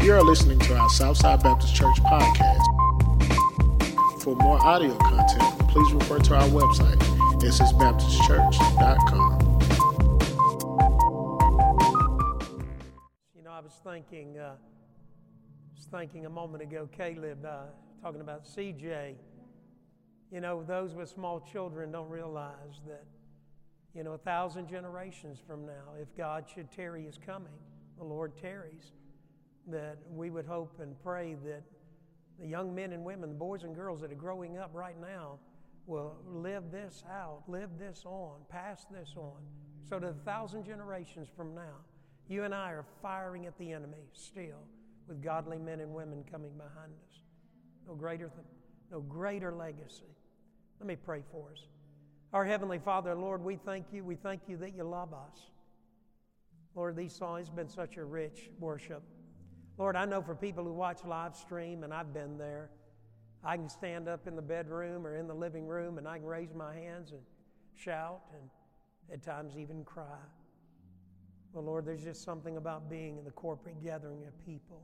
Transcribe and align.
You 0.00 0.14
are 0.14 0.22
listening 0.22 0.60
to 0.60 0.76
our 0.76 0.88
Southside 0.90 1.42
Baptist 1.42 1.74
Church 1.74 1.96
podcast. 2.04 2.62
For 4.22 4.36
more 4.36 4.64
audio 4.64 4.94
content, 4.96 5.58
please 5.68 5.92
refer 5.92 6.20
to 6.20 6.36
our 6.36 6.48
website, 6.48 6.98
ssbaptistchurch.com. 7.40 9.58
You 13.34 13.42
know, 13.42 13.50
I 13.50 13.58
was 13.60 13.72
thinking, 13.84 14.38
uh, 14.38 14.54
was 15.76 15.86
thinking 15.90 16.26
a 16.26 16.30
moment 16.30 16.62
ago, 16.62 16.88
Caleb, 16.96 17.44
uh, 17.44 17.62
talking 18.00 18.20
about 18.20 18.44
CJ. 18.44 19.16
You 20.30 20.40
know, 20.40 20.62
those 20.62 20.94
with 20.94 21.08
small 21.08 21.40
children 21.40 21.90
don't 21.90 22.08
realize 22.08 22.80
that, 22.86 23.02
you 23.94 24.04
know, 24.04 24.12
a 24.12 24.18
thousand 24.18 24.68
generations 24.68 25.40
from 25.44 25.66
now, 25.66 25.94
if 26.00 26.06
God 26.16 26.44
should 26.54 26.70
tarry 26.70 27.04
his 27.04 27.18
coming, 27.18 27.58
the 27.98 28.04
Lord 28.04 28.36
tarries, 28.40 28.92
that 29.70 29.98
we 30.10 30.30
would 30.30 30.46
hope 30.46 30.78
and 30.80 30.94
pray 31.02 31.36
that 31.44 31.62
the 32.38 32.46
young 32.46 32.74
men 32.74 32.92
and 32.92 33.04
women, 33.04 33.30
the 33.30 33.34
boys 33.34 33.64
and 33.64 33.74
girls 33.74 34.00
that 34.00 34.12
are 34.12 34.16
growing 34.16 34.58
up 34.58 34.70
right 34.72 35.00
now, 35.00 35.38
will 35.86 36.16
live 36.26 36.70
this 36.70 37.02
out, 37.10 37.42
live 37.48 37.70
this 37.78 38.02
on, 38.04 38.36
pass 38.48 38.86
this 38.90 39.14
on. 39.16 39.40
So 39.88 39.98
that 39.98 40.08
a 40.08 40.12
thousand 40.12 40.64
generations 40.64 41.28
from 41.34 41.54
now, 41.54 41.76
you 42.28 42.44
and 42.44 42.54
I 42.54 42.72
are 42.72 42.84
firing 43.00 43.46
at 43.46 43.56
the 43.58 43.72
enemy 43.72 44.04
still 44.12 44.60
with 45.08 45.22
godly 45.22 45.58
men 45.58 45.80
and 45.80 45.92
women 45.94 46.24
coming 46.30 46.52
behind 46.52 46.92
us. 47.08 47.20
No 47.86 47.94
greater, 47.94 48.28
th- 48.28 48.46
no 48.90 49.00
greater 49.00 49.52
legacy. 49.54 50.14
Let 50.78 50.86
me 50.86 50.96
pray 50.96 51.22
for 51.32 51.50
us. 51.50 51.64
Our 52.34 52.44
Heavenly 52.44 52.78
Father, 52.78 53.14
Lord, 53.14 53.42
we 53.42 53.56
thank 53.56 53.86
you. 53.90 54.04
We 54.04 54.14
thank 54.14 54.42
you 54.46 54.58
that 54.58 54.76
you 54.76 54.84
love 54.84 55.14
us. 55.14 55.50
Lord, 56.74 56.94
these 56.94 57.14
songs 57.14 57.48
have 57.48 57.56
been 57.56 57.68
such 57.68 57.96
a 57.96 58.04
rich 58.04 58.50
worship. 58.60 59.02
Lord, 59.78 59.96
I 59.96 60.04
know 60.04 60.20
for 60.20 60.34
people 60.34 60.64
who 60.64 60.72
watch 60.72 60.98
live 61.06 61.34
stream, 61.36 61.84
and 61.84 61.94
I've 61.94 62.12
been 62.12 62.36
there, 62.36 62.70
I 63.44 63.56
can 63.56 63.68
stand 63.68 64.08
up 64.08 64.26
in 64.26 64.34
the 64.34 64.42
bedroom 64.42 65.06
or 65.06 65.16
in 65.16 65.28
the 65.28 65.34
living 65.34 65.66
room 65.66 65.98
and 65.98 66.08
I 66.08 66.18
can 66.18 66.26
raise 66.26 66.54
my 66.54 66.74
hands 66.74 67.12
and 67.12 67.20
shout 67.76 68.20
and 68.32 68.50
at 69.12 69.22
times 69.22 69.56
even 69.56 69.84
cry. 69.84 70.18
Well, 71.52 71.64
Lord, 71.64 71.86
there's 71.86 72.02
just 72.02 72.24
something 72.24 72.56
about 72.56 72.90
being 72.90 73.16
in 73.16 73.24
the 73.24 73.30
corporate 73.30 73.82
gathering 73.82 74.26
of 74.26 74.44
people. 74.44 74.82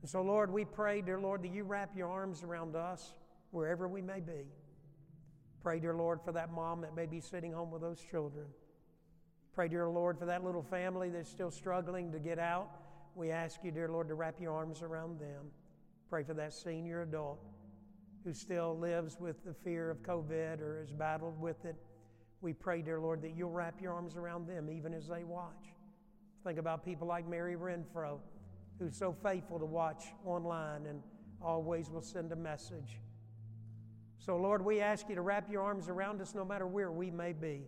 And 0.00 0.10
so, 0.10 0.20
Lord, 0.22 0.52
we 0.52 0.64
pray, 0.64 1.00
dear 1.00 1.20
Lord, 1.20 1.42
that 1.42 1.52
you 1.52 1.64
wrap 1.64 1.96
your 1.96 2.08
arms 2.08 2.42
around 2.42 2.76
us 2.76 3.14
wherever 3.50 3.86
we 3.88 4.02
may 4.02 4.20
be. 4.20 4.48
Pray, 5.62 5.78
dear 5.78 5.94
Lord, 5.94 6.20
for 6.22 6.32
that 6.32 6.52
mom 6.52 6.80
that 6.82 6.94
may 6.94 7.06
be 7.06 7.20
sitting 7.20 7.52
home 7.52 7.70
with 7.70 7.80
those 7.80 8.00
children. 8.10 8.46
Pray, 9.54 9.68
dear 9.68 9.88
Lord, 9.88 10.18
for 10.18 10.26
that 10.26 10.44
little 10.44 10.62
family 10.62 11.08
that's 11.08 11.30
still 11.30 11.50
struggling 11.50 12.10
to 12.12 12.18
get 12.18 12.38
out. 12.38 12.68
We 13.14 13.30
ask 13.30 13.60
you, 13.62 13.70
dear 13.70 13.88
Lord, 13.88 14.08
to 14.08 14.14
wrap 14.14 14.40
your 14.40 14.52
arms 14.52 14.82
around 14.82 15.20
them. 15.20 15.46
Pray 16.10 16.24
for 16.24 16.34
that 16.34 16.52
senior 16.52 17.02
adult 17.02 17.38
who 18.24 18.32
still 18.32 18.76
lives 18.78 19.18
with 19.20 19.44
the 19.44 19.54
fear 19.54 19.90
of 19.90 20.02
COVID 20.02 20.60
or 20.60 20.80
has 20.80 20.92
battled 20.92 21.40
with 21.40 21.64
it. 21.64 21.76
We 22.40 22.52
pray, 22.52 22.82
dear 22.82 23.00
Lord, 23.00 23.22
that 23.22 23.36
you'll 23.36 23.50
wrap 23.50 23.80
your 23.80 23.92
arms 23.92 24.16
around 24.16 24.48
them 24.48 24.68
even 24.70 24.92
as 24.92 25.06
they 25.06 25.22
watch. 25.22 25.74
Think 26.44 26.58
about 26.58 26.84
people 26.84 27.06
like 27.06 27.28
Mary 27.28 27.56
Renfro, 27.56 28.18
who's 28.78 28.96
so 28.96 29.14
faithful 29.22 29.58
to 29.58 29.64
watch 29.64 30.04
online 30.24 30.86
and 30.86 31.00
always 31.40 31.90
will 31.90 32.02
send 32.02 32.32
a 32.32 32.36
message. 32.36 32.98
So, 34.18 34.36
Lord, 34.36 34.64
we 34.64 34.80
ask 34.80 35.08
you 35.08 35.14
to 35.14 35.22
wrap 35.22 35.50
your 35.50 35.62
arms 35.62 35.88
around 35.88 36.20
us 36.20 36.34
no 36.34 36.44
matter 36.44 36.66
where 36.66 36.90
we 36.90 37.10
may 37.10 37.32
be. 37.32 37.62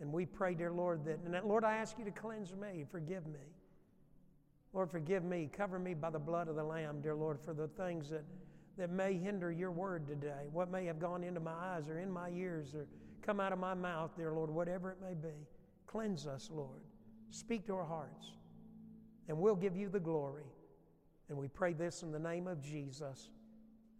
And 0.00 0.12
we 0.12 0.26
pray, 0.26 0.54
dear 0.54 0.70
Lord, 0.70 1.04
that, 1.06 1.18
and 1.24 1.34
that, 1.34 1.46
Lord, 1.46 1.64
I 1.64 1.76
ask 1.76 1.98
you 1.98 2.04
to 2.04 2.10
cleanse 2.10 2.54
me, 2.54 2.84
forgive 2.90 3.26
me. 3.26 3.40
Lord, 4.72 4.90
forgive 4.90 5.24
me. 5.24 5.48
Cover 5.52 5.78
me 5.78 5.94
by 5.94 6.10
the 6.10 6.18
blood 6.18 6.48
of 6.48 6.56
the 6.56 6.64
Lamb, 6.64 7.00
dear 7.00 7.14
Lord, 7.14 7.40
for 7.40 7.54
the 7.54 7.68
things 7.68 8.10
that, 8.10 8.24
that 8.76 8.90
may 8.90 9.14
hinder 9.14 9.50
your 9.50 9.70
word 9.70 10.06
today. 10.06 10.48
What 10.52 10.70
may 10.70 10.84
have 10.86 10.98
gone 10.98 11.24
into 11.24 11.40
my 11.40 11.52
eyes 11.52 11.88
or 11.88 11.98
in 11.98 12.10
my 12.10 12.30
ears 12.30 12.74
or 12.74 12.86
come 13.22 13.40
out 13.40 13.52
of 13.52 13.58
my 13.58 13.74
mouth, 13.74 14.10
dear 14.16 14.32
Lord, 14.32 14.50
whatever 14.50 14.90
it 14.90 14.98
may 15.02 15.14
be. 15.14 15.34
Cleanse 15.86 16.26
us, 16.26 16.50
Lord. 16.52 16.80
Speak 17.30 17.66
to 17.66 17.74
our 17.74 17.84
hearts, 17.84 18.32
and 19.28 19.38
we'll 19.38 19.56
give 19.56 19.76
you 19.76 19.88
the 19.88 20.00
glory. 20.00 20.44
And 21.28 21.36
we 21.36 21.48
pray 21.48 21.74
this 21.74 22.02
in 22.02 22.10
the 22.10 22.18
name 22.18 22.46
of 22.46 22.62
Jesus. 22.62 23.28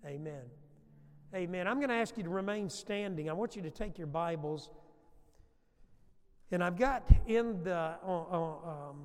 Amen. 0.07 0.45
Amen. 1.35 1.69
I'm 1.69 1.77
going 1.77 1.91
to 1.91 1.95
ask 1.95 2.17
you 2.17 2.23
to 2.23 2.31
remain 2.31 2.71
standing. 2.71 3.29
I 3.29 3.35
want 3.35 3.55
you 3.55 3.61
to 3.63 3.71
take 3.71 3.99
your 3.99 4.07
Bibles. 4.07 4.71
And 6.51 6.65
I've 6.65 6.79
got 6.79 7.07
in 7.27 7.63
the, 7.65 7.75
uh, 7.75 7.97
uh, 8.07 8.71
um, 8.71 9.01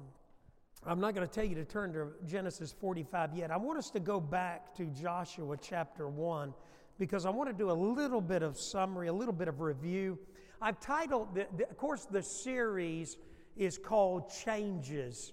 I'm 0.85 0.99
not 0.99 1.15
going 1.15 1.25
to 1.25 1.33
tell 1.33 1.45
you 1.45 1.55
to 1.55 1.63
turn 1.63 1.93
to 1.93 2.09
Genesis 2.27 2.73
45 2.73 3.35
yet. 3.35 3.51
I 3.51 3.57
want 3.57 3.79
us 3.79 3.89
to 3.91 4.01
go 4.01 4.19
back 4.19 4.75
to 4.75 4.85
Joshua 4.87 5.55
chapter 5.61 6.09
1 6.09 6.53
because 6.99 7.25
I 7.25 7.29
want 7.29 7.49
to 7.49 7.53
do 7.53 7.71
a 7.71 7.73
little 7.73 8.19
bit 8.19 8.43
of 8.43 8.57
summary, 8.57 9.07
a 9.07 9.13
little 9.13 9.33
bit 9.33 9.47
of 9.47 9.61
review. 9.61 10.19
I've 10.61 10.81
titled, 10.81 11.35
the, 11.35 11.47
the, 11.55 11.69
of 11.69 11.77
course, 11.77 12.05
the 12.05 12.21
series 12.21 13.17
is 13.55 13.77
called 13.77 14.29
Changes. 14.43 15.31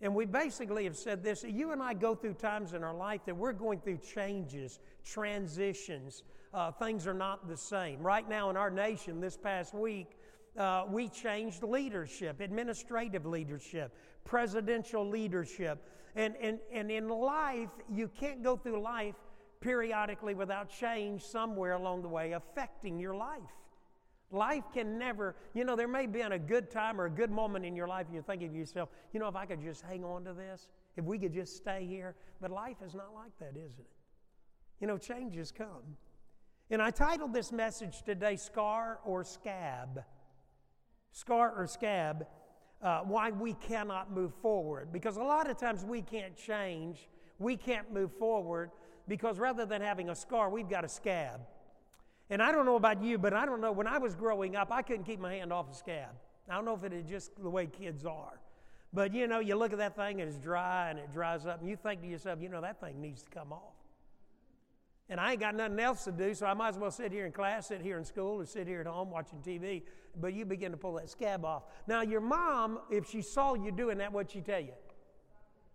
And 0.00 0.14
we 0.14 0.26
basically 0.26 0.84
have 0.84 0.96
said 0.96 1.24
this 1.24 1.42
you 1.42 1.72
and 1.72 1.82
I 1.82 1.94
go 1.94 2.14
through 2.14 2.34
times 2.34 2.72
in 2.72 2.84
our 2.84 2.94
life 2.94 3.22
that 3.26 3.36
we're 3.36 3.52
going 3.52 3.80
through 3.80 3.98
changes, 3.98 4.78
transitions. 5.04 6.22
Uh, 6.54 6.70
things 6.70 7.08
are 7.08 7.14
not 7.14 7.48
the 7.48 7.56
same. 7.56 8.00
Right 8.00 8.28
now 8.28 8.48
in 8.50 8.56
our 8.56 8.70
nation, 8.70 9.20
this 9.20 9.36
past 9.36 9.74
week, 9.74 10.16
uh, 10.56 10.84
we 10.88 11.08
changed 11.08 11.62
leadership, 11.62 12.40
administrative 12.40 13.24
leadership, 13.24 13.96
presidential 14.24 15.08
leadership. 15.08 15.86
And, 16.14 16.34
and, 16.40 16.58
and 16.72 16.90
in 16.90 17.08
life, 17.08 17.70
you 17.90 18.08
can't 18.08 18.42
go 18.42 18.56
through 18.56 18.82
life 18.82 19.14
periodically 19.60 20.34
without 20.34 20.68
change 20.68 21.22
somewhere 21.22 21.72
along 21.72 22.02
the 22.02 22.08
way 22.08 22.32
affecting 22.32 22.98
your 22.98 23.14
life. 23.14 23.40
Life 24.30 24.64
can 24.72 24.98
never, 24.98 25.36
you 25.54 25.64
know, 25.64 25.76
there 25.76 25.88
may 25.88 26.06
be 26.06 26.20
a 26.20 26.38
good 26.38 26.70
time 26.70 27.00
or 27.00 27.04
a 27.04 27.10
good 27.10 27.30
moment 27.30 27.66
in 27.66 27.76
your 27.76 27.86
life, 27.86 28.06
and 28.06 28.14
you're 28.14 28.22
thinking 28.22 28.50
to 28.50 28.58
yourself, 28.58 28.88
you 29.12 29.20
know, 29.20 29.28
if 29.28 29.36
I 29.36 29.44
could 29.44 29.60
just 29.60 29.82
hang 29.82 30.04
on 30.04 30.24
to 30.24 30.32
this, 30.32 30.68
if 30.96 31.04
we 31.04 31.18
could 31.18 31.34
just 31.34 31.56
stay 31.56 31.86
here. 31.86 32.14
But 32.40 32.50
life 32.50 32.78
is 32.84 32.94
not 32.94 33.14
like 33.14 33.38
that, 33.40 33.58
isn't 33.58 33.78
it? 33.78 33.90
You 34.80 34.86
know, 34.86 34.96
changes 34.96 35.52
come. 35.52 35.96
And 36.70 36.80
I 36.80 36.90
titled 36.90 37.34
this 37.34 37.52
message 37.52 38.02
today, 38.02 38.36
Scar 38.36 39.00
or 39.04 39.22
Scab. 39.22 40.02
Scar 41.12 41.52
or 41.54 41.66
Scab, 41.66 42.26
uh, 42.82 43.00
why 43.00 43.30
we 43.30 43.54
cannot 43.54 44.10
move 44.12 44.32
forward. 44.42 44.92
Because 44.92 45.16
a 45.16 45.22
lot 45.22 45.48
of 45.48 45.56
times 45.56 45.84
we 45.84 46.02
can't 46.02 46.36
change, 46.36 47.08
we 47.38 47.56
can't 47.56 47.92
move 47.92 48.12
forward, 48.18 48.70
because 49.08 49.38
rather 49.38 49.66
than 49.66 49.80
having 49.82 50.10
a 50.10 50.14
scar, 50.14 50.50
we've 50.50 50.68
got 50.68 50.84
a 50.84 50.88
scab. 50.88 51.40
And 52.30 52.42
I 52.42 52.50
don't 52.50 52.66
know 52.66 52.76
about 52.76 53.02
you, 53.02 53.18
but 53.18 53.34
I 53.34 53.44
don't 53.44 53.60
know. 53.60 53.72
When 53.72 53.86
I 53.86 53.98
was 53.98 54.14
growing 54.14 54.56
up, 54.56 54.72
I 54.72 54.82
couldn't 54.82 55.04
keep 55.04 55.20
my 55.20 55.34
hand 55.34 55.52
off 55.52 55.70
a 55.70 55.74
scab. 55.74 56.10
I 56.48 56.54
don't 56.54 56.64
know 56.64 56.74
if 56.74 56.84
it 56.84 56.92
is 56.92 57.04
just 57.08 57.30
the 57.40 57.50
way 57.50 57.66
kids 57.66 58.04
are. 58.04 58.40
But 58.92 59.14
you 59.14 59.26
know, 59.26 59.38
you 59.38 59.54
look 59.56 59.72
at 59.72 59.78
that 59.78 59.96
thing 59.96 60.20
and 60.20 60.28
it's 60.28 60.38
dry 60.38 60.90
and 60.90 60.98
it 60.98 61.12
dries 61.12 61.46
up, 61.46 61.60
and 61.60 61.68
you 61.68 61.76
think 61.76 62.02
to 62.02 62.06
yourself, 62.06 62.40
you 62.42 62.48
know, 62.48 62.60
that 62.60 62.80
thing 62.80 63.00
needs 63.00 63.22
to 63.22 63.30
come 63.30 63.52
off. 63.52 63.71
And 65.12 65.20
I 65.20 65.32
ain't 65.32 65.40
got 65.40 65.54
nothing 65.54 65.78
else 65.78 66.04
to 66.04 66.10
do, 66.10 66.32
so 66.32 66.46
I 66.46 66.54
might 66.54 66.70
as 66.70 66.78
well 66.78 66.90
sit 66.90 67.12
here 67.12 67.26
in 67.26 67.32
class, 67.32 67.66
sit 67.66 67.82
here 67.82 67.98
in 67.98 68.04
school, 68.06 68.40
or 68.40 68.46
sit 68.46 68.66
here 68.66 68.80
at 68.80 68.86
home 68.86 69.10
watching 69.10 69.40
TV. 69.40 69.82
But 70.18 70.32
you 70.32 70.46
begin 70.46 70.70
to 70.70 70.78
pull 70.78 70.94
that 70.94 71.10
scab 71.10 71.44
off. 71.44 71.64
Now, 71.86 72.00
your 72.00 72.22
mom, 72.22 72.78
if 72.90 73.10
she 73.10 73.20
saw 73.20 73.52
you 73.52 73.72
doing 73.72 73.98
that, 73.98 74.10
what'd 74.10 74.32
she 74.32 74.40
tell 74.40 74.60
you? 74.60 74.72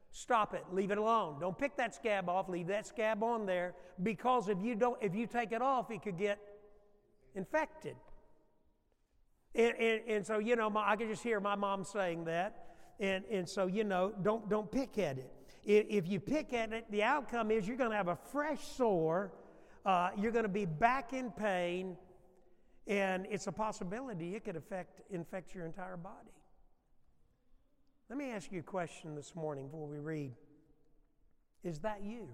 Stop 0.09 0.55
it. 0.55 0.63
Leave 0.71 0.89
it 0.89 0.97
alone. 0.97 1.39
Don't 1.39 1.55
pick 1.55 1.77
that 1.77 1.93
scab 1.93 2.29
off. 2.29 2.49
Leave 2.49 2.65
that 2.65 2.87
scab 2.87 3.21
on 3.21 3.45
there 3.45 3.75
because 4.01 4.49
if 4.49 4.59
you 4.59 4.73
don't, 4.73 4.97
if 5.03 5.13
you 5.13 5.27
take 5.27 5.51
it 5.51 5.61
off, 5.61 5.91
it 5.91 6.01
could 6.01 6.17
get 6.17 6.39
infected. 7.35 7.95
And, 9.53 9.75
and, 9.77 10.01
and 10.07 10.25
so, 10.25 10.39
you 10.39 10.55
know, 10.55 10.71
my, 10.71 10.89
I 10.89 10.95
could 10.95 11.09
just 11.09 11.21
hear 11.21 11.39
my 11.39 11.53
mom 11.55 11.83
saying 11.83 12.25
that. 12.25 12.69
And, 12.99 13.23
and 13.29 13.47
so, 13.47 13.67
you 13.67 13.83
know, 13.83 14.13
don't, 14.23 14.49
don't 14.49 14.71
pick 14.71 14.97
at 14.97 15.19
it. 15.19 15.31
If, 15.67 16.07
you 16.07 16.21
pick 16.21 16.53
at 16.53 16.71
it, 16.71 16.89
the 16.89 17.03
outcome 17.03 17.51
is 17.51 17.67
you're 17.67 17.75
going 17.75 17.91
to 17.91 17.97
have 17.97 18.07
a 18.07 18.15
fresh 18.15 18.65
sore. 18.65 19.33
Uh, 19.85 20.11
you're 20.17 20.31
going 20.31 20.45
to 20.45 20.49
be 20.49 20.65
back 20.65 21.11
in 21.11 21.29
pain. 21.29 21.97
And 22.87 23.27
it's 23.29 23.47
a 23.47 23.51
possibility 23.51 24.33
it 24.35 24.45
could 24.45 24.55
affect, 24.55 25.01
infect 25.11 25.53
your 25.53 25.65
entire 25.65 25.97
body. 25.97 26.31
Let 28.09 28.17
me 28.17 28.31
ask 28.31 28.49
you 28.49 28.61
a 28.61 28.63
question 28.63 29.13
this 29.13 29.35
morning 29.35 29.65
before 29.65 29.87
we 29.87 29.97
read. 29.97 30.31
Is 31.65 31.79
that 31.79 32.01
you? 32.01 32.29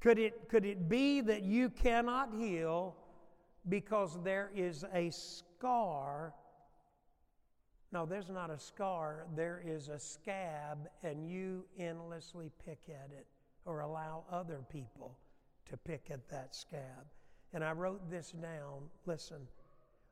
Could 0.00 0.18
it, 0.18 0.50
could 0.50 0.66
it 0.66 0.90
be 0.90 1.22
that 1.22 1.42
you 1.42 1.70
cannot 1.70 2.34
heal 2.38 2.96
because 3.70 4.22
there 4.22 4.50
is 4.54 4.84
a 4.92 5.08
scar? 5.08 6.34
No, 7.94 8.04
there's 8.04 8.28
not 8.28 8.50
a 8.50 8.58
scar. 8.58 9.24
There 9.36 9.62
is 9.64 9.88
a 9.88 10.00
scab, 10.00 10.88
and 11.04 11.30
you 11.30 11.64
endlessly 11.78 12.50
pick 12.66 12.80
at 12.88 13.12
it 13.16 13.24
or 13.64 13.80
allow 13.80 14.24
other 14.32 14.62
people 14.68 15.16
to 15.70 15.76
pick 15.76 16.08
at 16.10 16.28
that 16.28 16.56
scab. 16.56 17.06
And 17.52 17.62
I 17.62 17.70
wrote 17.70 18.10
this 18.10 18.32
down. 18.32 18.90
Listen, 19.06 19.46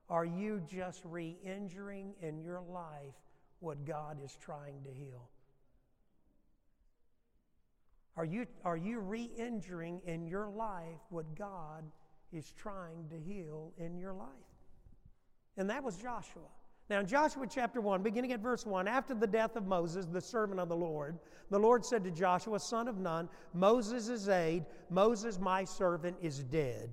are 0.09 0.25
you 0.25 0.63
just 0.65 1.03
re 1.05 1.37
injuring 1.45 2.15
in 2.23 2.41
your 2.41 2.61
life 2.61 3.17
what 3.59 3.85
God 3.85 4.19
is 4.25 4.39
trying 4.41 4.85
to 4.85 4.91
heal? 4.91 5.29
Are 8.17 8.25
you, 8.25 8.47
are 8.65 8.77
you 8.77 9.01
re 9.01 9.29
injuring 9.37 10.01
in 10.07 10.29
your 10.29 10.49
life 10.49 11.01
what 11.11 11.35
God 11.35 11.83
is 12.33 12.53
trying 12.57 13.09
to 13.09 13.19
heal 13.19 13.73
in 13.77 13.99
your 13.99 14.13
life? 14.13 14.29
And 15.57 15.69
that 15.69 15.83
was 15.83 15.97
Joshua. 15.97 16.49
Now, 16.91 17.01
in 17.01 17.07
Joshua 17.07 17.47
chapter 17.49 17.81
1, 17.81 18.03
beginning 18.03 18.33
at 18.33 18.41
verse 18.41 18.67
1, 18.67 18.87
after 18.89 19.15
the 19.15 19.27
death 19.27 19.57
of 19.57 19.67
Moses, 19.67 20.07
the 20.07 20.21
servant 20.21 20.61
of 20.61 20.69
the 20.69 20.77
Lord, 20.77 21.19
the 21.51 21.59
Lord 21.59 21.85
said 21.85 22.05
to 22.05 22.11
Joshua, 22.11 22.59
son 22.59 22.89
of 22.89 22.99
Nun, 22.99 23.29
Moses' 23.55 24.29
aide, 24.29 24.67
Moses, 24.91 25.39
my 25.39 25.65
servant, 25.65 26.17
is 26.21 26.41
dead. 26.41 26.91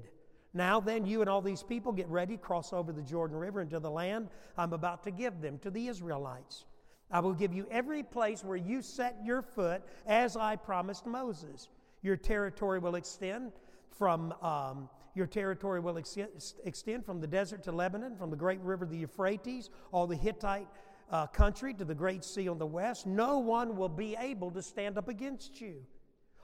Now 0.53 0.80
then, 0.80 1.06
you 1.06 1.21
and 1.21 1.30
all 1.30 1.41
these 1.41 1.63
people 1.63 1.91
get 1.91 2.07
ready, 2.07 2.38
cross 2.38 2.74
over 2.74 2.91
the 2.91 3.01
Jordan 3.01 3.38
River 3.38 3.62
into 3.62 3.80
the 3.80 3.91
land 3.91 4.30
I'm 4.57 4.74
about 4.74 5.03
to 5.03 5.12
give 5.12 5.41
them 5.41 5.59
to 5.59 5.69
the 5.69 5.88
Israelites. 5.88 6.65
I 7.12 7.19
will 7.19 7.33
give 7.33 7.53
you 7.53 7.68
every 7.71 8.03
place 8.03 8.44
where 8.44 8.57
you 8.57 8.81
set 8.81 9.18
your 9.24 9.42
foot, 9.42 9.81
as 10.06 10.38
I 10.38 10.56
promised 10.56 11.06
Moses. 11.06 11.69
Your 12.01 12.15
territory 12.15 12.80
will 12.80 12.95
extend 12.95 13.51
from 13.92 14.33
um, 14.42 14.89
your 15.19 15.27
territory 15.27 15.81
will 15.81 15.98
extend 15.98 17.06
from 17.06 17.19
the 17.19 17.27
desert 17.27 17.62
to 17.63 17.71
Lebanon, 17.71 18.16
from 18.16 18.31
the 18.31 18.38
great 18.38 18.62
river 18.62 18.86
the 18.86 18.98
Euphrates, 18.98 19.69
all 19.92 20.07
the 20.07 20.16
Hittite 20.16 20.68
uh, 21.12 21.27
country 21.27 21.74
to 21.74 21.83
the 21.83 21.94
great 21.94 22.24
sea 22.24 22.48
on 22.48 22.57
the 22.57 22.66
west. 22.66 23.06
No 23.06 23.38
one 23.38 23.75
will 23.75 23.89
be 23.89 24.16
able 24.18 24.50
to 24.51 24.62
stand 24.62 24.98
up 24.98 25.10
against 25.10 25.60
you 25.60 25.86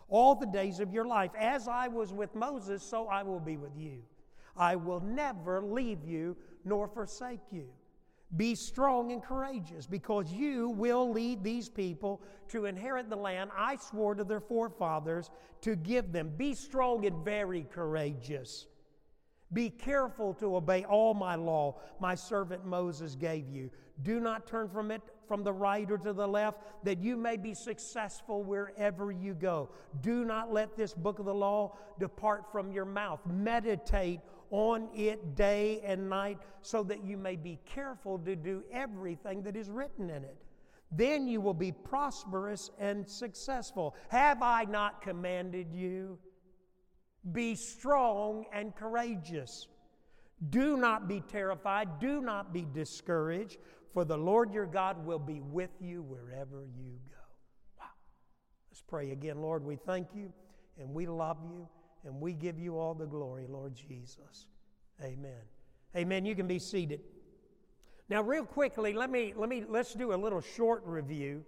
all 0.10 0.36
the 0.36 0.45
days 0.45 0.80
of 0.80 0.94
your 0.94 1.06
life. 1.06 1.31
As 1.39 1.68
I 1.68 1.88
was 1.88 2.12
with 2.13 2.36
Moses, 2.36 2.83
so 2.83 3.07
I 3.07 3.24
will 3.24 3.39
be 3.39 3.57
with 3.57 3.75
you. 3.77 4.04
I 4.57 4.75
will 4.75 5.00
never 5.00 5.62
leave 5.62 6.04
you 6.06 6.36
nor 6.66 6.88
forsake 6.88 7.42
you. 7.51 7.68
Be 8.36 8.56
strong 8.56 9.12
and 9.12 9.24
courageous, 9.24 9.86
because 9.86 10.31
you 10.31 10.69
will 10.69 11.10
lead 11.12 11.44
these 11.44 11.69
people 11.69 12.22
to 12.50 12.66
inherit 12.66 13.10
the 13.10 13.16
land 13.16 13.51
I 13.56 13.77
swore 13.77 14.16
to 14.16 14.24
their 14.24 14.39
forefathers 14.39 15.30
to 15.62 15.75
give 15.75 16.12
them. 16.12 16.31
Be 16.36 16.54
strong 16.54 17.06
and 17.06 17.24
very 17.24 17.66
courageous. 17.72 18.68
Be 19.54 19.69
careful 19.69 20.33
to 20.36 20.56
obey 20.57 20.83
all 20.83 21.13
my 21.13 21.36
law 21.36 21.80
my 22.00 22.16
servant 22.16 22.66
Moses 22.66 23.16
gave 23.16 23.48
you. 23.48 23.69
Do 24.04 24.19
not 24.19 24.48
turn 24.48 24.68
from 24.68 24.92
it 24.92 25.01
from 25.27 25.44
the 25.44 25.54
right 25.54 25.89
or 25.89 25.98
to 26.00 26.13
the 26.13 26.27
left, 26.27 26.62
that 26.83 27.00
you 27.00 27.16
may 27.16 27.38
be 27.38 27.54
successful 27.54 28.44
wherever 28.44 29.12
you 29.12 29.33
go. 29.33 29.69
Do 30.01 30.25
not 30.25 30.51
let 30.51 30.75
this 30.75 30.94
book 30.94 31.19
of 31.19 31.25
the 31.25 31.33
law 31.33 31.77
depart 32.00 32.51
from 32.51 32.72
your 32.72 32.86
mouth. 32.86 33.19
Meditate 33.25 34.19
on 34.56 34.88
it 34.96 35.36
day 35.36 35.81
and 35.84 36.10
night 36.10 36.38
so 36.62 36.81
that 36.81 37.04
you 37.04 37.18
may 37.18 37.36
be 37.36 37.60
careful 37.66 38.18
to 38.18 38.38
do 38.38 38.63
everything 38.72 39.44
that 39.44 39.57
is 39.57 39.69
written 39.69 40.10
in 40.10 40.24
it. 40.24 40.38
Then 40.94 41.28
you 41.28 41.42
will 41.42 41.54
be 41.54 41.74
prosperous 41.74 42.72
and 42.80 43.06
successful. 43.06 43.96
Have 44.07 44.42
I 44.42 44.63
not 44.63 45.02
commanded 45.02 45.74
you? 45.74 46.18
Be 47.34 47.56
strong 47.56 48.46
and 48.54 48.74
courageous. 48.74 49.68
Do 50.52 50.78
not 50.78 51.10
be 51.10 51.19
terrified. 51.19 52.00
Do 52.00 52.22
not 52.22 52.54
be 52.54 52.66
discouraged, 52.74 53.58
for 53.94 54.06
the 54.06 54.18
Lord 54.18 54.54
your 54.54 54.68
God 54.68 55.06
will 55.06 55.19
be 55.19 55.42
with 55.42 55.72
you 55.81 56.01
wherever 56.01 56.66
you 56.78 56.94
go. 57.10 57.25
Wow. 57.80 57.88
Let's 58.69 58.84
pray 58.84 59.12
again. 59.12 59.42
Lord, 59.42 59.66
we 59.66 59.75
thank 59.75 60.16
you 60.16 60.31
and 60.80 60.94
we 60.94 61.08
love 61.08 61.40
you 61.44 61.68
and 62.06 62.22
we 62.22 62.34
give 62.34 62.60
you 62.60 62.78
all 62.78 62.94
the 62.94 63.06
glory, 63.06 63.46
Lord 63.48 63.74
Jesus. 63.75 64.48
Amen. 65.02 65.42
Amen. 65.96 66.25
You 66.25 66.36
can 66.36 66.48
be 66.48 66.60
seated. 66.60 67.02
Now, 68.10 68.22
real 68.22 68.46
quickly, 68.46 68.94
let 68.94 69.10
me, 69.10 69.34
let 69.36 69.50
me 69.50 69.63
let's 69.68 69.94
do 69.94 70.13
a 70.13 70.16
little 70.16 70.42
short 70.42 70.84
review. 70.86 71.44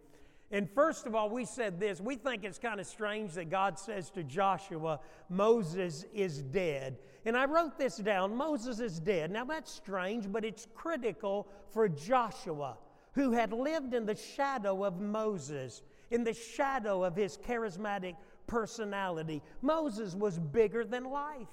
And 0.50 0.70
first 0.70 1.06
of 1.06 1.14
all, 1.14 1.30
we 1.30 1.44
said 1.46 1.80
this. 1.80 2.00
We 2.00 2.16
think 2.16 2.46
it's 2.46 2.58
kind 2.58 2.80
of 2.80 2.88
strange 2.88 3.34
that 3.34 3.50
God 3.50 3.78
says 3.78 4.10
to 4.12 4.24
Joshua, 4.24 5.02
Moses 5.30 6.06
is 6.14 6.42
dead. 6.42 6.98
And 7.26 7.36
I 7.36 7.46
wrote 7.46 7.78
this 7.78 7.98
down 7.98 8.36
Moses 8.36 8.80
is 8.80 9.00
dead. 9.00 9.30
Now, 9.30 9.44
that's 9.44 9.72
strange, 9.72 10.32
but 10.32 10.46
it's 10.46 10.66
critical 10.74 11.48
for 11.70 11.90
Joshua, 11.90 12.78
who 13.12 13.32
had 13.32 13.52
lived 13.52 13.94
in 13.94 14.06
the 14.06 14.16
shadow 14.16 14.86
of 14.86 15.02
Moses, 15.02 15.84
in 16.12 16.24
the 16.24 16.34
shadow 16.34 17.04
of 17.04 17.16
his 17.16 17.38
charismatic 17.38 18.16
personality. 18.48 19.44
Moses 19.62 20.16
was 20.16 20.40
bigger 20.40 20.84
than 20.84 21.04
life. 21.04 21.48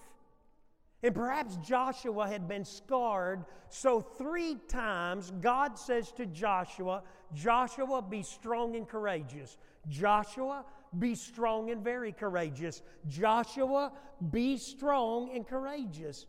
And 1.02 1.14
perhaps 1.14 1.56
Joshua 1.56 2.26
had 2.26 2.48
been 2.48 2.64
scarred. 2.64 3.44
So, 3.68 4.00
three 4.00 4.56
times, 4.68 5.32
God 5.42 5.78
says 5.78 6.10
to 6.12 6.24
Joshua, 6.24 7.02
Joshua, 7.34 8.00
be 8.00 8.22
strong 8.22 8.74
and 8.74 8.88
courageous. 8.88 9.58
Joshua, 9.88 10.64
be 10.98 11.14
strong 11.14 11.70
and 11.70 11.84
very 11.84 12.12
courageous. 12.12 12.80
Joshua, 13.06 13.92
be 14.30 14.56
strong 14.56 15.30
and 15.34 15.46
courageous. 15.46 16.24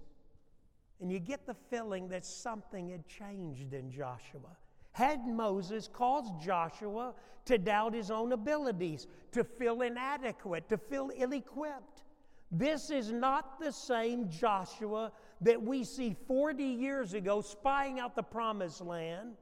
And 0.99 1.09
you 1.09 1.19
get 1.19 1.45
the 1.45 1.55
feeling 1.69 2.09
that 2.09 2.25
something 2.25 2.89
had 2.89 3.07
changed 3.07 3.73
in 3.73 3.91
Joshua. 3.91 4.57
Had 4.95 5.27
Moses 5.27 5.89
caused 5.91 6.39
Joshua 6.41 7.13
to 7.43 7.57
doubt 7.57 7.93
his 7.93 8.09
own 8.09 8.31
abilities, 8.31 9.07
to 9.33 9.43
feel 9.43 9.81
inadequate, 9.81 10.69
to 10.69 10.77
feel 10.77 11.11
ill 11.17 11.33
equipped? 11.33 12.03
This 12.49 12.89
is 12.89 13.11
not 13.11 13.59
the 13.59 13.73
same 13.73 14.29
Joshua 14.29 15.11
that 15.41 15.61
we 15.61 15.83
see 15.83 16.15
40 16.29 16.63
years 16.63 17.13
ago 17.13 17.41
spying 17.41 17.99
out 17.99 18.15
the 18.15 18.23
promised 18.23 18.79
land 18.79 19.35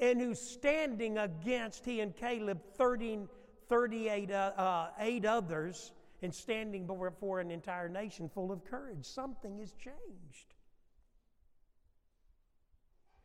and 0.00 0.20
who's 0.20 0.40
standing 0.40 1.18
against 1.18 1.84
he 1.84 2.00
and 2.00 2.16
Caleb 2.16 2.60
30, 2.74 3.28
38 3.68 4.32
uh, 4.32 4.34
uh, 4.56 4.88
eight 4.98 5.24
others 5.24 5.92
and 6.22 6.34
standing 6.34 6.84
before 6.84 7.38
an 7.38 7.52
entire 7.52 7.88
nation 7.88 8.28
full 8.28 8.50
of 8.50 8.64
courage. 8.64 9.06
Something 9.06 9.56
has 9.58 9.72
changed. 9.74 10.54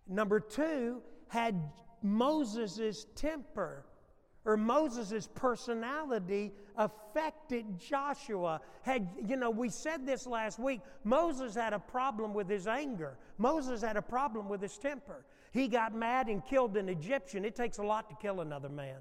Number 0.07 0.39
two, 0.39 1.01
had 1.27 1.59
Moses' 2.01 3.05
temper 3.15 3.85
or 4.45 4.57
Moses' 4.57 5.29
personality 5.33 6.51
affected 6.77 7.79
Joshua. 7.79 8.59
Had, 8.81 9.07
you 9.25 9.37
know, 9.37 9.49
we 9.49 9.69
said 9.69 10.05
this 10.05 10.27
last 10.27 10.59
week. 10.59 10.81
Moses 11.03 11.55
had 11.55 11.73
a 11.73 11.79
problem 11.79 12.33
with 12.33 12.49
his 12.49 12.67
anger, 12.67 13.17
Moses 13.37 13.81
had 13.81 13.97
a 13.97 14.01
problem 14.01 14.49
with 14.49 14.61
his 14.61 14.77
temper. 14.77 15.25
He 15.51 15.67
got 15.67 15.93
mad 15.93 16.27
and 16.27 16.43
killed 16.43 16.75
an 16.77 16.89
Egyptian. 16.89 17.45
It 17.45 17.55
takes 17.55 17.77
a 17.77 17.83
lot 17.83 18.09
to 18.09 18.15
kill 18.19 18.41
another 18.41 18.69
man. 18.69 18.97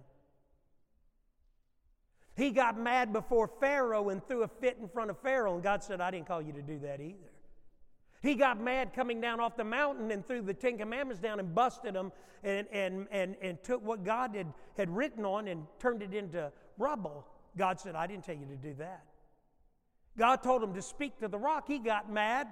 He 2.36 2.50
got 2.50 2.78
mad 2.78 3.12
before 3.12 3.48
Pharaoh 3.48 4.10
and 4.10 4.26
threw 4.26 4.42
a 4.42 4.48
fit 4.48 4.76
in 4.80 4.88
front 4.88 5.10
of 5.10 5.18
Pharaoh, 5.18 5.54
and 5.54 5.62
God 5.62 5.82
said, 5.82 6.00
I 6.00 6.10
didn't 6.10 6.26
call 6.26 6.42
you 6.42 6.52
to 6.52 6.62
do 6.62 6.78
that 6.80 7.00
either. 7.00 7.31
He 8.22 8.36
got 8.36 8.60
mad 8.60 8.92
coming 8.94 9.20
down 9.20 9.40
off 9.40 9.56
the 9.56 9.64
mountain 9.64 10.12
and 10.12 10.24
threw 10.24 10.42
the 10.42 10.54
Ten 10.54 10.78
Commandments 10.78 11.20
down 11.20 11.40
and 11.40 11.52
busted 11.52 11.94
them 11.94 12.12
and, 12.44 12.68
and, 12.70 13.08
and, 13.10 13.34
and 13.42 13.62
took 13.64 13.84
what 13.84 14.04
God 14.04 14.36
had, 14.36 14.52
had 14.76 14.88
written 14.88 15.24
on 15.24 15.48
and 15.48 15.66
turned 15.80 16.02
it 16.02 16.14
into 16.14 16.52
rubble. 16.78 17.26
God 17.56 17.80
said, 17.80 17.96
I 17.96 18.06
didn't 18.06 18.24
tell 18.24 18.36
you 18.36 18.46
to 18.46 18.56
do 18.56 18.74
that. 18.74 19.02
God 20.16 20.36
told 20.36 20.62
him 20.62 20.74
to 20.74 20.82
speak 20.82 21.18
to 21.18 21.28
the 21.28 21.38
rock. 21.38 21.64
He 21.66 21.78
got 21.78 22.12
mad, 22.12 22.46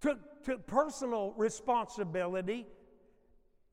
took, 0.00 0.18
took 0.42 0.66
personal 0.66 1.34
responsibility, 1.36 2.66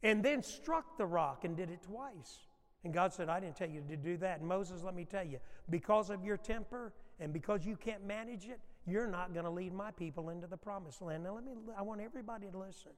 and 0.02 0.22
then 0.22 0.44
struck 0.44 0.98
the 0.98 1.06
rock 1.06 1.46
and 1.46 1.56
did 1.56 1.70
it 1.70 1.82
twice. 1.84 2.40
And 2.84 2.94
God 2.94 3.14
said, 3.14 3.30
I 3.30 3.40
didn't 3.40 3.56
tell 3.56 3.70
you 3.70 3.82
to 3.88 3.96
do 3.96 4.18
that. 4.18 4.40
And 4.40 4.50
Moses, 4.50 4.84
let 4.84 4.96
me 4.96 5.06
tell 5.06 5.24
you, 5.24 5.40
because 5.70 6.10
of 6.10 6.26
your 6.26 6.36
temper 6.36 6.92
and 7.20 7.32
because 7.32 7.66
you 7.66 7.78
can't 7.78 8.06
manage 8.06 8.46
it, 8.46 8.60
you're 8.86 9.08
not 9.08 9.34
going 9.34 9.46
to 9.46 9.52
lead 9.52 9.74
my 9.74 9.92
people 9.92 10.30
into 10.30 10.48
the 10.48 10.58
promised 10.58 11.02
land. 11.02 11.24
Now, 11.24 11.36
let 11.36 11.46
me, 11.46 11.54
I 11.78 11.82
want 11.82 12.02
everybody 12.02 12.48
to 12.52 12.58
listen. 12.58 12.92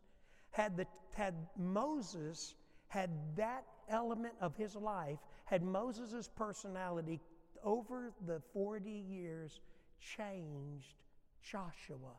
Had, 0.51 0.77
the, 0.77 0.87
had 1.13 1.35
Moses 1.57 2.55
had 2.87 3.09
that 3.35 3.65
element 3.89 4.33
of 4.41 4.55
his 4.55 4.75
life, 4.75 5.19
had 5.45 5.61
Moses' 5.61 6.29
personality 6.35 7.19
over 7.63 8.13
the 8.25 8.41
40 8.53 8.89
years 8.89 9.59
changed 9.99 10.95
Joshua. 11.43 12.15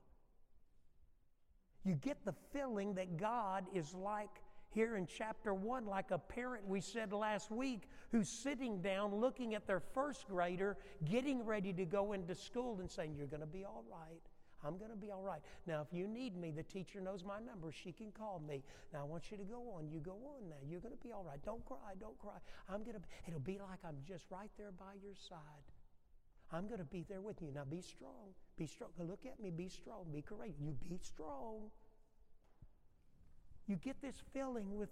You 1.85 1.95
get 1.95 2.19
the 2.25 2.35
feeling 2.53 2.95
that 2.95 3.17
God 3.17 3.65
is 3.75 3.95
like 3.95 4.43
here 4.77 4.97
in 4.97 5.07
chapter 5.07 5.55
1 5.55 5.87
like 5.87 6.11
a 6.11 6.19
parent 6.19 6.63
we 6.69 6.83
said 6.83 7.11
last 7.11 7.51
week 7.51 7.89
who's 8.13 8.29
sitting 8.29 8.83
down 8.83 9.15
looking 9.15 9.55
at 9.55 9.67
their 9.67 9.81
first 9.81 10.29
grader 10.29 10.77
getting 11.11 11.43
ready 11.47 11.73
to 11.73 11.87
go 11.87 12.13
into 12.13 12.35
school 12.35 12.77
and 12.79 12.91
saying, 12.91 13.15
You're 13.17 13.27
going 13.27 13.41
to 13.41 13.47
be 13.47 13.65
all 13.65 13.85
right. 13.91 14.21
I'm 14.63 14.77
going 14.77 14.91
to 14.91 14.97
be 14.97 15.11
all 15.11 15.23
right. 15.23 15.41
Now, 15.67 15.81
if 15.81 15.97
you 15.97 16.07
need 16.07 16.37
me, 16.37 16.51
the 16.51 16.63
teacher 16.63 17.01
knows 17.01 17.25
my 17.25 17.39
number. 17.39 17.73
She 17.73 17.91
can 17.91 18.11
call 18.11 18.43
me. 18.47 18.63
Now, 18.93 19.01
I 19.01 19.05
want 19.05 19.31
you 19.31 19.39
to 19.39 19.45
go 19.45 19.63
on. 19.79 19.89
You 19.89 20.01
go 20.01 20.19
on 20.37 20.49
now. 20.51 20.57
You're 20.69 20.81
going 20.81 20.97
to 20.97 21.03
be 21.03 21.13
all 21.13 21.25
right. 21.25 21.43
Don't 21.43 21.65
cry. 21.65 21.95
Don't 21.99 22.19
cry. 22.19 22.37
I'm 22.69 22.83
going 22.83 22.97
to, 22.97 23.03
it'll 23.27 23.41
be 23.41 23.59
like 23.59 23.79
I'm 23.83 23.97
just 24.07 24.27
right 24.31 24.51
there 24.59 24.73
by 24.73 24.93
your 25.03 25.15
side. 25.15 25.65
I'm 26.53 26.67
going 26.67 26.81
to 26.81 26.85
be 26.85 27.07
there 27.09 27.23
with 27.23 27.41
you. 27.41 27.49
Now, 27.55 27.65
be 27.65 27.81
strong. 27.81 28.35
Be 28.59 28.67
strong. 28.67 28.91
Look 28.99 29.25
at 29.25 29.41
me. 29.41 29.51
Be 29.51 29.71
strong. 29.71 30.05
Be 30.13 30.21
courageous. 30.21 30.61
You 30.61 30.77
be 30.87 30.99
strong. 31.03 31.71
You 33.67 33.77
get 33.77 34.01
this 34.01 34.17
feeling 34.33 34.77
with 34.77 34.89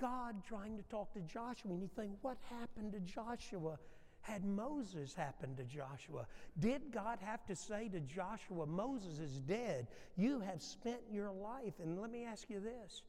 God 0.00 0.44
trying 0.46 0.76
to 0.76 0.82
talk 0.84 1.12
to 1.14 1.20
Joshua, 1.20 1.70
and 1.70 1.80
you 1.80 1.88
think, 1.96 2.12
what 2.22 2.36
happened 2.50 2.92
to 2.92 3.00
Joshua? 3.00 3.78
Had 4.20 4.44
Moses 4.44 5.14
happened 5.14 5.56
to 5.56 5.64
Joshua? 5.64 6.26
Did 6.58 6.92
God 6.92 7.18
have 7.22 7.46
to 7.46 7.54
say 7.54 7.88
to 7.88 8.00
Joshua, 8.00 8.66
Moses 8.66 9.20
is 9.20 9.40
dead? 9.40 9.86
You 10.16 10.40
have 10.40 10.60
spent 10.60 11.00
your 11.10 11.30
life. 11.30 11.74
And 11.80 12.00
let 12.00 12.10
me 12.10 12.24
ask 12.24 12.50
you 12.50 12.60
this 12.60 13.02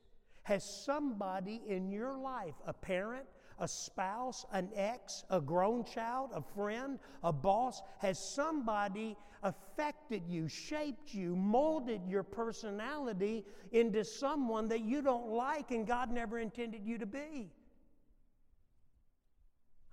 Has 0.43 0.63
somebody 0.85 1.61
in 1.67 1.89
your 1.91 2.17
life, 2.17 2.53
a 2.67 2.73
parent, 2.73 3.25
a 3.59 3.67
spouse, 3.67 4.45
an 4.51 4.69
ex, 4.75 5.23
a 5.29 5.41
grown 5.41 5.83
child, 5.83 6.31
a 6.33 6.41
friend, 6.41 6.99
a 7.23 7.33
boss? 7.33 7.81
Has 7.99 8.33
somebody 8.35 9.15
affected 9.43 10.23
you, 10.27 10.47
shaped 10.47 11.13
you, 11.13 11.35
molded 11.35 12.01
your 12.07 12.23
personality 12.23 13.45
into 13.71 14.03
someone 14.03 14.67
that 14.67 14.81
you 14.81 15.01
don't 15.01 15.27
like 15.29 15.71
and 15.71 15.87
God 15.87 16.11
never 16.11 16.39
intended 16.39 16.81
you 16.83 16.97
to 16.97 17.05
be? 17.05 17.51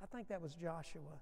I 0.03 0.07
think 0.15 0.29
that 0.29 0.41
was 0.41 0.55
Joshua. 0.55 1.19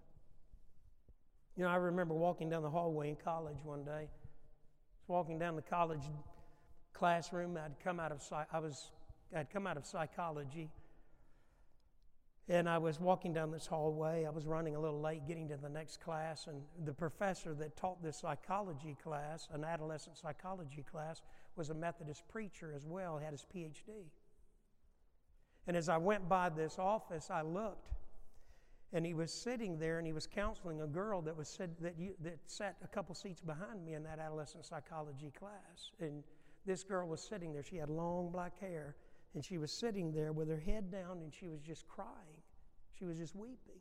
You 1.57 1.65
know, 1.65 1.71
I 1.71 1.77
remember 1.77 2.15
walking 2.15 2.49
down 2.49 2.63
the 2.63 2.71
hallway 2.71 3.11
in 3.11 3.17
college 3.17 3.59
one 3.63 3.85
day. 3.85 3.91
I 3.91 4.01
was 4.03 5.09
walking 5.09 5.39
down 5.39 5.55
the 5.55 5.63
college 5.63 6.03
classroom. 6.93 7.57
I'd 7.57 7.79
come 7.83 8.01
out 8.01 8.11
of 8.11 8.23
I 8.53 8.59
was 8.59 8.91
I'd 9.37 9.51
come 9.51 9.67
out 9.67 9.77
of 9.77 9.87
psychology 9.87 10.71
and 12.49 12.69
I 12.69 12.79
was 12.79 13.01
walking 13.01 13.33
down 13.33 13.51
this 13.51 13.67
hallway. 13.67 14.25
I 14.27 14.31
was 14.31 14.47
running 14.47 14.75
a 14.75 14.81
little 14.81 15.01
late 15.01 15.27
getting 15.27 15.49
to 15.49 15.57
the 15.57 15.69
next 15.69 16.01
class, 16.01 16.49
and 16.49 16.61
the 16.85 16.93
professor 16.93 17.55
that 17.55 17.77
taught 17.77 18.03
this 18.03 18.17
psychology 18.17 18.97
class, 19.03 19.49
an 19.53 19.65
adolescent 19.65 20.17
psychology 20.17 20.85
class, 20.91 21.23
was 21.57 21.71
a 21.71 21.75
Methodist 21.75 22.27
preacher 22.29 22.73
as 22.75 22.85
well, 22.87 23.19
had 23.19 23.33
his 23.33 23.47
PhD. 23.55 24.07
And 25.67 25.77
as 25.77 25.89
I 25.89 25.97
went 25.99 26.29
by 26.29 26.49
this 26.49 26.79
office, 26.79 27.31
I 27.31 27.43
looked, 27.43 27.91
and 28.93 29.07
he 29.07 29.15
was 29.15 29.33
sitting 29.33 29.79
there 29.79 29.99
and 29.99 30.07
he 30.07 30.13
was 30.13 30.27
counseling 30.27 30.83
a 30.83 30.87
girl 30.87 31.23
that 31.23 31.37
was 31.37 31.57
that, 31.81 31.95
you, 31.99 32.15
that 32.21 32.39
sat 32.47 32.77
a 32.85 32.89
couple 32.89 33.15
seats 33.15 33.41
behind 33.41 33.85
me 33.85 33.95
in 33.95 34.03
that 34.03 34.19
adolescent 34.19 34.67
psychology 34.67 35.33
class. 35.39 35.93
And 36.01 36.25
this 36.67 36.83
girl 36.83 37.09
was 37.09 37.23
sitting 37.23 37.53
there. 37.53 37.63
She 37.63 37.77
had 37.77 37.89
long 37.89 38.31
black 38.31 38.59
hair 38.61 38.97
and 39.35 39.45
she 39.45 39.59
was 39.59 39.73
sitting 39.73 40.13
there 40.13 40.33
with 40.33 40.49
her 40.49 40.59
head 40.59 40.91
down 40.91 41.19
and 41.23 41.33
she 41.33 41.49
was 41.49 41.61
just 41.61 41.89
crying. 41.89 42.43
She 42.99 43.05
was 43.05 43.17
just 43.19 43.35
weeping. 43.35 43.81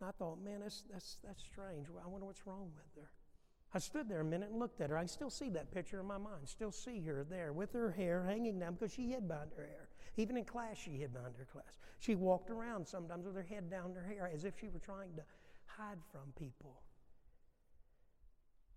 And 0.00 0.08
I 0.08 0.12
thought, 0.12 0.42
man, 0.42 0.60
that's, 0.60 0.84
that's, 0.90 1.18
that's 1.24 1.42
strange. 1.42 1.86
I 2.04 2.08
wonder 2.08 2.26
what's 2.26 2.46
wrong 2.46 2.70
with 2.74 3.02
her. 3.02 3.10
I 3.72 3.78
stood 3.78 4.08
there 4.08 4.20
a 4.20 4.24
minute 4.24 4.50
and 4.50 4.58
looked 4.58 4.80
at 4.80 4.90
her. 4.90 4.98
I 4.98 5.06
still 5.06 5.30
see 5.30 5.48
that 5.50 5.72
picture 5.72 5.98
in 5.98 6.06
my 6.06 6.18
mind. 6.18 6.46
Still 6.48 6.70
see 6.70 7.00
her 7.00 7.26
there 7.28 7.52
with 7.52 7.72
her 7.72 7.90
hair 7.90 8.24
hanging 8.24 8.58
down 8.60 8.74
because 8.74 8.92
she 8.92 9.08
hid 9.08 9.26
behind 9.26 9.50
her 9.56 9.64
hair. 9.64 9.88
Even 10.16 10.36
in 10.36 10.44
class, 10.44 10.76
she 10.76 10.92
hid 10.92 11.12
behind 11.12 11.34
her 11.36 11.46
class. 11.52 11.78
She 11.98 12.14
walked 12.14 12.50
around 12.50 12.86
sometimes 12.86 13.26
with 13.26 13.34
her 13.34 13.42
head 13.42 13.70
down 13.70 13.92
her 13.94 14.06
hair 14.06 14.30
as 14.32 14.44
if 14.44 14.54
she 14.60 14.68
were 14.68 14.78
trying 14.78 15.14
to 15.16 15.22
hide 15.66 15.98
from 16.12 16.32
people. 16.38 16.82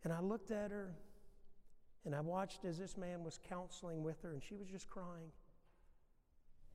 And 0.03 0.11
I 0.11 0.19
looked 0.19 0.49
at 0.49 0.71
her 0.71 0.95
and 2.07 2.15
I 2.15 2.21
watched 2.21 2.63
as 2.63 2.77
this 2.79 2.95
man 2.95 3.21
was 3.21 3.37
counseling 3.49 4.01
with 4.01 4.21
her, 4.21 4.31
and 4.31 4.41
she 4.41 4.55
was 4.55 4.65
just 4.69 4.89
crying. 4.89 5.29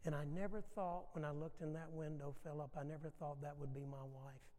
And 0.04 0.14
I 0.14 0.24
never 0.24 0.60
thought, 0.60 1.06
when 1.12 1.24
I 1.24 1.30
looked 1.30 1.62
in 1.62 1.72
that 1.72 1.90
window, 1.90 2.34
Philip, 2.44 2.70
I 2.78 2.84
never 2.84 3.08
thought 3.18 3.40
that 3.40 3.58
would 3.58 3.72
be 3.72 3.86
my 3.90 4.02
wife. 4.02 4.51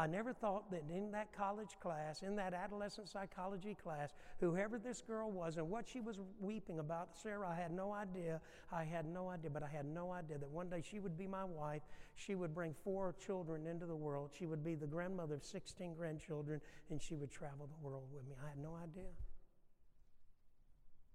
I 0.00 0.06
never 0.06 0.32
thought 0.32 0.70
that 0.70 0.84
in 0.94 1.10
that 1.10 1.32
college 1.32 1.76
class, 1.80 2.22
in 2.22 2.36
that 2.36 2.54
adolescent 2.54 3.08
psychology 3.08 3.76
class, 3.82 4.10
whoever 4.38 4.78
this 4.78 5.02
girl 5.02 5.32
was 5.32 5.56
and 5.56 5.68
what 5.68 5.88
she 5.88 6.00
was 6.00 6.20
weeping 6.38 6.78
about, 6.78 7.08
Sarah, 7.20 7.48
I 7.48 7.60
had 7.60 7.72
no 7.72 7.92
idea. 7.92 8.40
I 8.72 8.84
had 8.84 9.06
no 9.06 9.28
idea, 9.28 9.50
but 9.50 9.64
I 9.64 9.68
had 9.68 9.86
no 9.86 10.12
idea 10.12 10.38
that 10.38 10.48
one 10.48 10.68
day 10.68 10.84
she 10.88 11.00
would 11.00 11.18
be 11.18 11.26
my 11.26 11.42
wife. 11.42 11.82
She 12.14 12.36
would 12.36 12.54
bring 12.54 12.76
four 12.84 13.16
children 13.18 13.66
into 13.66 13.86
the 13.86 13.96
world. 13.96 14.30
She 14.38 14.46
would 14.46 14.62
be 14.62 14.76
the 14.76 14.86
grandmother 14.86 15.34
of 15.34 15.44
16 15.44 15.94
grandchildren, 15.94 16.60
and 16.90 17.02
she 17.02 17.16
would 17.16 17.32
travel 17.32 17.66
the 17.66 17.84
world 17.84 18.04
with 18.14 18.24
me. 18.28 18.36
I 18.40 18.48
had 18.50 18.58
no 18.58 18.76
idea. 18.80 19.10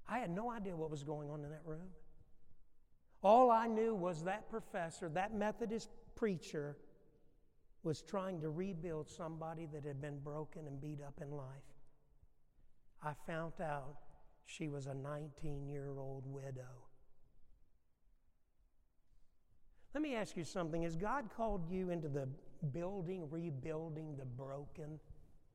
I 0.09 0.19
had 0.19 0.29
no 0.29 0.51
idea 0.51 0.75
what 0.75 0.91
was 0.91 1.03
going 1.05 1.29
on 1.29 1.41
in 1.45 1.49
that 1.51 1.61
room. 1.65 1.87
All 3.23 3.49
I 3.49 3.67
knew 3.67 3.95
was 3.95 4.23
that 4.23 4.49
professor, 4.49 5.07
that 5.09 5.33
Methodist 5.33 5.89
preacher, 6.15 6.75
was 7.83 8.01
trying 8.01 8.39
to 8.41 8.49
rebuild 8.49 9.09
somebody 9.09 9.67
that 9.73 9.83
had 9.83 10.01
been 10.01 10.19
broken 10.19 10.67
and 10.67 10.81
beat 10.81 10.99
up 11.05 11.19
in 11.21 11.31
life. 11.31 11.47
I 13.03 13.11
found 13.27 13.53
out 13.61 13.97
she 14.45 14.69
was 14.69 14.87
a 14.87 14.93
19 14.93 15.67
year 15.67 15.97
old 15.97 16.23
widow. 16.25 16.87
Let 19.93 20.01
me 20.01 20.15
ask 20.15 20.35
you 20.35 20.43
something. 20.43 20.83
Has 20.83 20.95
God 20.95 21.25
called 21.35 21.69
you 21.69 21.91
into 21.91 22.07
the 22.07 22.27
building, 22.71 23.29
rebuilding 23.29 24.15
the 24.17 24.25
broken? 24.25 24.99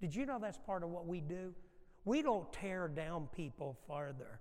Did 0.00 0.14
you 0.14 0.26
know 0.26 0.38
that's 0.40 0.58
part 0.58 0.85
of 0.85 0.90
what 0.90 1.06
we 1.06 1.20
do? 1.20 1.52
We 2.04 2.23
don't 2.23 2.50
tear 2.52 2.88
down 2.88 3.28
people 3.35 3.76
farther. 3.88 4.40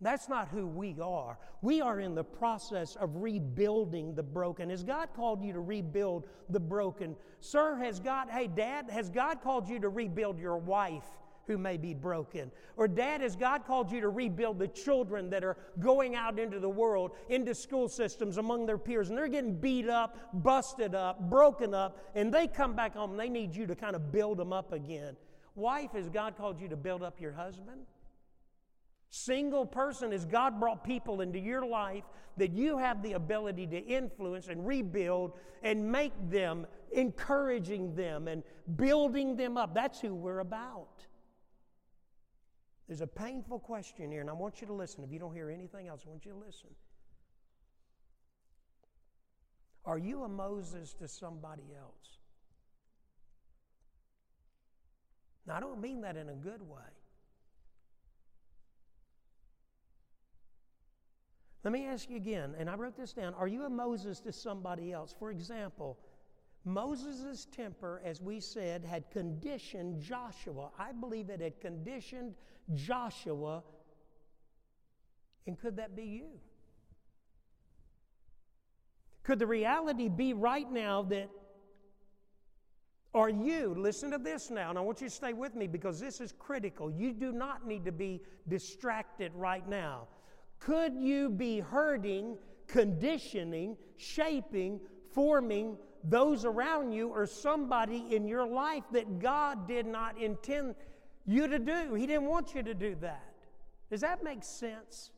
That's 0.00 0.28
not 0.28 0.48
who 0.48 0.66
we 0.66 0.96
are. 1.02 1.38
We 1.60 1.82
are 1.82 2.00
in 2.00 2.14
the 2.14 2.24
process 2.24 2.96
of 2.96 3.16
rebuilding 3.16 4.14
the 4.14 4.22
broken. 4.22 4.70
Has 4.70 4.82
God 4.82 5.10
called 5.14 5.42
you 5.42 5.52
to 5.52 5.60
rebuild 5.60 6.26
the 6.48 6.60
broken? 6.60 7.16
Sir, 7.40 7.76
has 7.76 8.00
God, 8.00 8.28
hey, 8.30 8.46
Dad, 8.46 8.88
has 8.90 9.10
God 9.10 9.42
called 9.42 9.68
you 9.68 9.78
to 9.80 9.90
rebuild 9.90 10.38
your 10.38 10.56
wife 10.56 11.04
who 11.46 11.58
may 11.58 11.76
be 11.76 11.92
broken? 11.92 12.50
Or, 12.78 12.88
Dad, 12.88 13.20
has 13.20 13.36
God 13.36 13.66
called 13.66 13.92
you 13.92 14.00
to 14.00 14.08
rebuild 14.08 14.58
the 14.58 14.68
children 14.68 15.28
that 15.30 15.44
are 15.44 15.58
going 15.80 16.14
out 16.14 16.38
into 16.38 16.60
the 16.60 16.70
world, 16.70 17.10
into 17.28 17.54
school 17.54 17.86
systems 17.86 18.38
among 18.38 18.64
their 18.64 18.78
peers, 18.78 19.10
and 19.10 19.18
they're 19.18 19.28
getting 19.28 19.54
beat 19.54 19.88
up, 19.88 20.16
busted 20.32 20.94
up, 20.94 21.28
broken 21.28 21.74
up, 21.74 21.98
and 22.14 22.32
they 22.32 22.46
come 22.46 22.74
back 22.74 22.94
home 22.94 23.10
and 23.10 23.20
they 23.20 23.28
need 23.28 23.54
you 23.54 23.66
to 23.66 23.74
kind 23.74 23.94
of 23.94 24.10
build 24.12 24.38
them 24.38 24.52
up 24.52 24.72
again? 24.72 25.14
Wife, 25.56 25.92
has 25.92 26.08
God 26.08 26.38
called 26.38 26.58
you 26.58 26.68
to 26.68 26.76
build 26.76 27.02
up 27.02 27.20
your 27.20 27.32
husband? 27.32 27.82
Single 29.10 29.66
person, 29.66 30.12
as 30.12 30.24
God 30.24 30.60
brought 30.60 30.84
people 30.84 31.20
into 31.20 31.38
your 31.38 31.66
life 31.66 32.04
that 32.36 32.52
you 32.52 32.78
have 32.78 33.02
the 33.02 33.14
ability 33.14 33.66
to 33.66 33.78
influence 33.78 34.46
and 34.46 34.64
rebuild 34.64 35.32
and 35.64 35.90
make 35.90 36.12
them, 36.30 36.66
encouraging 36.92 37.94
them 37.96 38.28
and 38.28 38.44
building 38.76 39.36
them 39.36 39.56
up. 39.56 39.74
That's 39.74 40.00
who 40.00 40.14
we're 40.14 40.38
about. 40.38 41.04
There's 42.86 43.00
a 43.00 43.06
painful 43.06 43.58
question 43.58 44.10
here, 44.10 44.20
and 44.20 44.30
I 44.30 44.32
want 44.32 44.60
you 44.60 44.66
to 44.68 44.72
listen. 44.72 45.02
If 45.02 45.12
you 45.12 45.18
don't 45.18 45.34
hear 45.34 45.50
anything 45.50 45.88
else, 45.88 46.02
I 46.06 46.10
want 46.10 46.24
you 46.24 46.32
to 46.32 46.38
listen. 46.38 46.70
Are 49.84 49.98
you 49.98 50.22
a 50.22 50.28
Moses 50.28 50.94
to 50.94 51.08
somebody 51.08 51.74
else? 51.76 52.18
Now, 55.46 55.56
I 55.56 55.60
don't 55.60 55.80
mean 55.80 56.00
that 56.02 56.16
in 56.16 56.28
a 56.28 56.34
good 56.34 56.62
way. 56.62 56.78
Let 61.62 61.72
me 61.72 61.86
ask 61.86 62.08
you 62.08 62.16
again, 62.16 62.54
and 62.58 62.70
I 62.70 62.74
wrote 62.74 62.96
this 62.96 63.12
down. 63.12 63.34
Are 63.34 63.46
you 63.46 63.64
a 63.64 63.70
Moses 63.70 64.20
to 64.20 64.32
somebody 64.32 64.92
else? 64.92 65.14
For 65.18 65.30
example, 65.30 65.98
Moses' 66.64 67.46
temper, 67.54 68.00
as 68.04 68.20
we 68.20 68.40
said, 68.40 68.84
had 68.84 69.10
conditioned 69.10 70.00
Joshua. 70.00 70.70
I 70.78 70.92
believe 70.92 71.28
it 71.28 71.40
had 71.40 71.60
conditioned 71.60 72.34
Joshua. 72.74 73.62
And 75.46 75.58
could 75.58 75.76
that 75.76 75.94
be 75.94 76.04
you? 76.04 76.28
Could 79.22 79.38
the 79.38 79.46
reality 79.46 80.08
be 80.08 80.32
right 80.32 80.70
now 80.70 81.02
that 81.04 81.28
are 83.12 83.28
you, 83.28 83.74
listen 83.76 84.12
to 84.12 84.18
this 84.18 84.50
now, 84.50 84.70
and 84.70 84.78
I 84.78 84.82
want 84.82 85.00
you 85.00 85.08
to 85.08 85.14
stay 85.14 85.32
with 85.32 85.56
me 85.56 85.66
because 85.66 85.98
this 85.98 86.20
is 86.20 86.32
critical. 86.38 86.90
You 86.90 87.12
do 87.12 87.32
not 87.32 87.66
need 87.66 87.84
to 87.86 87.92
be 87.92 88.22
distracted 88.48 89.32
right 89.34 89.68
now. 89.68 90.06
Could 90.60 90.94
you 90.94 91.30
be 91.30 91.60
hurting, 91.60 92.36
conditioning, 92.66 93.76
shaping, 93.96 94.80
forming 95.12 95.76
those 96.04 96.44
around 96.44 96.92
you 96.92 97.08
or 97.08 97.26
somebody 97.26 98.14
in 98.14 98.28
your 98.28 98.46
life 98.46 98.84
that 98.92 99.18
God 99.18 99.66
did 99.66 99.86
not 99.86 100.20
intend 100.20 100.74
you 101.26 101.48
to 101.48 101.58
do? 101.58 101.94
He 101.94 102.06
didn't 102.06 102.26
want 102.26 102.54
you 102.54 102.62
to 102.62 102.74
do 102.74 102.94
that. 103.00 103.34
Does 103.90 104.02
that 104.02 104.22
make 104.22 104.44
sense? 104.44 105.10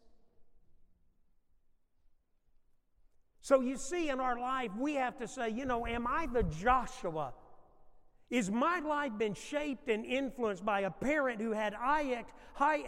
So 3.41 3.61
you 3.61 3.77
see, 3.77 4.09
in 4.09 4.21
our 4.21 4.39
life, 4.39 4.71
we 4.79 4.95
have 4.95 5.19
to 5.19 5.27
say, 5.27 5.51
you 5.51 5.67
know, 5.67 5.85
am 5.85 6.07
I 6.07 6.27
the 6.27 6.45
Joshua? 6.45 7.35
Is 8.33 8.51
my 8.51 8.79
life 8.79 9.13
been 9.19 9.35
shaped 9.35 9.91
and 9.91 10.07
influenced 10.07 10.65
by 10.65 10.81
a 10.81 10.91
parent 10.91 11.39
who 11.43 11.51
had 11.51 11.75
high, 11.75 12.25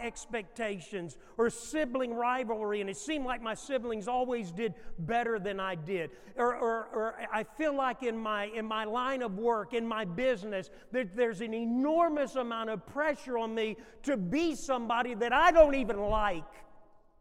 expectations 0.01 1.17
or 1.37 1.51
sibling 1.51 2.15
rivalry, 2.15 2.81
and 2.81 2.89
it 2.89 2.97
seemed 2.97 3.27
like 3.27 3.43
my 3.43 3.53
siblings 3.53 4.07
always 4.07 4.51
did 4.51 4.73
better 4.97 5.37
than 5.37 5.59
I 5.59 5.75
did? 5.75 6.09
Or, 6.35 6.55
or, 6.55 6.87
or 6.91 7.15
I 7.31 7.43
feel 7.43 7.75
like 7.75 8.01
in 8.01 8.17
my, 8.17 8.45
in 8.45 8.65
my 8.65 8.85
line 8.85 9.21
of 9.21 9.37
work, 9.37 9.75
in 9.75 9.87
my 9.87 10.03
business, 10.03 10.71
that 10.91 11.15
there's 11.15 11.41
an 11.41 11.53
enormous 11.53 12.35
amount 12.37 12.71
of 12.71 12.83
pressure 12.87 13.37
on 13.37 13.53
me 13.53 13.77
to 14.01 14.17
be 14.17 14.55
somebody 14.55 15.13
that 15.13 15.31
I 15.31 15.51
don't 15.51 15.75
even 15.75 15.99
like 15.99 16.43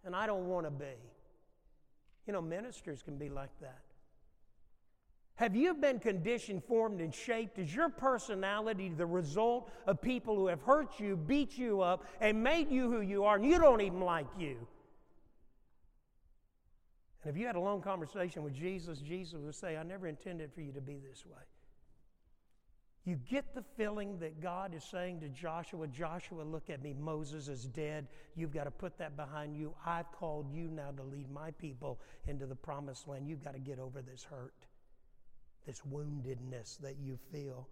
and 0.03 0.17
I 0.17 0.27
don't 0.27 0.49
want 0.49 0.65
to 0.65 0.71
be. 0.71 0.97
You 2.27 2.33
know, 2.33 2.41
ministers 2.41 3.03
can 3.03 3.19
be 3.19 3.29
like 3.29 3.51
that. 3.61 3.84
Have 5.37 5.57
you 5.57 5.75
been 5.75 5.99
conditioned, 5.99 6.63
formed, 6.63 7.01
and 7.01 7.13
shaped? 7.13 7.59
Is 7.59 7.75
your 7.75 7.89
personality 7.89 8.89
the 8.89 9.07
result 9.07 9.69
of 9.87 10.01
people 10.01 10.37
who 10.37 10.47
have 10.47 10.63
hurt 10.63 11.01
you, 11.01 11.17
beat 11.17 11.59
you 11.59 11.81
up, 11.81 12.05
and 12.21 12.43
made 12.43 12.71
you 12.71 12.91
who 12.91 13.01
you 13.01 13.25
are, 13.25 13.35
and 13.35 13.45
you 13.45 13.59
don't 13.59 13.81
even 13.81 14.01
like 14.01 14.29
you? 14.39 14.57
And 17.25 17.35
if 17.35 17.41
you 17.41 17.47
had 17.47 17.57
a 17.57 17.61
long 17.61 17.83
conversation 17.83 18.45
with 18.45 18.55
Jesus, 18.55 19.01
Jesus 19.01 19.41
would 19.41 19.57
say, 19.57 19.77
I 19.77 19.83
never 19.83 20.07
intended 20.07 20.53
for 20.55 20.61
you 20.61 20.73
to 20.73 20.81
be 20.81 20.99
this 20.99 21.27
way. 21.27 21.43
You 23.05 23.17
get 23.17 23.55
the 23.55 23.65
feeling 23.77 24.19
that 24.21 24.41
God 24.41 24.73
is 24.73 24.85
saying 24.85 25.21
to 25.21 25.29
Joshua, 25.29 25.89
Joshua, 25.89 26.43
look 26.43 26.71
at 26.71 26.81
me. 26.81 26.95
Moses 26.99 27.49
is 27.49 27.67
dead. 27.67 28.07
You've 28.37 28.55
got 28.55 28.65
to 28.65 28.71
put 28.71 28.97
that 28.99 29.17
behind 29.17 29.57
you. 29.57 29.75
I've 29.85 30.11
called 30.13 30.49
you 30.51 30.69
now 30.69 30.91
to 30.97 31.03
lead 31.03 31.31
my 31.31 31.51
people 31.51 31.99
into 32.29 32.47
the 32.47 32.55
promised 32.55 33.09
land. 33.09 33.29
You've 33.29 33.45
got 33.45 33.55
to 33.55 33.59
get 33.59 33.79
over 33.79 34.01
this 34.01 34.23
hurt 34.23 34.55
this 35.67 35.81
woundedness 35.91 36.79
that 36.79 36.97
you 37.03 37.19
feel. 37.33 37.69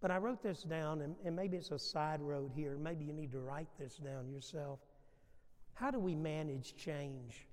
But 0.00 0.10
I 0.10 0.18
wrote 0.18 0.42
this 0.42 0.62
down, 0.62 1.00
and, 1.00 1.16
and 1.24 1.34
maybe 1.34 1.56
it's 1.56 1.70
a 1.70 1.78
side 1.78 2.20
road 2.20 2.52
here. 2.54 2.76
Maybe 2.76 3.04
you 3.04 3.12
need 3.12 3.32
to 3.32 3.40
write 3.40 3.68
this 3.78 3.96
down 3.96 4.28
yourself. 4.28 4.80
How 5.74 5.90
do 5.90 5.98
we 5.98 6.14
manage 6.14 6.76
change? 6.76 7.46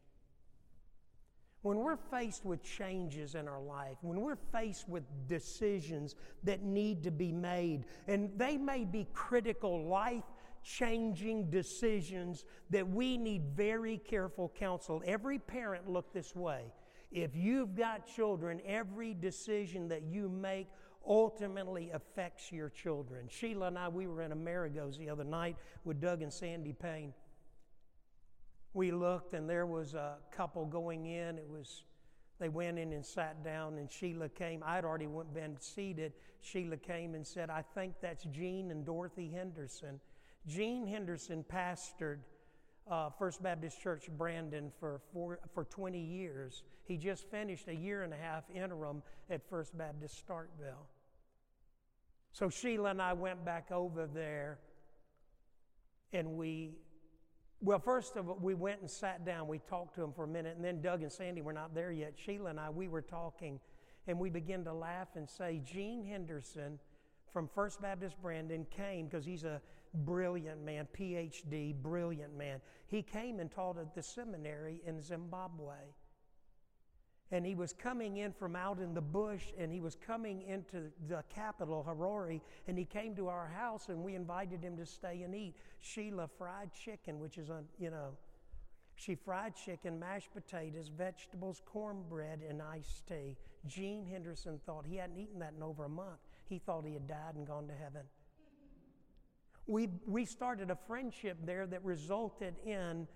When 1.62 1.78
we're 1.78 1.98
faced 2.12 2.44
with 2.44 2.62
changes 2.62 3.36
in 3.36 3.48
our 3.48 3.62
life, 3.62 3.96
when 4.02 4.20
we're 4.20 4.38
faced 4.52 4.90
with 4.90 5.04
decisions 5.28 6.16
that 6.44 6.62
need 6.62 7.04
to 7.04 7.12
be 7.12 7.32
made, 7.32 7.86
and 8.08 8.32
they 8.38 8.58
may 8.58 8.84
be 8.84 9.08
critical, 9.14 9.88
life 9.88 10.24
changing 10.64 11.50
decisions 11.50 12.44
that 12.70 12.88
we 12.88 13.18
need 13.18 13.44
very 13.56 13.98
careful 13.98 14.52
counsel. 14.58 15.02
Every 15.06 15.40
parent 15.40 15.90
look 15.90 16.14
this 16.14 16.36
way. 16.36 16.64
If 17.14 17.36
you've 17.36 17.76
got 17.76 18.08
children, 18.08 18.60
every 18.66 19.14
decision 19.14 19.88
that 19.90 20.02
you 20.02 20.28
make 20.28 20.68
ultimately 21.08 21.92
affects 21.92 22.52
your 22.52 22.70
children. 22.70 23.28
Sheila 23.30 23.68
and 23.68 23.78
I, 23.78 23.88
we 23.88 24.08
were 24.08 24.24
in 24.24 24.32
Amerigo's 24.32 24.98
the 24.98 25.10
other 25.10 25.24
night 25.24 25.56
with 25.84 26.02
Doug 26.02 26.24
and 26.24 26.34
Sandy 26.34 26.74
Payne. 26.74 27.14
We 28.74 28.92
looked, 28.92 29.36
and 29.36 29.48
there 29.48 29.68
was 29.68 29.94
a 29.94 30.16
couple 30.32 30.66
going 30.66 31.06
in. 31.06 31.38
It 31.38 31.48
was 31.48 31.84
they 32.40 32.50
went 32.50 32.80
in 32.80 32.92
and 32.94 33.06
sat 33.06 33.44
down, 33.44 33.78
and 33.78 33.92
Sheila 33.92 34.28
came. 34.28 34.64
I'd 34.66 34.84
already 34.84 35.08
been 35.34 35.56
seated. 35.60 36.14
Sheila 36.42 36.78
came 36.78 37.14
and 37.14 37.26
said, 37.26 37.52
"I 37.52 37.62
think 37.62 37.94
that's 38.02 38.24
Gene 38.26 38.72
and 38.72 38.84
Dorothy 38.84 39.30
Henderson." 39.30 40.00
Gene 40.48 40.88
Henderson 40.88 41.44
pastored 41.44 42.20
uh, 42.90 43.10
First 43.18 43.42
Baptist 43.42 43.82
Church 43.82 44.10
Brandon 44.18 44.72
for, 44.80 45.02
four, 45.14 45.40
for 45.54 45.66
20 45.66 46.00
years. 46.00 46.64
He 46.84 46.98
just 46.98 47.30
finished 47.30 47.68
a 47.68 47.76
year 47.76 48.04
and 48.04 48.14
a 48.14 48.18
half 48.18 48.44
interim 48.54 49.02
at 49.30 49.48
First 49.50 49.78
Baptist 49.78 50.22
Starkville. 50.28 50.88
So 52.34 52.50
Sheila 52.50 52.90
and 52.90 53.02
I 53.02 53.14
went 53.14 53.46
back 53.46 53.72
over 53.72 54.08
there 54.08 54.60
and 56.14 56.38
we, 56.38 56.72
well, 57.62 57.80
first 57.80 58.16
of 58.18 58.30
all, 58.30 58.38
we 58.40 58.54
went 58.54 58.82
and 58.82 58.90
sat 58.90 59.26
down. 59.26 59.48
We 59.48 59.60
talked 59.60 59.96
to 59.96 60.04
him 60.04 60.14
for 60.14 60.26
a 60.26 60.28
minute, 60.28 60.56
and 60.56 60.64
then 60.64 60.80
Doug 60.80 61.02
and 61.02 61.12
Sandy 61.12 61.42
were 61.42 61.54
not 61.54 61.74
there 61.74 61.92
yet. 61.92 62.14
Sheila 62.16 62.52
and 62.52 62.60
I, 62.60 62.70
we 62.70 62.88
were 62.88 63.02
talking, 63.02 63.60
and 64.08 64.20
we 64.20 64.30
began 64.30 64.64
to 64.66 64.74
laugh 64.74 65.10
and 65.16 65.28
say, 65.28 65.62
Gene 65.66 66.06
Henderson 66.06 66.78
from 67.32 67.48
First 67.48 67.82
Baptist 67.82 68.22
Brandon 68.22 68.66
came 68.70 69.08
because 69.08 69.26
he's 69.26 69.44
a 69.44 69.60
brilliant 69.94 70.64
man, 70.64 70.88
PhD, 70.98 71.74
brilliant 71.76 72.38
man. 72.38 72.60
He 72.88 73.02
came 73.02 73.40
and 73.40 73.52
taught 73.52 73.78
at 73.78 73.94
the 73.94 74.04
seminary 74.04 74.82
in 74.86 75.02
Zimbabwe. 75.02 75.76
And 77.32 77.46
he 77.46 77.56
was 77.56 77.74
coming 77.74 78.18
in 78.18 78.32
from 78.32 78.56
out 78.56 78.80
in 78.80 78.94
the 78.94 79.02
bush 79.02 79.46
and 79.58 79.72
he 79.72 79.80
was 79.80 79.96
coming 79.96 80.44
into 80.44 80.92
the 81.08 81.24
capital, 81.34 81.84
Harare, 81.88 82.42
and 82.68 82.78
he 82.78 82.86
came 82.86 83.16
to 83.16 83.28
our 83.28 83.48
house 83.48 83.90
and 83.90 84.04
we 84.04 84.14
invited 84.14 84.62
him 84.62 84.78
to 84.78 84.86
stay 84.86 85.24
and 85.24 85.34
eat. 85.34 85.56
Sheila 85.80 86.30
fried 86.38 86.72
chicken, 86.74 87.20
which 87.20 87.40
is, 87.40 87.50
on, 87.50 87.66
you 87.80 87.90
know, 87.90 88.12
she 88.96 89.16
fried 89.16 89.56
chicken, 89.56 90.00
mashed 90.00 90.32
potatoes, 90.34 90.90
vegetables, 90.96 91.62
cornbread, 91.66 92.42
and 92.48 92.62
iced 92.62 93.08
tea. 93.08 93.36
Gene 93.66 94.06
Henderson 94.06 94.60
thought 94.66 94.86
he 94.86 94.98
hadn't 94.98 95.18
eaten 95.18 95.40
that 95.40 95.54
in 95.58 95.64
over 95.64 95.86
a 95.86 95.90
month. 95.90 96.20
He 96.46 96.60
thought 96.60 96.86
he 96.86 96.94
had 96.94 97.08
died 97.08 97.36
and 97.36 97.48
gone 97.48 97.68
to 97.68 97.74
heaven. 97.74 98.04
We, 99.66 99.88
we 100.06 100.26
started 100.26 100.70
a 100.72 100.78
friendship 100.88 101.38
there 101.46 101.66
that 101.68 101.84
resulted 101.84 102.56
in 102.66 103.08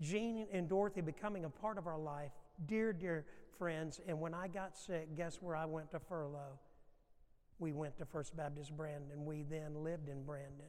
Gene 0.00 0.46
and 0.52 0.68
Dorothy 0.68 1.00
becoming 1.00 1.44
a 1.44 1.50
part 1.50 1.78
of 1.78 1.86
our 1.86 1.98
life, 1.98 2.32
dear, 2.66 2.92
dear 2.92 3.24
friends. 3.58 4.00
And 4.06 4.20
when 4.20 4.34
I 4.34 4.48
got 4.48 4.76
sick, 4.76 5.16
guess 5.16 5.38
where 5.40 5.56
I 5.56 5.64
went 5.64 5.90
to 5.92 6.00
furlough? 6.00 6.58
We 7.58 7.72
went 7.72 7.96
to 7.98 8.04
First 8.04 8.36
Baptist 8.36 8.76
Brandon. 8.76 9.24
We 9.24 9.44
then 9.44 9.82
lived 9.82 10.08
in 10.08 10.24
Brandon. 10.24 10.66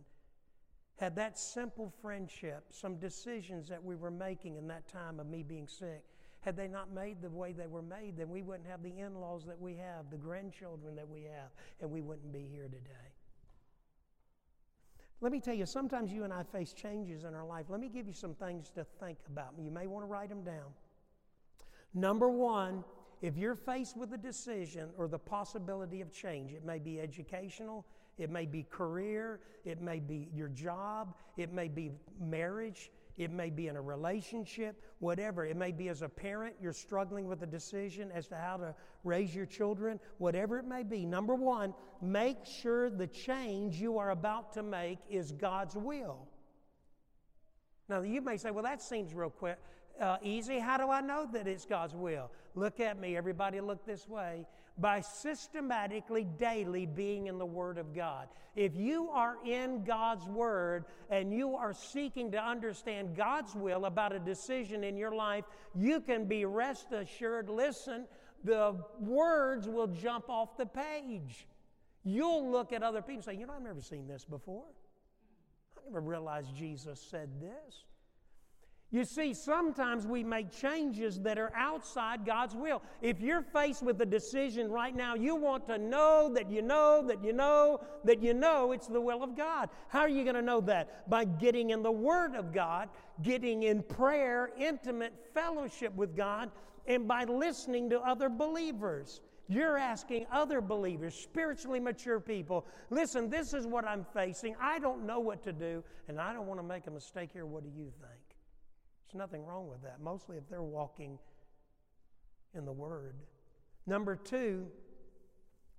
Had 0.98 1.16
that 1.18 1.38
simple 1.38 1.92
friendship, 2.02 2.66
some 2.70 2.96
decisions 2.98 3.68
that 3.68 3.84
we 3.84 3.96
were 3.96 4.12
making 4.12 4.56
in 4.56 4.68
that 4.68 4.88
time 4.88 5.20
of 5.20 5.28
me 5.28 5.44
being 5.44 5.68
sick, 5.68 6.04
had 6.40 6.56
they 6.56 6.68
not 6.68 6.94
made 6.94 7.22
the 7.22 7.30
way 7.30 7.52
they 7.52 7.68
were 7.68 7.82
made, 7.82 8.16
then 8.18 8.30
we 8.30 8.44
wouldn't 8.44 8.68
have 8.70 8.84
the 8.84 9.00
in 9.00 9.16
laws 9.16 9.46
that 9.46 9.60
we 9.60 9.76
have, 9.76 10.10
the 10.12 10.18
grandchildren 10.18 10.96
that 10.96 11.10
we 11.10 11.24
have, 11.24 11.50
and 11.82 11.90
we 11.90 12.02
wouldn't 12.02 12.32
be 12.32 12.48
here 12.50 12.66
today. 12.68 13.15
Let 15.22 15.32
me 15.32 15.40
tell 15.40 15.54
you, 15.54 15.66
sometimes 15.66 16.12
you 16.12 16.24
and 16.24 16.34
I 16.34 16.44
face 16.44 16.74
changes 16.74 17.24
in 17.24 17.34
our 17.34 17.46
life. 17.46 17.66
Let 17.70 17.80
me 17.80 17.90
give 17.90 18.08
you 18.08 18.14
some 18.14 18.34
things 18.36 18.70
to 18.72 18.86
think 19.00 19.18
about. 19.28 19.54
You 19.60 19.72
may 19.72 19.88
want 19.88 20.04
to 20.04 20.08
write 20.08 20.30
them 20.30 20.44
down. 20.44 20.74
Number 21.94 22.30
one, 22.30 22.84
if 23.22 23.38
you're 23.38 23.56
faced 23.56 23.96
with 23.98 24.14
a 24.14 24.18
decision 24.18 24.90
or 24.98 25.08
the 25.08 25.18
possibility 25.18 26.02
of 26.02 26.12
change, 26.12 26.52
it 26.52 26.66
may 26.66 26.80
be 26.80 27.00
educational, 27.00 27.86
it 28.18 28.30
may 28.30 28.46
be 28.46 28.64
career, 28.64 29.40
it 29.64 29.82
may 29.82 30.00
be 30.00 30.30
your 30.34 30.50
job, 30.50 31.16
it 31.38 31.54
may 31.54 31.70
be 31.70 31.92
marriage, 32.20 32.92
it 33.18 33.32
may 33.32 33.50
be 33.50 33.68
in 33.68 33.76
a 33.76 33.82
relationship, 33.82 34.82
whatever. 35.00 35.46
It 35.46 35.56
may 35.56 35.72
be 35.72 35.90
as 35.90 36.02
a 36.02 36.10
parent, 36.10 36.56
you're 36.62 36.74
struggling 36.74 37.28
with 37.28 37.42
a 37.44 37.48
decision 37.48 38.12
as 38.14 38.28
to 38.28 38.36
how 38.36 38.58
to 38.58 38.76
raise 39.04 39.34
your 39.34 39.46
children, 39.46 40.00
whatever 40.18 40.58
it 40.60 40.66
may 40.66 40.84
be. 40.84 41.06
Number 41.06 41.36
one, 41.36 41.74
make 42.02 42.46
sure 42.46 42.90
the 42.90 43.08
change 43.08 43.80
you 43.80 43.98
are 43.98 44.12
about 44.12 44.54
to 44.54 44.64
make 44.64 45.00
is 45.10 45.32
God's 45.32 45.76
will. 45.76 46.28
Now, 47.88 48.02
you 48.02 48.22
may 48.22 48.38
say, 48.38 48.52
well, 48.52 48.64
that 48.64 48.82
seems 48.82 49.14
real 49.14 49.30
quick. 49.30 49.60
Uh, 50.00 50.18
easy. 50.22 50.60
How 50.60 50.78
do 50.78 50.90
I 50.90 51.02
know 51.02 51.28
that 51.32 51.48
it's 51.48 51.66
God's 51.66 51.94
will? 51.94 52.32
Look 52.56 52.80
at 52.80 53.00
me. 53.00 53.16
Everybody 53.16 53.62
look 53.62 53.86
this 53.86 54.10
way 54.10 54.46
by 54.78 55.02
systematically, 55.02 56.26
daily 56.38 56.86
being 56.86 57.28
in 57.28 57.38
the 57.38 57.46
Word 57.46 57.78
of 57.78 57.94
God. 57.94 58.28
If 58.56 58.76
you 58.76 59.10
are 59.10 59.38
in 59.46 59.84
God's 59.84 60.26
Word 60.26 60.86
and 61.10 61.34
you 61.34 61.56
are 61.56 61.74
seeking 61.74 62.32
to 62.32 62.44
understand 62.44 63.16
God's 63.16 63.56
will 63.56 63.86
about 63.86 64.14
a 64.14 64.20
decision 64.20 64.84
in 64.84 64.98
your 64.98 65.14
life, 65.16 65.46
you 65.74 66.02
can 66.02 66.26
be 66.26 66.46
rest 66.46 66.92
assured 66.92 67.50
listen, 67.50 68.06
the 68.44 68.76
words 69.00 69.68
will 69.68 69.88
jump 69.88 70.30
off 70.30 70.58
the 70.58 70.66
page. 70.66 71.48
You'll 72.04 72.52
look 72.52 72.72
at 72.72 72.84
other 72.84 73.02
people 73.02 73.16
and 73.16 73.24
say, 73.24 73.36
You 73.36 73.48
know, 73.48 73.54
I've 73.54 73.64
never 73.64 73.82
seen 73.82 74.08
this 74.08 74.26
before. 74.26 74.66
I 75.78 75.90
never 75.90 76.02
realized 76.02 76.56
Jesus 76.56 77.00
said 77.10 77.30
this. 77.42 77.86
You 78.96 79.04
see, 79.04 79.34
sometimes 79.34 80.08
we 80.08 80.24
make 80.24 80.52
changes 80.52 81.20
that 81.20 81.38
are 81.38 81.52
outside 81.54 82.26
God's 82.26 82.56
will. 82.56 82.82
If 83.02 83.20
you're 83.20 83.42
faced 83.42 83.84
with 83.84 84.00
a 84.00 84.06
decision 84.06 84.72
right 84.72 84.96
now, 84.96 85.16
you 85.16 85.36
want 85.36 85.68
to 85.68 85.78
know 85.78 86.32
that 86.34 86.50
you 86.50 86.62
know 86.62 87.04
that 87.06 87.22
you 87.22 87.34
know 87.34 87.82
that 88.06 88.24
you 88.24 88.34
know 88.34 88.72
it's 88.72 88.88
the 88.88 89.02
will 89.02 89.22
of 89.22 89.36
God. 89.36 89.68
How 89.90 90.00
are 90.00 90.08
you 90.08 90.24
going 90.24 90.38
to 90.38 90.42
know 90.42 90.62
that? 90.62 91.10
By 91.10 91.26
getting 91.26 91.72
in 91.72 91.84
the 91.84 91.92
Word 91.92 92.36
of 92.36 92.54
God, 92.54 92.88
getting 93.22 93.64
in 93.64 93.84
prayer, 93.84 94.52
intimate 94.58 95.14
fellowship 95.34 95.94
with 95.94 96.16
God, 96.16 96.50
and 96.88 97.06
by 97.06 97.26
listening 97.26 97.90
to 97.90 98.00
other 98.00 98.30
believers. 98.30 99.20
You're 99.50 99.78
asking 99.78 100.26
other 100.32 100.62
believers, 100.62 101.16
spiritually 101.16 101.82
mature 101.82 102.22
people, 102.22 102.66
listen, 102.90 103.30
this 103.30 103.54
is 103.54 103.68
what 103.68 103.84
I'm 103.84 104.06
facing. 104.14 104.56
I 104.62 104.80
don't 104.80 105.06
know 105.06 105.20
what 105.20 105.44
to 105.44 105.52
do, 105.52 105.84
and 106.08 106.18
I 106.18 106.32
don't 106.32 106.48
want 106.48 106.62
to 106.62 106.66
make 106.66 106.88
a 106.88 106.92
mistake 106.92 107.32
here. 107.34 107.46
What 107.46 107.64
do 107.64 107.70
you 107.78 107.92
think? 108.00 108.25
Nothing 109.16 109.46
wrong 109.46 109.70
with 109.70 109.82
that, 109.84 110.02
mostly 110.02 110.38
if 110.38 110.48
they're 110.50 110.62
walking 110.62 111.18
in 112.54 112.66
the 112.66 112.74
Word. 112.74 113.16
Number 113.88 114.16
two, 114.16 114.68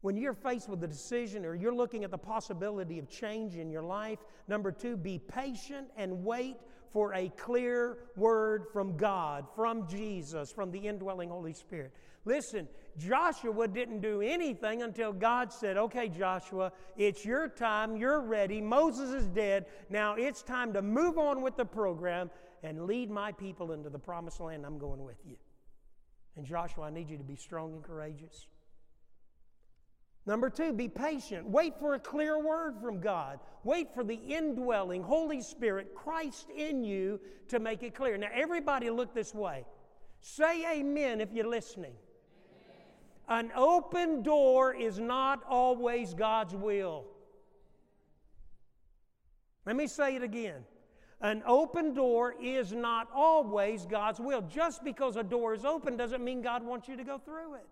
When 0.02 0.16
you're 0.16 0.34
faced 0.34 0.68
with 0.68 0.84
a 0.84 0.86
decision 0.86 1.44
or 1.44 1.56
you're 1.56 1.74
looking 1.74 2.04
at 2.04 2.12
the 2.12 2.18
possibility 2.18 2.98
of 3.00 3.08
change 3.08 3.56
in 3.56 3.70
your 3.70 3.82
life, 3.82 4.20
number 4.46 4.70
two, 4.70 4.96
be 4.96 5.18
patient 5.18 5.88
and 5.96 6.24
wait 6.24 6.56
for 6.92 7.12
a 7.14 7.28
clear 7.30 7.98
word 8.16 8.66
from 8.72 8.96
God, 8.96 9.46
from 9.56 9.88
Jesus, 9.88 10.52
from 10.52 10.70
the 10.70 10.78
indwelling 10.78 11.28
Holy 11.30 11.52
Spirit. 11.54 11.92
Listen, 12.24 12.68
Joshua 12.96 13.66
didn't 13.68 14.00
do 14.00 14.20
anything 14.20 14.82
until 14.82 15.12
God 15.12 15.52
said, 15.52 15.76
Okay, 15.76 16.08
Joshua, 16.08 16.72
it's 16.96 17.24
your 17.24 17.48
time, 17.48 17.96
you're 17.96 18.20
ready, 18.20 18.60
Moses 18.60 19.10
is 19.10 19.26
dead, 19.28 19.66
now 19.90 20.14
it's 20.14 20.42
time 20.42 20.72
to 20.72 20.82
move 20.82 21.18
on 21.18 21.42
with 21.42 21.56
the 21.56 21.64
program 21.64 22.30
and 22.62 22.86
lead 22.86 23.10
my 23.10 23.32
people 23.32 23.72
into 23.72 23.90
the 23.90 23.98
promised 23.98 24.40
land. 24.40 24.64
I'm 24.64 24.78
going 24.78 25.04
with 25.04 25.18
you. 25.24 25.36
And 26.36 26.44
Joshua, 26.44 26.84
I 26.84 26.90
need 26.90 27.08
you 27.08 27.16
to 27.16 27.24
be 27.24 27.36
strong 27.36 27.72
and 27.72 27.82
courageous. 27.82 28.46
Number 30.26 30.50
two, 30.50 30.72
be 30.72 30.88
patient. 30.88 31.48
Wait 31.48 31.78
for 31.78 31.94
a 31.94 32.00
clear 32.00 32.38
word 32.38 32.74
from 32.82 33.00
God. 33.00 33.38
Wait 33.62 33.94
for 33.94 34.02
the 34.02 34.14
indwelling 34.14 35.02
Holy 35.02 35.40
Spirit, 35.40 35.94
Christ 35.94 36.48
in 36.54 36.82
you, 36.82 37.20
to 37.48 37.60
make 37.60 37.84
it 37.84 37.94
clear. 37.94 38.16
Now, 38.18 38.28
everybody 38.34 38.90
look 38.90 39.14
this 39.14 39.32
way. 39.32 39.64
Say 40.20 40.80
amen 40.80 41.20
if 41.20 41.32
you're 41.32 41.48
listening. 41.48 41.94
An 43.28 43.52
open 43.56 44.22
door 44.22 44.74
is 44.74 44.98
not 44.98 45.42
always 45.48 46.12
God's 46.14 46.54
will. 46.54 47.04
Let 49.64 49.76
me 49.76 49.86
say 49.86 50.16
it 50.16 50.22
again. 50.22 50.64
An 51.20 51.42
open 51.46 51.94
door 51.94 52.34
is 52.40 52.72
not 52.72 53.08
always 53.14 53.86
God's 53.86 54.20
will. 54.20 54.42
Just 54.42 54.84
because 54.84 55.16
a 55.16 55.22
door 55.22 55.54
is 55.54 55.64
open 55.64 55.96
doesn't 55.96 56.22
mean 56.22 56.42
God 56.42 56.62
wants 56.62 56.88
you 56.88 56.96
to 56.96 57.04
go 57.04 57.18
through 57.18 57.54
it. 57.54 57.66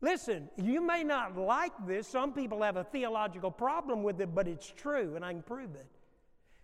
Listen, 0.00 0.50
you 0.56 0.84
may 0.84 1.02
not 1.02 1.36
like 1.38 1.72
this. 1.86 2.08
Some 2.08 2.32
people 2.32 2.62
have 2.62 2.76
a 2.76 2.84
theological 2.84 3.50
problem 3.50 4.02
with 4.02 4.20
it, 4.20 4.34
but 4.34 4.46
it's 4.46 4.70
true, 4.70 5.14
and 5.16 5.24
I 5.24 5.32
can 5.32 5.42
prove 5.42 5.74
it. 5.74 5.86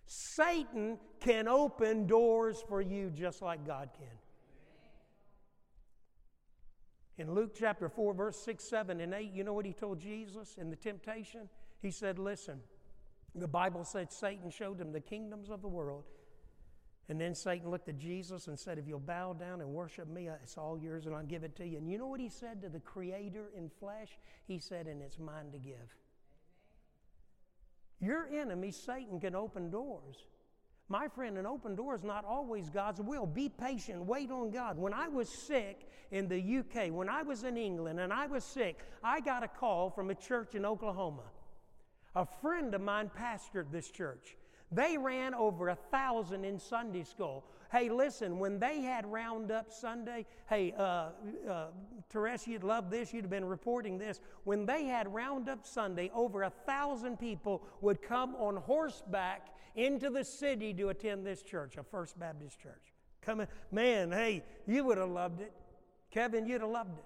Satan 0.05 0.99
can 1.21 1.47
open 1.47 2.07
doors 2.07 2.63
for 2.69 2.83
you 2.83 3.11
just 3.11 3.41
like 3.41 3.65
God 3.65 3.91
can. 3.97 4.09
In 7.17 7.33
Luke 7.33 7.55
chapter 7.57 7.89
4, 7.89 8.15
verse 8.15 8.43
6, 8.45 8.69
7, 8.69 9.01
and 9.01 9.15
8, 9.15 9.31
you 9.33 9.45
know 9.45 9.53
what 9.53 9.65
he 9.65 9.73
told 9.73 10.01
Jesus 10.01 10.57
in 10.59 10.69
the 10.69 10.77
temptation? 10.77 11.49
He 11.81 11.91
said, 11.91 12.19
Listen, 12.19 12.61
the 13.35 13.49
Bible 13.49 13.85
said 13.85 14.12
Satan 14.12 14.51
showed 14.51 14.81
him 14.81 14.93
the 14.93 15.01
kingdoms 15.01 15.51
of 15.51 15.62
the 15.62 15.69
world 15.69 16.05
and 17.11 17.21
then 17.21 17.35
Satan 17.35 17.69
looked 17.73 17.88
at 17.88 17.99
Jesus 17.99 18.47
and 18.47 18.57
said, 18.57 18.79
If 18.79 18.87
you'll 18.87 19.01
bow 19.01 19.33
down 19.33 19.61
and 19.61 19.71
worship 19.71 20.09
me, 20.09 20.29
uh, 20.29 20.35
it's 20.45 20.57
all 20.57 20.79
yours 20.79 21.07
and 21.07 21.14
I'll 21.14 21.25
give 21.25 21.43
it 21.43 21.57
to 21.57 21.66
you. 21.66 21.77
And 21.79 21.90
you 21.90 21.99
know 21.99 22.07
what 22.07 22.21
he 22.21 22.29
said 22.29 22.62
to 22.62 22.69
the 22.69 22.79
Creator 22.79 23.51
in 23.57 23.69
flesh? 23.69 24.11
He 24.47 24.61
said, 24.61 24.87
And 24.87 25.03
it's 25.03 25.19
mine 25.19 25.51
to 25.51 25.59
give. 25.59 25.97
Your 27.99 28.29
enemy, 28.33 28.71
Satan, 28.71 29.19
can 29.19 29.35
open 29.35 29.71
doors. 29.71 30.25
My 30.88 31.09
friend, 31.09 31.37
an 31.37 31.47
open 31.47 31.75
door 31.75 31.97
is 31.97 32.05
not 32.05 32.25
always 32.25 32.71
God's 32.71 33.01
will. 33.01 33.27
Be 33.27 33.49
patient, 33.49 34.05
wait 34.05 34.31
on 34.31 34.53
God. 34.53 34.79
When 34.79 34.95
I 34.95 35.09
was 35.09 35.29
sick 35.29 35.88
in 36.12 36.29
the 36.29 36.59
UK, 36.59 36.93
when 36.93 37.09
I 37.09 37.25
was 37.25 37.43
in 37.43 37.57
England 37.57 37.99
and 37.99 38.12
I 38.12 38.29
was 38.29 38.45
sick, 38.45 38.79
I 39.03 39.19
got 39.19 39.43
a 39.43 39.49
call 39.49 39.90
from 39.90 40.11
a 40.11 40.14
church 40.14 40.55
in 40.55 40.64
Oklahoma. 40.64 41.25
A 42.14 42.27
friend 42.27 42.75
of 42.75 42.81
mine 42.81 43.11
pastored 43.16 43.70
this 43.70 43.90
church. 43.90 44.37
They 44.73 44.96
ran 44.99 45.35
over 45.35 45.68
a 45.68 45.75
thousand 45.75 46.44
in 46.44 46.59
Sunday 46.59 47.03
school. 47.03 47.44
Hey, 47.73 47.88
listen, 47.88 48.38
when 48.38 48.59
they 48.59 48.81
had 48.81 49.07
Roundup 49.07 49.73
Sunday, 49.73 50.27
hey, 50.49 50.75
uh, 50.77 51.11
uh, 51.49 51.66
Teresa, 52.09 52.51
you'd 52.51 52.64
love 52.64 52.90
this. 52.90 53.12
You'd 53.12 53.23
have 53.23 53.31
been 53.31 53.44
reporting 53.44 53.99
this. 53.99 54.20
When 54.44 54.66
they 54.66 54.85
had 54.85 55.12
Roundup 55.12 55.66
Sunday, 55.66 56.11
over 56.14 56.42
a 56.42 56.51
thousand 56.51 57.18
people 57.18 57.62
would 57.81 58.03
come 58.03 58.35
on 58.37 58.57
horseback 58.57 59.49
into 59.77 60.11
the 60.11 60.25
city 60.25 60.75
to 60.75 60.88
attend 60.88 61.25
this 61.25 61.42
church, 61.42 61.77
a 61.77 61.83
First 61.83 62.18
Baptist 62.18 62.61
church. 62.61 62.92
Come, 63.23 63.46
man, 63.70 64.11
hey, 64.11 64.44
you 64.66 64.85
would 64.85 64.99
have 64.99 65.11
loved 65.11 65.40
it. 65.40 65.53
Kevin, 66.11 66.46
you'd 66.46 66.61
have 66.61 66.70
loved 66.70 66.99
it. 66.99 67.05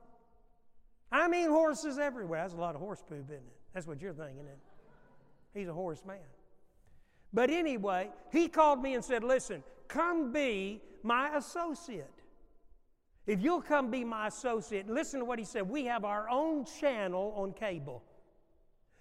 I 1.12 1.28
mean, 1.28 1.50
horses 1.50 1.98
everywhere. 1.98 2.42
That's 2.42 2.54
a 2.54 2.56
lot 2.58 2.74
of 2.74 2.80
horse 2.80 3.02
poop, 3.06 3.24
isn't 3.24 3.36
it? 3.36 3.56
That's 3.74 3.86
what 3.86 4.00
you're 4.00 4.14
thinking, 4.14 4.46
it? 4.46 4.58
He's 5.54 5.68
a 5.68 5.72
horse 5.72 6.02
man. 6.06 6.18
But 7.32 7.50
anyway, 7.50 8.10
he 8.32 8.48
called 8.48 8.82
me 8.82 8.94
and 8.94 9.04
said, 9.04 9.24
Listen, 9.24 9.62
come 9.88 10.32
be 10.32 10.82
my 11.02 11.36
associate. 11.36 12.10
If 13.26 13.40
you'll 13.40 13.62
come 13.62 13.90
be 13.90 14.04
my 14.04 14.26
associate, 14.26 14.88
listen 14.88 15.20
to 15.20 15.24
what 15.24 15.38
he 15.38 15.44
said. 15.44 15.68
We 15.68 15.86
have 15.86 16.04
our 16.04 16.28
own 16.28 16.66
channel 16.66 17.32
on 17.36 17.52
cable. 17.52 18.02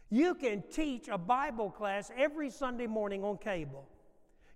You 0.10 0.36
can 0.36 0.63
teach 0.72 1.08
a 1.10 1.18
Bible 1.18 1.72
class 1.72 2.12
every 2.16 2.50
Sunday 2.50 2.88
morning 2.88 3.24
on 3.24 3.38
cable. 3.38 3.88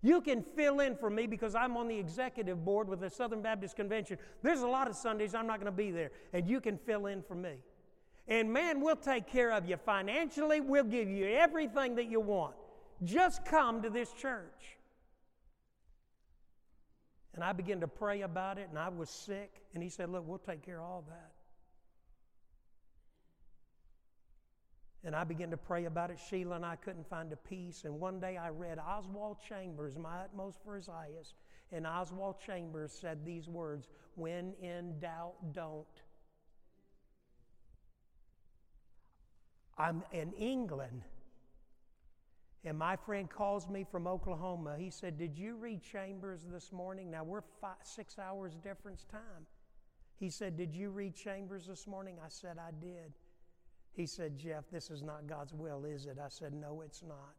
You 0.01 0.21
can 0.21 0.41
fill 0.41 0.79
in 0.79 0.95
for 0.95 1.09
me 1.09 1.27
because 1.27 1.55
I'm 1.55 1.75
on 1.75 1.87
the 1.87 1.97
executive 1.97 2.63
board 2.63 2.87
with 2.87 2.99
the 2.99 3.09
Southern 3.09 3.41
Baptist 3.41 3.75
Convention. 3.75 4.17
There's 4.41 4.61
a 4.61 4.67
lot 4.67 4.87
of 4.87 4.95
Sundays 4.95 5.33
I'm 5.33 5.47
not 5.47 5.59
going 5.59 5.71
to 5.71 5.75
be 5.75 5.91
there, 5.91 6.11
and 6.31 6.47
you 6.47 6.61
can 6.61 6.77
fill 6.77 7.07
in 7.07 7.23
for 7.23 7.35
me. 7.35 7.55
And 8.27 8.51
man, 8.51 8.81
we'll 8.81 8.95
take 8.95 9.27
care 9.27 9.51
of 9.51 9.67
you 9.67 9.77
financially, 9.77 10.59
we'll 10.59 10.83
give 10.83 11.09
you 11.09 11.25
everything 11.25 11.95
that 11.95 12.09
you 12.09 12.19
want. 12.19 12.55
Just 13.03 13.45
come 13.45 13.81
to 13.83 13.89
this 13.89 14.11
church. 14.13 14.77
And 17.33 17.43
I 17.43 17.53
began 17.53 17.79
to 17.81 17.87
pray 17.87 18.23
about 18.23 18.57
it, 18.57 18.67
and 18.69 18.79
I 18.79 18.89
was 18.89 19.11
sick. 19.11 19.61
And 19.75 19.83
he 19.83 19.89
said, 19.89 20.09
Look, 20.09 20.27
we'll 20.27 20.39
take 20.39 20.65
care 20.65 20.79
of 20.79 20.85
all 20.85 21.05
that. 21.07 21.31
And 25.03 25.15
I 25.15 25.23
began 25.23 25.51
to 25.51 25.57
pray 25.57 25.85
about 25.85 26.09
it. 26.09 26.19
Sheila 26.29 26.55
and 26.55 26.65
I 26.65 26.75
couldn't 26.75 27.07
find 27.07 27.31
a 27.31 27.35
peace. 27.35 27.83
And 27.85 27.99
one 27.99 28.19
day 28.19 28.37
I 28.37 28.49
read 28.49 28.79
Oswald 28.79 29.37
Chambers, 29.47 29.95
My 29.95 30.21
Utmost 30.23 30.57
for 30.65 30.75
His 30.75 30.87
Highest. 30.87 31.35
And 31.71 31.85
Oswald 31.85 32.37
Chambers 32.43 32.91
said 32.91 33.23
these 33.23 33.47
words 33.47 33.87
When 34.15 34.53
in 34.61 34.99
doubt, 34.99 35.35
don't. 35.53 35.85
I'm 39.77 40.03
in 40.11 40.33
England 40.33 41.03
and 42.67 42.77
my 42.77 42.97
friend 42.97 43.29
calls 43.29 43.69
me 43.69 43.85
from 43.89 44.07
Oklahoma. 44.07 44.75
He 44.77 44.89
said, 44.89 45.17
Did 45.17 45.37
you 45.37 45.55
read 45.55 45.81
Chambers 45.81 46.41
this 46.51 46.73
morning? 46.73 47.09
Now 47.09 47.23
we're 47.23 47.43
five, 47.61 47.77
six 47.83 48.19
hours 48.19 48.55
difference 48.55 49.05
time. 49.09 49.45
He 50.19 50.29
said, 50.29 50.57
Did 50.57 50.75
you 50.75 50.89
read 50.89 51.15
Chambers 51.15 51.67
this 51.67 51.87
morning? 51.87 52.17
I 52.23 52.27
said, 52.27 52.57
I 52.59 52.71
did. 52.81 53.13
He 53.93 54.05
said, 54.05 54.37
Jeff, 54.37 54.65
this 54.69 54.89
is 54.89 55.01
not 55.01 55.27
God's 55.27 55.53
will, 55.53 55.85
is 55.85 56.07
it? 56.07 56.17
I 56.23 56.27
said, 56.27 56.53
No, 56.53 56.81
it's 56.81 57.03
not. 57.03 57.35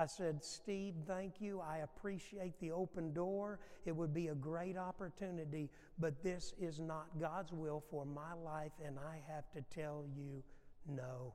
I 0.00 0.04
said, 0.04 0.44
Steve, 0.44 0.94
thank 1.06 1.40
you. 1.40 1.60
I 1.60 1.78
appreciate 1.78 2.60
the 2.60 2.70
open 2.70 3.12
door. 3.14 3.60
It 3.86 3.96
would 3.96 4.12
be 4.12 4.28
a 4.28 4.34
great 4.34 4.76
opportunity, 4.76 5.70
but 5.98 6.22
this 6.22 6.52
is 6.60 6.78
not 6.78 7.06
God's 7.18 7.52
will 7.52 7.82
for 7.90 8.04
my 8.04 8.32
life, 8.34 8.72
and 8.84 8.96
I 8.98 9.20
have 9.32 9.50
to 9.52 9.62
tell 9.74 10.04
you 10.14 10.42
no. 10.86 11.32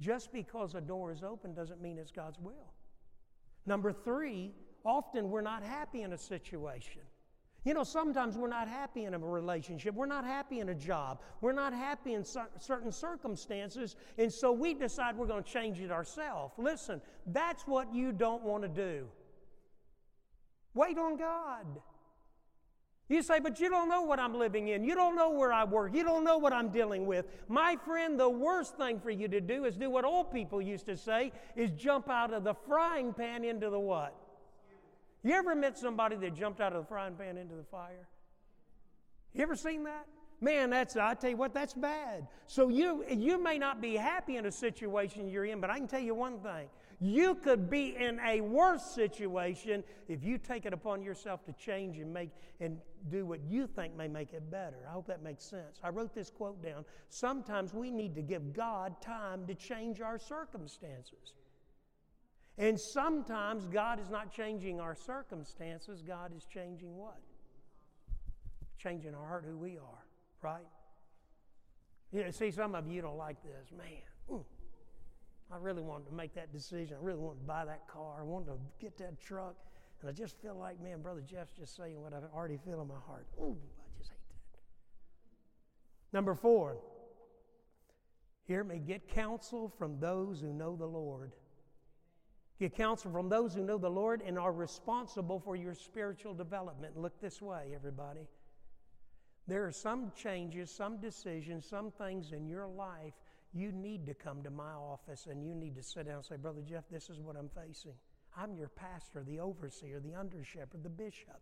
Just 0.00 0.32
because 0.32 0.74
a 0.74 0.80
door 0.80 1.12
is 1.12 1.22
open 1.22 1.54
doesn't 1.54 1.80
mean 1.80 1.98
it's 1.98 2.10
God's 2.10 2.38
will. 2.38 2.72
Number 3.66 3.92
three, 3.92 4.52
often 4.84 5.30
we're 5.30 5.42
not 5.42 5.62
happy 5.62 6.02
in 6.02 6.12
a 6.12 6.18
situation. 6.18 7.02
You 7.64 7.74
know, 7.74 7.84
sometimes 7.84 8.36
we're 8.36 8.48
not 8.48 8.66
happy 8.66 9.04
in 9.04 9.14
a 9.14 9.18
relationship. 9.18 9.94
We're 9.94 10.06
not 10.06 10.24
happy 10.24 10.58
in 10.58 10.70
a 10.70 10.74
job. 10.74 11.20
We're 11.40 11.52
not 11.52 11.72
happy 11.72 12.14
in 12.14 12.24
certain 12.24 12.90
circumstances. 12.90 13.94
And 14.18 14.32
so 14.32 14.50
we 14.50 14.74
decide 14.74 15.16
we're 15.16 15.28
going 15.28 15.44
to 15.44 15.50
change 15.50 15.78
it 15.78 15.92
ourselves. 15.92 16.54
Listen, 16.58 17.00
that's 17.26 17.62
what 17.62 17.94
you 17.94 18.10
don't 18.10 18.42
want 18.42 18.64
to 18.64 18.68
do. 18.68 19.06
Wait 20.74 20.98
on 20.98 21.16
God. 21.16 21.66
You 23.08 23.22
say, 23.22 23.40
but 23.40 23.60
you 23.60 23.68
don't 23.68 23.88
know 23.88 24.02
what 24.02 24.18
I'm 24.18 24.34
living 24.34 24.68
in. 24.68 24.84
You 24.84 24.94
don't 24.94 25.16
know 25.16 25.30
where 25.30 25.52
I 25.52 25.64
work. 25.64 25.94
You 25.94 26.02
don't 26.02 26.24
know 26.24 26.38
what 26.38 26.52
I'm 26.52 26.70
dealing 26.70 27.04
with. 27.04 27.26
My 27.48 27.76
friend, 27.84 28.18
the 28.18 28.28
worst 28.28 28.76
thing 28.76 29.00
for 29.00 29.10
you 29.10 29.28
to 29.28 29.40
do 29.40 29.64
is 29.64 29.76
do 29.76 29.90
what 29.90 30.04
old 30.04 30.32
people 30.32 30.62
used 30.62 30.86
to 30.86 30.96
say 30.96 31.32
is 31.54 31.70
jump 31.72 32.08
out 32.08 32.32
of 32.32 32.44
the 32.44 32.54
frying 32.54 33.12
pan 33.12 33.44
into 33.44 33.68
the 33.68 33.78
what? 33.78 34.16
You 35.22 35.34
ever 35.34 35.54
met 35.54 35.78
somebody 35.78 36.16
that 36.16 36.34
jumped 36.34 36.60
out 36.60 36.72
of 36.72 36.82
the 36.82 36.88
frying 36.88 37.14
pan 37.14 37.36
into 37.36 37.54
the 37.54 37.64
fire? 37.64 38.08
You 39.34 39.42
ever 39.42 39.56
seen 39.56 39.84
that? 39.84 40.06
Man, 40.40 40.70
that's 40.70 40.96
I 40.96 41.14
tell 41.14 41.30
you 41.30 41.36
what, 41.36 41.54
that's 41.54 41.74
bad. 41.74 42.26
So 42.48 42.68
you 42.68 43.04
you 43.08 43.40
may 43.40 43.58
not 43.58 43.80
be 43.80 43.94
happy 43.94 44.36
in 44.36 44.46
a 44.46 44.50
situation 44.50 45.28
you're 45.28 45.44
in, 45.44 45.60
but 45.60 45.70
I 45.70 45.78
can 45.78 45.86
tell 45.86 46.00
you 46.00 46.16
one 46.16 46.40
thing. 46.40 46.68
You 47.00 47.36
could 47.36 47.70
be 47.70 47.96
in 47.96 48.18
a 48.26 48.40
worse 48.40 48.82
situation 48.82 49.84
if 50.08 50.24
you 50.24 50.38
take 50.38 50.66
it 50.66 50.72
upon 50.72 51.02
yourself 51.02 51.44
to 51.44 51.52
change 51.52 51.98
and 51.98 52.12
make 52.12 52.30
and 52.60 52.78
do 53.10 53.26
what 53.26 53.40
you 53.44 53.66
think 53.66 53.96
may 53.96 54.08
make 54.08 54.32
it 54.32 54.50
better. 54.50 54.86
I 54.88 54.92
hope 54.92 55.06
that 55.08 55.22
makes 55.22 55.44
sense. 55.44 55.80
I 55.82 55.88
wrote 55.88 56.14
this 56.14 56.30
quote 56.30 56.62
down. 56.62 56.84
Sometimes 57.08 57.74
we 57.74 57.90
need 57.90 58.14
to 58.14 58.22
give 58.22 58.52
God 58.52 59.00
time 59.00 59.46
to 59.46 59.54
change 59.54 60.00
our 60.00 60.18
circumstances. 60.18 61.34
And 62.58 62.78
sometimes 62.78 63.66
God 63.66 63.98
is 63.98 64.10
not 64.10 64.32
changing 64.32 64.80
our 64.80 64.94
circumstances, 64.94 66.02
God 66.02 66.32
is 66.36 66.44
changing 66.44 66.96
what? 66.96 67.18
changing 68.82 69.14
our 69.14 69.26
heart 69.26 69.44
who 69.46 69.56
we 69.56 69.78
are, 69.78 70.04
right? 70.42 70.66
You 72.12 72.24
know, 72.24 72.30
see, 72.30 72.50
some 72.50 72.74
of 72.74 72.88
you 72.88 73.00
don't 73.00 73.16
like 73.16 73.42
this. 73.42 73.70
Man, 73.76 73.86
mm, 74.30 74.44
I 75.50 75.56
really 75.58 75.82
wanted 75.82 76.06
to 76.06 76.14
make 76.14 76.34
that 76.34 76.52
decision. 76.52 76.96
I 77.00 77.04
really 77.04 77.20
wanted 77.20 77.40
to 77.40 77.46
buy 77.46 77.64
that 77.64 77.86
car. 77.88 78.16
I 78.20 78.22
wanted 78.22 78.46
to 78.46 78.58
get 78.80 78.98
that 78.98 79.20
truck. 79.20 79.54
And 80.02 80.10
I 80.10 80.12
just 80.12 80.36
feel 80.42 80.56
like, 80.56 80.82
man, 80.82 81.00
Brother 81.00 81.22
Jeff's 81.22 81.52
just 81.52 81.76
saying 81.76 82.00
what 82.00 82.12
I 82.12 82.18
already 82.34 82.58
feel 82.58 82.82
in 82.82 82.88
my 82.88 82.98
heart. 83.06 83.26
Ooh, 83.40 83.56
I 83.56 83.98
just 83.98 84.10
hate 84.10 84.18
that. 84.30 84.58
Number 86.12 86.34
four, 86.34 86.76
hear 88.48 88.64
me, 88.64 88.80
get 88.84 89.08
counsel 89.08 89.72
from 89.78 90.00
those 90.00 90.40
who 90.40 90.52
know 90.52 90.74
the 90.74 90.86
Lord. 90.86 91.32
Get 92.58 92.74
counsel 92.74 93.12
from 93.12 93.28
those 93.28 93.54
who 93.54 93.62
know 93.62 93.78
the 93.78 93.90
Lord 93.90 94.22
and 94.26 94.36
are 94.38 94.52
responsible 94.52 95.38
for 95.38 95.54
your 95.54 95.74
spiritual 95.74 96.34
development. 96.34 96.96
Look 96.96 97.20
this 97.20 97.40
way, 97.40 97.70
everybody. 97.74 98.26
There 99.46 99.64
are 99.64 99.72
some 99.72 100.10
changes, 100.16 100.70
some 100.70 101.00
decisions, 101.00 101.64
some 101.64 101.92
things 101.92 102.32
in 102.32 102.48
your 102.48 102.66
life 102.66 103.14
you 103.54 103.70
need 103.70 104.06
to 104.06 104.14
come 104.14 104.42
to 104.42 104.50
my 104.50 104.72
office 104.72 105.26
and 105.30 105.44
you 105.44 105.54
need 105.54 105.76
to 105.76 105.82
sit 105.82 106.06
down 106.06 106.16
and 106.16 106.24
say, 106.24 106.36
Brother 106.36 106.62
Jeff, 106.68 106.84
this 106.90 107.10
is 107.10 107.20
what 107.20 107.36
I'm 107.36 107.48
facing. 107.48 107.94
I'm 108.36 108.54
your 108.54 108.68
pastor, 108.68 109.22
the 109.26 109.40
overseer, 109.40 110.00
the 110.00 110.14
under 110.14 110.42
shepherd, 110.44 110.82
the 110.82 110.88
bishop. 110.88 111.40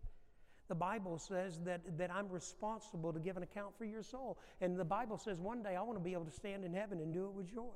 The 0.67 0.75
Bible 0.75 1.17
says 1.17 1.59
that, 1.65 1.81
that 1.97 2.11
I'm 2.11 2.29
responsible 2.29 3.11
to 3.11 3.19
give 3.19 3.35
an 3.35 3.43
account 3.43 3.77
for 3.77 3.85
your 3.85 4.03
soul. 4.03 4.37
And 4.61 4.77
the 4.77 4.85
Bible 4.85 5.17
says 5.17 5.39
one 5.39 5.61
day 5.61 5.75
I 5.75 5.81
want 5.81 5.97
to 5.97 6.03
be 6.03 6.13
able 6.13 6.25
to 6.25 6.31
stand 6.31 6.63
in 6.63 6.73
heaven 6.73 6.99
and 6.99 7.13
do 7.13 7.25
it 7.25 7.33
with 7.33 7.53
joy. 7.53 7.75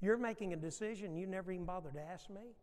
You're 0.00 0.18
making 0.18 0.52
a 0.52 0.56
decision, 0.56 1.16
you 1.16 1.26
never 1.26 1.52
even 1.52 1.64
bothered 1.64 1.94
to 1.94 2.00
ask 2.00 2.28
me. 2.28 2.56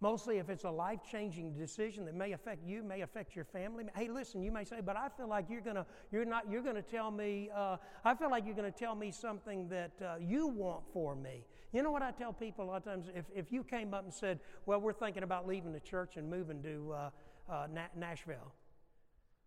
Mostly 0.00 0.38
if 0.38 0.50
it's 0.50 0.64
a 0.64 0.70
life 0.70 1.00
changing 1.08 1.52
decision 1.52 2.04
that 2.06 2.14
may 2.14 2.32
affect 2.32 2.66
you, 2.66 2.82
may 2.82 3.02
affect 3.02 3.36
your 3.36 3.44
family. 3.44 3.84
Hey, 3.94 4.08
listen, 4.08 4.42
you 4.42 4.50
may 4.50 4.64
say, 4.64 4.80
but 4.84 4.96
I 4.96 5.08
feel 5.08 5.28
like 5.28 5.46
you're 5.48 5.60
gonna, 5.60 5.86
you're 6.10 6.24
not, 6.24 6.50
you're 6.50 6.62
gonna 6.62 6.82
tell 6.82 7.10
me, 7.10 7.50
uh, 7.54 7.76
I 8.04 8.14
feel 8.14 8.30
like 8.30 8.44
you're 8.44 8.56
gonna 8.56 8.72
tell 8.72 8.96
me 8.96 9.12
something 9.12 9.68
that 9.68 9.92
uh, 10.04 10.14
you 10.18 10.48
want 10.48 10.82
for 10.92 11.14
me. 11.14 11.44
You 11.72 11.82
know 11.82 11.90
what 11.90 12.02
I 12.02 12.10
tell 12.10 12.32
people 12.32 12.64
a 12.64 12.66
lot 12.66 12.76
of 12.76 12.84
times? 12.84 13.06
If, 13.14 13.24
if 13.34 13.50
you 13.50 13.64
came 13.64 13.94
up 13.94 14.04
and 14.04 14.12
said, 14.12 14.40
well, 14.66 14.80
we're 14.80 14.92
thinking 14.92 15.22
about 15.22 15.48
leaving 15.48 15.72
the 15.72 15.80
church 15.80 16.16
and 16.16 16.28
moving 16.28 16.62
to 16.62 16.92
uh, 16.92 17.10
uh 17.50 17.66
Na- 17.72 17.94
Nashville, 17.96 18.52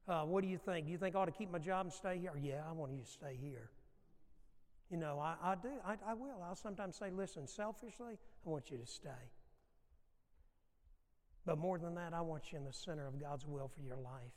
uh, 0.08 0.24
what 0.24 0.44
do 0.44 0.50
you 0.50 0.58
think? 0.58 0.88
Do 0.88 0.92
you 0.92 0.98
think 0.98 1.16
I 1.16 1.20
ought 1.20 1.26
to 1.26 1.32
keep 1.32 1.52
my 1.52 1.60
job 1.60 1.86
and 1.86 1.94
stay 1.94 2.18
here? 2.18 2.34
Yeah, 2.42 2.62
I 2.68 2.72
want 2.72 2.92
you 2.94 3.00
to 3.00 3.10
stay 3.10 3.38
here. 3.40 3.70
You 4.92 4.98
know, 4.98 5.20
I, 5.20 5.36
I 5.42 5.56
do. 5.56 5.70
I, 5.86 5.96
I 6.08 6.14
will. 6.14 6.44
I'll 6.48 6.56
sometimes 6.56 6.96
say, 6.96 7.10
listen, 7.12 7.48
selfishly, 7.48 8.14
I 8.46 8.50
want 8.50 8.70
you 8.70 8.78
to 8.78 8.86
stay. 8.86 9.10
But 11.46 11.58
more 11.58 11.78
than 11.78 11.96
that, 11.96 12.14
I 12.14 12.22
want 12.22 12.52
you 12.52 12.58
in 12.58 12.66
the 12.66 12.74
center 12.74 13.08
of 13.08 13.20
God's 13.20 13.46
will 13.46 13.68
for 13.76 13.82
your 13.82 13.98
life. 13.98 14.34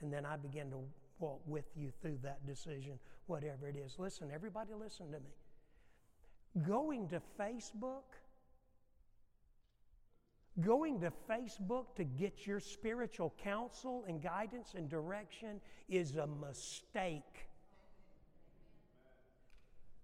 And 0.00 0.12
then 0.12 0.24
I 0.24 0.36
begin 0.36 0.70
to 0.70 0.78
walk 1.18 1.40
with 1.46 1.66
you 1.76 1.92
through 2.00 2.18
that 2.22 2.46
decision, 2.46 2.98
whatever 3.26 3.68
it 3.68 3.76
is. 3.76 3.96
Listen, 3.98 4.30
everybody, 4.32 4.70
listen 4.74 5.06
to 5.12 5.18
me. 5.18 5.34
Going 6.66 7.08
to 7.08 7.20
Facebook, 7.38 8.16
going 10.60 11.00
to 11.00 11.12
Facebook 11.28 11.94
to 11.96 12.04
get 12.04 12.46
your 12.46 12.60
spiritual 12.60 13.34
counsel 13.42 14.04
and 14.08 14.22
guidance 14.22 14.74
and 14.74 14.88
direction 14.88 15.60
is 15.88 16.16
a 16.16 16.26
mistake. 16.26 17.48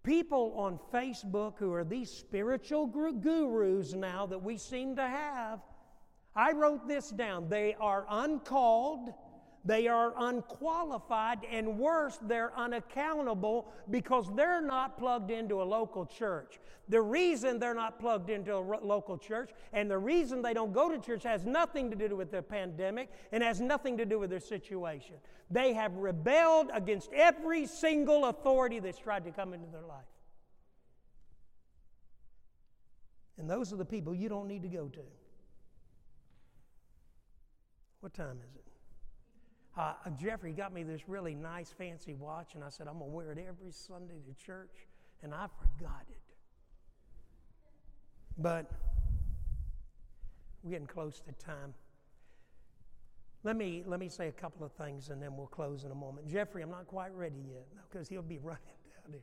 People 0.02 0.52
on 0.56 0.78
Facebook 0.92 1.54
who 1.58 1.72
are 1.72 1.84
these 1.84 2.10
spiritual 2.10 2.86
gurus 2.86 3.94
now 3.94 4.26
that 4.26 4.42
we 4.42 4.58
seem 4.58 4.96
to 4.96 5.06
have 5.06 5.60
I 6.36 6.52
wrote 6.52 6.88
this 6.88 7.10
down. 7.10 7.48
They 7.48 7.76
are 7.78 8.06
uncalled, 8.08 9.12
they 9.64 9.88
are 9.88 10.12
unqualified, 10.16 11.40
and 11.50 11.79
worse, 11.79 12.18
they're 12.20 12.53
unaccountable 12.57 13.72
because 13.90 14.29
they're 14.35 14.61
not 14.61 14.98
plugged 14.98 15.31
into 15.31 15.62
a 15.62 15.64
local 15.64 16.05
church. 16.05 16.59
The 16.88 17.00
reason 17.00 17.59
they're 17.59 17.74
not 17.74 17.98
plugged 17.98 18.29
into 18.29 18.55
a 18.55 18.61
local 18.61 19.16
church 19.16 19.50
and 19.72 19.90
the 19.90 19.96
reason 19.96 20.42
they 20.42 20.53
don't 20.53 20.74
go 20.74 20.90
to 20.90 20.98
church 20.98 21.22
has 21.22 21.46
nothing 21.46 21.90
to 21.90 21.96
do 21.96 22.14
with 22.14 22.31
the 22.31 22.42
pandemic 22.42 23.11
and 23.33 23.42
has 23.42 23.59
nothing 23.59 23.96
to 23.96 24.05
do 24.05 24.18
with 24.18 24.29
their 24.29 24.40
situation. 24.40 25.14
They 25.50 25.72
have 25.72 25.94
rebelled 25.96 26.68
against 26.74 27.11
every 27.14 27.66
single 27.66 28.27
authority 28.27 28.81
that's 28.81 28.98
tried 28.98 29.24
to 29.24 29.31
come 29.31 29.55
into 29.55 29.70
their 29.70 29.87
life. 29.87 30.05
And 33.38 33.48
those 33.48 33.72
are 33.72 33.77
the 33.77 33.85
people 33.85 34.14
you 34.14 34.29
don't 34.29 34.46
need 34.46 34.62
to 34.62 34.68
go 34.68 34.88
to. 34.88 35.00
What 38.00 38.12
time 38.12 38.38
is 38.46 38.57
it? 38.57 38.63
Uh, 39.76 39.94
Jeffrey 40.20 40.52
got 40.52 40.72
me 40.72 40.84
this 40.84 41.08
really 41.08 41.34
nice 41.34 41.70
fancy 41.76 42.14
watch, 42.14 42.54
and 42.54 42.62
I 42.62 42.68
said, 42.68 42.87
I'm 42.87 42.98
going 42.98 43.10
to 43.10 43.16
wear 43.16 43.32
it 43.32 43.38
every 43.38 43.72
Sunday 43.72 44.20
to 44.26 44.44
church, 44.44 44.87
and 45.22 45.34
I 45.34 45.46
forgot 45.58 46.04
it. 46.08 46.34
But 48.38 48.70
we're 50.62 50.70
getting 50.70 50.87
close 50.87 51.20
to 51.20 51.32
time. 51.44 51.74
Let 53.42 53.56
me, 53.56 53.82
let 53.84 53.98
me 53.98 54.08
say 54.08 54.28
a 54.28 54.32
couple 54.32 54.64
of 54.64 54.72
things, 54.72 55.10
and 55.10 55.20
then 55.20 55.37
we'll 55.37 55.48
close 55.48 55.84
in 55.84 55.90
a 55.90 55.94
moment. 55.94 56.28
Jeffrey, 56.28 56.62
I'm 56.62 56.70
not 56.70 56.87
quite 56.87 57.14
ready 57.14 57.42
yet, 57.52 57.66
because 57.90 58.08
he'll 58.08 58.22
be 58.22 58.38
running 58.42 58.62
down 58.84 59.12
there. 59.12 59.20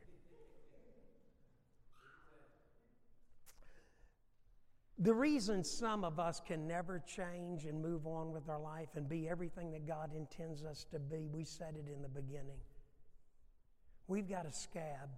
The 5.01 5.13
reason 5.15 5.63
some 5.63 6.03
of 6.03 6.19
us 6.19 6.39
can 6.45 6.67
never 6.67 6.99
change 6.99 7.65
and 7.65 7.81
move 7.81 8.05
on 8.05 8.31
with 8.31 8.47
our 8.49 8.59
life 8.59 8.89
and 8.95 9.09
be 9.09 9.27
everything 9.27 9.71
that 9.71 9.87
God 9.87 10.11
intends 10.15 10.63
us 10.63 10.85
to 10.91 10.99
be, 10.99 11.27
we 11.27 11.43
said 11.43 11.73
it 11.75 11.91
in 11.91 12.03
the 12.03 12.07
beginning. 12.07 12.59
We've 14.07 14.29
got 14.29 14.45
a 14.45 14.51
scab. 14.51 15.09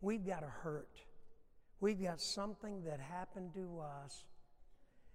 We've 0.00 0.26
got 0.26 0.42
a 0.42 0.48
hurt. 0.48 1.02
We've 1.80 2.02
got 2.02 2.18
something 2.18 2.82
that 2.84 2.98
happened 2.98 3.52
to 3.56 3.78
us, 4.04 4.24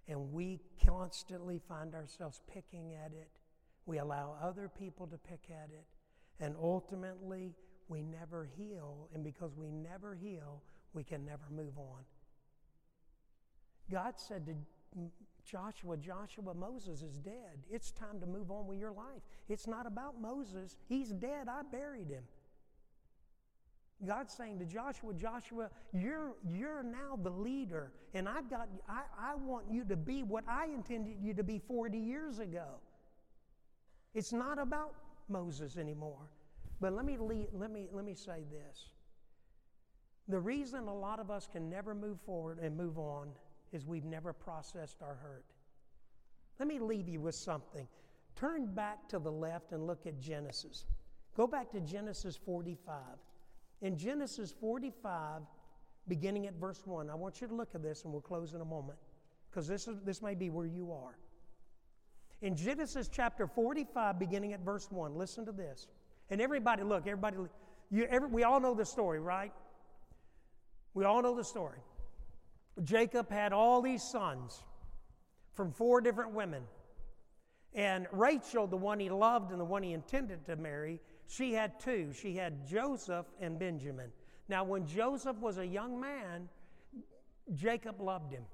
and 0.06 0.32
we 0.32 0.60
constantly 0.86 1.60
find 1.68 1.96
ourselves 1.96 2.40
picking 2.46 2.94
at 2.94 3.10
it. 3.10 3.28
We 3.86 3.98
allow 3.98 4.36
other 4.40 4.68
people 4.68 5.08
to 5.08 5.18
pick 5.18 5.50
at 5.50 5.70
it, 5.70 5.84
and 6.38 6.54
ultimately, 6.62 7.56
we 7.88 8.02
never 8.02 8.48
heal. 8.56 9.08
And 9.12 9.24
because 9.24 9.56
we 9.56 9.72
never 9.72 10.14
heal, 10.14 10.62
we 10.92 11.02
can 11.02 11.24
never 11.24 11.42
move 11.50 11.76
on. 11.76 12.04
God 13.90 14.14
said 14.16 14.46
to 14.46 14.54
Joshua, 15.44 15.96
Joshua, 15.96 16.54
Moses 16.54 17.02
is 17.02 17.18
dead. 17.18 17.64
It's 17.70 17.90
time 17.90 18.20
to 18.20 18.26
move 18.26 18.50
on 18.50 18.66
with 18.66 18.78
your 18.78 18.92
life. 18.92 19.22
It's 19.48 19.66
not 19.66 19.86
about 19.86 20.20
Moses. 20.20 20.76
He's 20.88 21.10
dead. 21.10 21.48
I 21.48 21.62
buried 21.70 22.08
him. 22.08 22.24
God's 24.06 24.34
saying 24.34 24.58
to 24.58 24.64
Joshua, 24.64 25.14
Joshua, 25.14 25.70
you're, 25.92 26.34
you're 26.44 26.82
now 26.82 27.18
the 27.22 27.30
leader, 27.30 27.92
and 28.12 28.28
I've 28.28 28.50
got, 28.50 28.68
I, 28.88 29.02
I 29.18 29.34
want 29.36 29.66
you 29.70 29.84
to 29.84 29.96
be 29.96 30.22
what 30.22 30.44
I 30.48 30.66
intended 30.66 31.16
you 31.22 31.32
to 31.34 31.44
be 31.44 31.58
40 31.58 31.96
years 31.96 32.38
ago. 32.38 32.66
It's 34.14 34.32
not 34.32 34.58
about 34.58 34.94
Moses 35.28 35.76
anymore. 35.76 36.28
But 36.80 36.92
let 36.92 37.04
me, 37.04 37.16
let 37.18 37.70
me, 37.70 37.88
let 37.92 38.04
me 38.04 38.14
say 38.14 38.44
this. 38.50 38.88
The 40.28 40.38
reason 40.38 40.88
a 40.88 40.94
lot 40.94 41.20
of 41.20 41.30
us 41.30 41.48
can 41.50 41.68
never 41.68 41.94
move 41.94 42.18
forward 42.26 42.58
and 42.58 42.76
move 42.76 42.98
on 42.98 43.28
is 43.74 43.86
we've 43.86 44.04
never 44.04 44.32
processed 44.32 45.02
our 45.02 45.16
hurt. 45.16 45.44
Let 46.58 46.68
me 46.68 46.78
leave 46.78 47.08
you 47.08 47.20
with 47.20 47.34
something. 47.34 47.88
Turn 48.36 48.66
back 48.66 49.08
to 49.08 49.18
the 49.18 49.30
left 49.30 49.72
and 49.72 49.86
look 49.86 50.06
at 50.06 50.20
Genesis. 50.20 50.84
Go 51.36 51.46
back 51.46 51.70
to 51.72 51.80
Genesis 51.80 52.36
45. 52.36 52.96
In 53.82 53.96
Genesis 53.98 54.54
45, 54.60 55.42
beginning 56.08 56.46
at 56.46 56.54
verse 56.54 56.82
1, 56.84 57.10
I 57.10 57.14
want 57.14 57.40
you 57.40 57.48
to 57.48 57.54
look 57.54 57.74
at 57.74 57.82
this 57.82 58.04
and 58.04 58.12
we'll 58.12 58.22
close 58.22 58.54
in 58.54 58.60
a 58.60 58.64
moment 58.64 58.98
because 59.50 59.66
this, 59.66 59.88
is, 59.88 59.96
this 60.04 60.22
may 60.22 60.34
be 60.34 60.50
where 60.50 60.66
you 60.66 60.92
are. 60.92 61.18
In 62.42 62.56
Genesis 62.56 63.08
chapter 63.08 63.46
45, 63.46 64.18
beginning 64.18 64.52
at 64.52 64.60
verse 64.60 64.90
1, 64.90 65.16
listen 65.16 65.44
to 65.46 65.52
this. 65.52 65.88
And 66.30 66.40
everybody, 66.40 66.82
look, 66.82 67.06
everybody, 67.06 67.36
you, 67.90 68.06
every, 68.08 68.28
we 68.28 68.44
all 68.44 68.60
know 68.60 68.74
the 68.74 68.84
story, 68.84 69.20
right? 69.20 69.52
We 70.94 71.04
all 71.04 71.22
know 71.22 71.36
the 71.36 71.44
story. 71.44 71.78
Jacob 72.82 73.30
had 73.30 73.52
all 73.52 73.80
these 73.82 74.02
sons 74.02 74.62
from 75.52 75.72
four 75.72 76.00
different 76.00 76.32
women. 76.32 76.64
And 77.74 78.06
Rachel, 78.12 78.66
the 78.66 78.76
one 78.76 79.00
he 79.00 79.10
loved 79.10 79.50
and 79.50 79.60
the 79.60 79.64
one 79.64 79.82
he 79.82 79.92
intended 79.92 80.46
to 80.46 80.56
marry, 80.56 81.00
she 81.26 81.52
had 81.52 81.80
two. 81.80 82.12
She 82.12 82.36
had 82.36 82.66
Joseph 82.66 83.26
and 83.40 83.58
Benjamin. 83.58 84.10
Now, 84.48 84.64
when 84.64 84.86
Joseph 84.86 85.38
was 85.38 85.58
a 85.58 85.66
young 85.66 86.00
man, 86.00 86.48
Jacob 87.54 88.00
loved 88.00 88.32
him. 88.32 88.44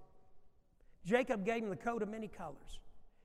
Jacob 1.04 1.44
gave 1.44 1.62
him 1.62 1.70
the 1.70 1.76
coat 1.76 2.02
of 2.02 2.08
many 2.08 2.28
colors. 2.28 2.80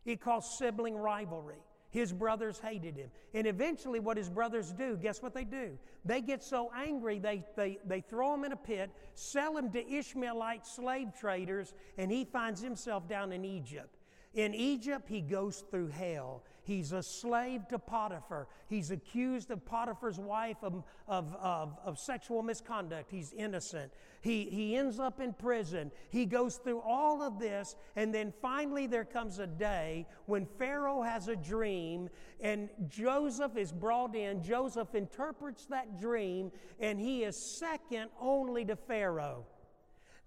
It 0.05 0.21
caused 0.21 0.57
sibling 0.57 0.95
rivalry. 0.95 1.59
His 1.95 2.11
brothers 2.11 2.59
hated 2.59 2.97
him. 2.97 3.09
And 3.33 3.47
eventually, 3.47 4.01
what 4.01 4.17
his 4.17 4.29
brothers 4.29 4.73
do, 4.73 4.97
guess 4.97 5.21
what 5.21 5.33
they 5.33 5.45
do? 5.45 5.77
They 6.03 6.19
get 6.19 6.43
so 6.43 6.69
angry, 6.75 7.19
they, 7.19 7.45
they, 7.55 7.77
they 7.85 8.01
throw 8.01 8.33
him 8.33 8.43
in 8.43 8.51
a 8.51 8.57
pit, 8.57 8.91
sell 9.13 9.55
him 9.55 9.71
to 9.71 9.89
Ishmaelite 9.89 10.67
slave 10.67 11.13
traders, 11.17 11.73
and 11.97 12.11
he 12.11 12.25
finds 12.25 12.61
himself 12.61 13.07
down 13.07 13.31
in 13.31 13.45
Egypt. 13.45 13.95
In 14.33 14.53
Egypt, 14.53 15.07
he 15.07 15.21
goes 15.21 15.63
through 15.71 15.87
hell. 15.87 16.43
He's 16.65 16.93
a 16.93 17.03
slave 17.03 17.67
to 17.69 17.77
Potiphar. 17.77 18.47
He's 18.67 18.89
accused 18.89 19.51
of 19.51 19.63
Potiphar's 19.63 20.17
wife 20.17 20.57
of, 20.63 20.83
of, 21.07 21.35
of, 21.39 21.77
of, 21.85 21.99
sexual 21.99 22.41
misconduct. 22.41 23.11
He's 23.11 23.33
innocent. 23.33 23.91
He, 24.21 24.45
he 24.45 24.75
ends 24.75 24.99
up 24.99 25.19
in 25.19 25.33
prison. 25.33 25.91
He 26.09 26.25
goes 26.25 26.55
through 26.55 26.81
all 26.81 27.21
of 27.21 27.37
this, 27.37 27.75
and 27.95 28.11
then 28.11 28.33
finally 28.41 28.87
there 28.87 29.05
comes 29.05 29.37
a 29.37 29.45
day 29.45 30.07
when 30.25 30.47
Pharaoh 30.57 31.03
has 31.03 31.27
a 31.27 31.35
dream, 31.35 32.09
and 32.41 32.69
Joseph 32.87 33.55
is 33.57 33.71
brought 33.71 34.15
in. 34.15 34.41
Joseph 34.41 34.95
interprets 34.95 35.67
that 35.67 36.01
dream, 36.01 36.51
and 36.79 36.99
he 36.99 37.23
is 37.23 37.59
second 37.59 38.09
only 38.19 38.65
to 38.65 38.75
Pharaoh. 38.75 39.45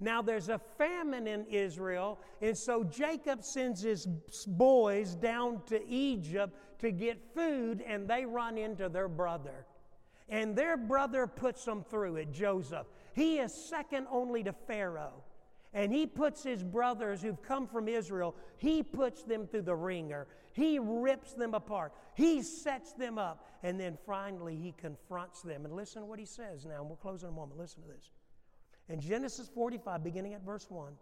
Now 0.01 0.23
there's 0.23 0.49
a 0.49 0.61
famine 0.77 1.27
in 1.27 1.45
Israel, 1.47 2.21
and 2.41 2.57
so 2.57 2.85
Jacob 2.85 3.43
sends 3.43 3.83
his 3.83 4.07
boys 4.47 5.17
down 5.17 5.63
to 5.67 5.85
Egypt 5.89 6.57
to 6.81 6.93
get 6.93 7.35
food, 7.35 7.83
and 7.87 8.07
they 8.07 8.25
run 8.25 8.59
into 8.59 8.89
their 8.89 9.09
brother. 9.09 9.67
And 10.29 10.55
their 10.55 10.77
brother 10.77 11.27
puts 11.27 11.65
them 11.65 11.83
through 11.83 12.17
it, 12.17 12.33
Joseph. 12.33 12.87
He 13.15 13.39
is 13.39 13.53
second 13.53 14.07
only 14.11 14.45
to 14.45 14.53
Pharaoh. 14.53 15.25
And 15.75 15.93
he 15.93 16.07
puts 16.07 16.43
his 16.43 16.63
brothers 16.63 17.21
who've 17.21 17.43
come 17.43 17.67
from 17.67 17.89
Israel, 17.89 18.35
he 18.57 18.83
puts 18.83 19.23
them 19.23 19.47
through 19.47 19.63
the 19.63 19.75
wringer. 19.75 20.27
He 20.53 20.79
rips 20.79 21.35
them 21.35 21.55
apart. 21.55 21.93
He 22.15 22.43
sets 22.43 22.93
them 22.93 23.19
up. 23.19 23.47
And 23.63 23.79
then 23.79 23.99
finally, 24.07 24.57
he 24.57 24.73
confronts 24.73 25.43
them. 25.43 25.65
And 25.65 25.75
listen 25.75 26.03
to 26.03 26.07
what 26.07 26.19
he 26.19 26.25
says 26.25 26.65
now, 26.65 26.81
and 26.81 26.87
we'll 26.87 26.97
close 26.97 27.23
in 27.23 27.29
a 27.29 27.33
moment. 27.33 27.59
Listen 27.59 27.83
to 27.83 27.89
this. 27.89 28.11
In 28.89 29.01
Genesis 29.01 29.49
45, 29.49 30.03
beginning 30.03 30.35
at 30.35 30.45
verse 30.45 30.71
1, 30.71 30.93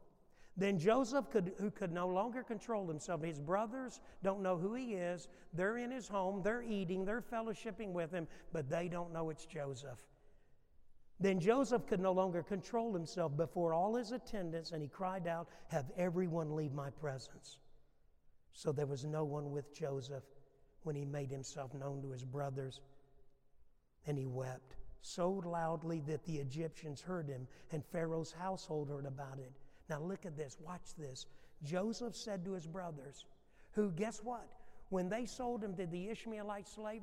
then 0.57 0.79
Joseph, 0.79 1.31
could, 1.31 1.53
who 1.59 1.71
could 1.71 1.93
no 1.93 2.09
longer 2.09 2.43
control 2.43 2.89
himself, 2.89 3.23
his 3.23 3.39
brothers 3.39 4.01
don't 4.23 4.43
know 4.43 4.57
who 4.57 4.75
he 4.75 4.95
is. 4.95 5.29
They're 5.53 5.77
in 5.77 5.91
his 5.91 6.09
home, 6.09 6.41
they're 6.43 6.63
eating, 6.63 7.05
they're 7.05 7.21
fellowshipping 7.21 7.93
with 7.93 8.11
him, 8.11 8.27
but 8.53 8.71
they 8.71 8.89
don't 8.89 9.13
know 9.13 9.29
it's 9.29 9.45
Joseph. 9.45 9.99
Then 11.21 11.41
Joseph 11.41 11.87
could 11.87 12.01
no 12.01 12.13
longer 12.13 12.43
control 12.43 12.93
himself 12.93 13.37
before 13.37 13.75
all 13.75 13.95
his 13.95 14.13
attendants, 14.13 14.73
and 14.73 14.83
he 14.83 14.89
cried 14.89 15.27
out, 15.27 15.49
Have 15.69 15.91
everyone 15.97 16.57
leave 16.57 16.73
my 16.73 16.91
presence. 16.91 17.59
So 18.53 18.73
there 18.73 18.87
was 18.87 19.05
no 19.05 19.25
one 19.25 19.51
with 19.51 19.75
Joseph 19.75 20.25
when 20.83 20.97
he 20.97 21.05
made 21.05 21.31
himself 21.31 21.75
known 21.75 22.01
to 22.03 22.11
his 22.11 22.25
brothers, 22.25 22.81
and 24.07 24.17
he 24.17 24.27
wept 24.27 24.76
so 25.03 25.43
loudly 25.45 26.03
that 26.07 26.25
the 26.25 26.37
Egyptians 26.37 27.01
heard 27.01 27.29
him, 27.29 27.47
and 27.73 27.85
Pharaoh's 27.85 28.33
household 28.33 28.89
heard 28.89 29.07
about 29.07 29.39
it. 29.39 29.53
Now, 29.89 30.01
look 30.01 30.27
at 30.27 30.37
this, 30.37 30.57
watch 30.61 30.95
this. 30.99 31.27
Joseph 31.63 32.17
said 32.17 32.45
to 32.45 32.53
his 32.53 32.67
brothers, 32.67 33.25
who, 33.73 33.91
guess 33.93 34.21
what? 34.23 34.49
When 34.89 35.09
they 35.09 35.27
sold 35.27 35.63
him 35.63 35.75
to 35.77 35.87
the 35.87 36.09
Ishmaelite 36.09 36.69
slave 36.69 37.03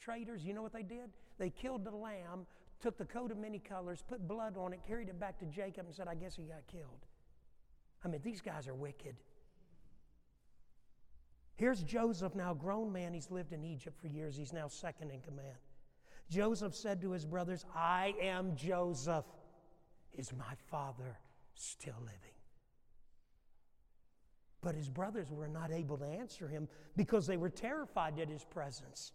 traders, 0.00 0.44
you 0.44 0.54
know 0.54 0.62
what 0.62 0.72
they 0.72 0.82
did? 0.82 1.10
They 1.38 1.50
killed 1.50 1.84
the 1.84 1.90
lamb, 1.90 2.46
took 2.80 2.98
the 2.98 3.04
coat 3.04 3.30
of 3.30 3.38
many 3.38 3.58
colors, 3.58 4.02
put 4.06 4.26
blood 4.26 4.56
on 4.56 4.72
it, 4.72 4.80
carried 4.86 5.08
it 5.08 5.18
back 5.18 5.38
to 5.40 5.46
Jacob, 5.46 5.86
and 5.86 5.94
said, 5.94 6.08
I 6.08 6.14
guess 6.14 6.36
he 6.36 6.42
got 6.42 6.66
killed. 6.70 7.06
I 8.04 8.08
mean, 8.08 8.20
these 8.22 8.40
guys 8.40 8.68
are 8.68 8.74
wicked. 8.74 9.16
Here's 11.56 11.82
Joseph, 11.82 12.36
now 12.36 12.54
grown 12.54 12.92
man. 12.92 13.12
He's 13.12 13.30
lived 13.30 13.52
in 13.52 13.64
Egypt 13.64 14.00
for 14.00 14.06
years. 14.06 14.36
He's 14.36 14.52
now 14.52 14.68
second 14.68 15.10
in 15.10 15.20
command. 15.20 15.58
Joseph 16.30 16.74
said 16.74 17.00
to 17.00 17.12
his 17.12 17.24
brothers, 17.24 17.64
I 17.74 18.14
am 18.20 18.54
Joseph. 18.54 19.24
Is 20.12 20.32
my 20.32 20.54
father 20.70 21.18
still 21.54 21.98
living? 22.00 22.34
But 24.60 24.74
his 24.74 24.88
brothers 24.88 25.30
were 25.30 25.48
not 25.48 25.70
able 25.70 25.96
to 25.98 26.04
answer 26.04 26.48
him 26.48 26.68
because 26.96 27.26
they 27.26 27.36
were 27.36 27.50
terrified 27.50 28.18
at 28.18 28.28
his 28.28 28.44
presence. 28.44 29.12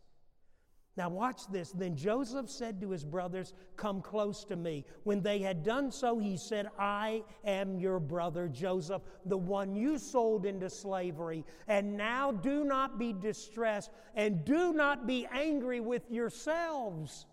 Now, 0.95 1.09
watch 1.09 1.47
this. 1.47 1.71
Then 1.71 1.95
Joseph 1.95 2.49
said 2.49 2.79
to 2.81 2.91
his 2.91 3.03
brothers, 3.03 3.53
Come 3.77 3.99
close 3.99 4.43
to 4.45 4.55
me. 4.55 4.85
When 5.03 5.21
they 5.21 5.39
had 5.39 5.63
done 5.63 5.91
so, 5.91 6.19
he 6.19 6.37
said, 6.37 6.67
I 6.77 7.23
am 7.43 7.79
your 7.79 7.99
brother 7.99 8.47
Joseph, 8.47 9.01
the 9.25 9.37
one 9.37 9.75
you 9.75 9.97
sold 9.97 10.45
into 10.45 10.69
slavery. 10.69 11.45
And 11.67 11.97
now 11.97 12.31
do 12.31 12.63
not 12.63 12.99
be 12.99 13.11
distressed 13.11 13.89
and 14.15 14.45
do 14.45 14.71
not 14.71 15.07
be 15.07 15.25
angry 15.31 15.79
with 15.79 16.03
yourselves 16.11 17.25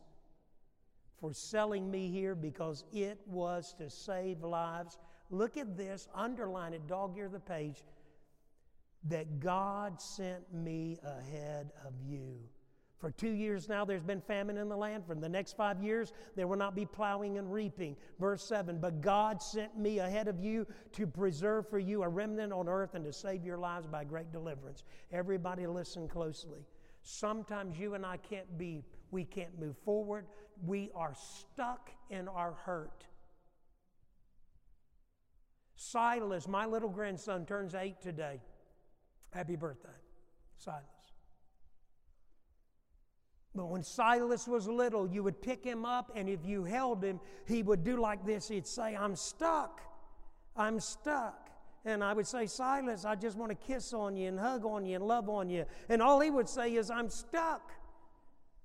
for 1.21 1.35
selling 1.35 1.91
me 1.91 2.11
here 2.11 2.35
because 2.35 2.85
it 2.95 3.21
was 3.27 3.75
to 3.77 3.91
save 3.91 4.43
lives. 4.43 4.97
Look 5.29 5.59
at 5.59 5.77
this, 5.77 6.09
underline 6.15 6.73
it, 6.73 6.87
dog 6.87 7.19
ear 7.19 7.29
the 7.29 7.39
page, 7.39 7.85
that 9.05 9.39
God 9.39 10.01
sent 10.01 10.51
me 10.55 10.99
ahead 11.05 11.73
of 11.87 11.93
you 12.09 12.39
for 13.01 13.11
two 13.11 13.31
years 13.31 13.67
now, 13.67 13.87
there's 13.87 14.03
been 14.03 14.21
famine 14.21 14.59
in 14.59 14.69
the 14.69 14.77
land. 14.77 15.07
For 15.07 15.15
the 15.15 15.29
next 15.29 15.57
five 15.57 15.83
years, 15.83 16.13
there 16.37 16.47
will 16.47 16.59
not 16.59 16.77
be 16.77 16.85
plowing 16.85 17.39
and 17.39 17.51
reaping. 17.51 17.97
Verse 18.19 18.45
7 18.45 18.79
But 18.79 19.01
God 19.01 19.43
sent 19.43 19.79
me 19.79 20.01
ahead 20.01 20.29
of 20.29 20.39
you 20.39 20.67
to 20.93 21.07
preserve 21.07 21.69
for 21.69 21.79
you 21.79 22.03
a 22.03 22.09
remnant 22.09 22.53
on 22.53 22.69
earth 22.69 22.95
and 22.95 23.05
to 23.07 23.13
save 23.13 23.43
your 23.43 23.57
lives 23.57 23.87
by 23.87 24.05
great 24.05 24.31
deliverance. 24.33 24.85
Everybody, 25.13 25.67
listen 25.67 26.09
closely. 26.09 26.67
Sometimes 27.03 27.79
you 27.79 27.95
and 27.95 28.05
I 28.05 28.19
can't 28.19 28.59
be, 28.59 28.85
we 29.11 29.25
can't 29.25 29.59
move 29.59 29.77
forward. 29.79 30.27
We 30.67 30.91
are 30.95 31.15
stuck 31.15 31.91
in 32.11 32.29
our 32.29 32.53
hurt. 32.53 33.07
Silas, 35.75 36.47
my 36.47 36.67
little 36.67 36.91
grandson, 36.91 37.47
turns 37.47 37.75
eight 37.75 38.03
today. 38.03 38.43
Happy 39.31 39.57
birthday, 39.57 39.89
Silas. 40.59 41.00
But 43.55 43.67
when 43.67 43.83
Silas 43.83 44.47
was 44.47 44.69
little, 44.69 45.09
you 45.09 45.25
would 45.25 45.43
pick 45.43 45.65
him 45.65 45.85
up, 45.85 46.13
and 46.15 46.29
if 46.29 46.45
you 46.45 46.65
held 46.65 47.03
him, 47.03 47.21
he 47.47 47.63
would 47.63 47.83
do 47.83 48.01
like 48.01 48.25
this. 48.25 48.49
He'd 48.49 48.67
say, 48.67 48.97
I'm 48.97 49.17
stuck. 49.17 49.81
I'm 50.57 50.79
stuck. 50.79 51.49
And 51.85 52.05
I 52.05 52.13
would 52.13 52.27
say, 52.27 52.47
Silas, 52.47 53.05
I 53.05 53.17
just 53.17 53.37
want 53.37 53.51
to 53.51 53.67
kiss 53.67 53.93
on 53.93 54.17
you 54.17 54.29
and 54.29 54.39
hug 54.39 54.65
on 54.65 54.85
you 54.85 54.97
and 54.97 55.05
love 55.05 55.29
on 55.29 55.49
you. 55.49 55.65
And 55.89 56.01
all 56.01 56.21
he 56.21 56.31
would 56.31 56.49
say 56.49 56.75
is, 56.75 56.91
I'm 56.91 57.09
stuck. 57.09 57.73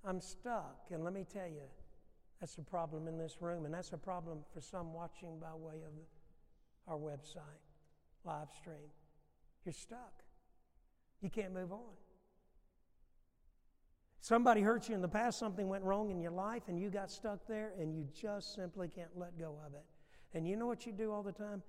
I'm 0.04 0.22
stuck. 0.22 0.86
And 0.92 1.04
let 1.04 1.14
me 1.14 1.26
tell 1.32 1.48
you, 1.48 1.64
that's 2.40 2.58
a 2.58 2.62
problem 2.62 3.08
in 3.08 3.18
this 3.18 3.38
room, 3.42 3.66
and 3.66 3.74
that's 3.74 3.94
a 3.94 3.98
problem 3.98 4.40
for 4.54 4.62
some 4.62 4.94
watching 4.94 5.40
by 5.40 5.54
way 5.56 5.82
of 5.86 5.94
our 6.88 7.00
website, 7.00 7.42
live 8.24 8.50
stream. 8.60 8.92
You're 9.64 9.74
stuck. 9.74 10.22
You 11.22 11.30
can't 11.32 11.54
move 11.54 11.72
on. 11.72 11.80
Somebody 14.26 14.62
hurt 14.62 14.90
you 14.90 14.96
in 14.96 15.04
the 15.04 15.08
past, 15.08 15.38
something 15.38 15.68
went 15.68 15.84
wrong 15.84 16.10
in 16.10 16.20
your 16.20 16.32
life, 16.32 16.64
and 16.68 16.80
you 16.80 16.90
got 16.90 17.12
stuck 17.12 17.46
there, 17.48 17.74
and 17.80 17.94
you 17.94 18.08
just 18.20 18.56
simply 18.56 18.88
can't 18.88 19.16
let 19.16 19.38
go 19.38 19.56
of 19.64 19.76
it. 19.76 19.86
And 20.34 20.48
you 20.48 20.56
know 20.56 20.66
what 20.66 20.88
you 20.88 20.92
do 20.92 21.12
all 21.12 21.22
the 21.22 21.32
time? 21.32 21.62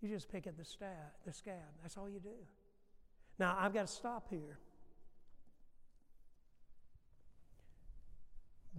You 0.00 0.08
just 0.08 0.28
pick 0.28 0.48
at 0.48 0.58
the, 0.58 0.64
stab, 0.64 0.88
the 1.24 1.32
scab. 1.32 1.54
That's 1.82 1.96
all 1.96 2.10
you 2.10 2.18
do. 2.18 2.34
Now, 3.38 3.56
I've 3.60 3.72
got 3.72 3.86
to 3.86 3.92
stop 3.92 4.26
here. 4.28 4.58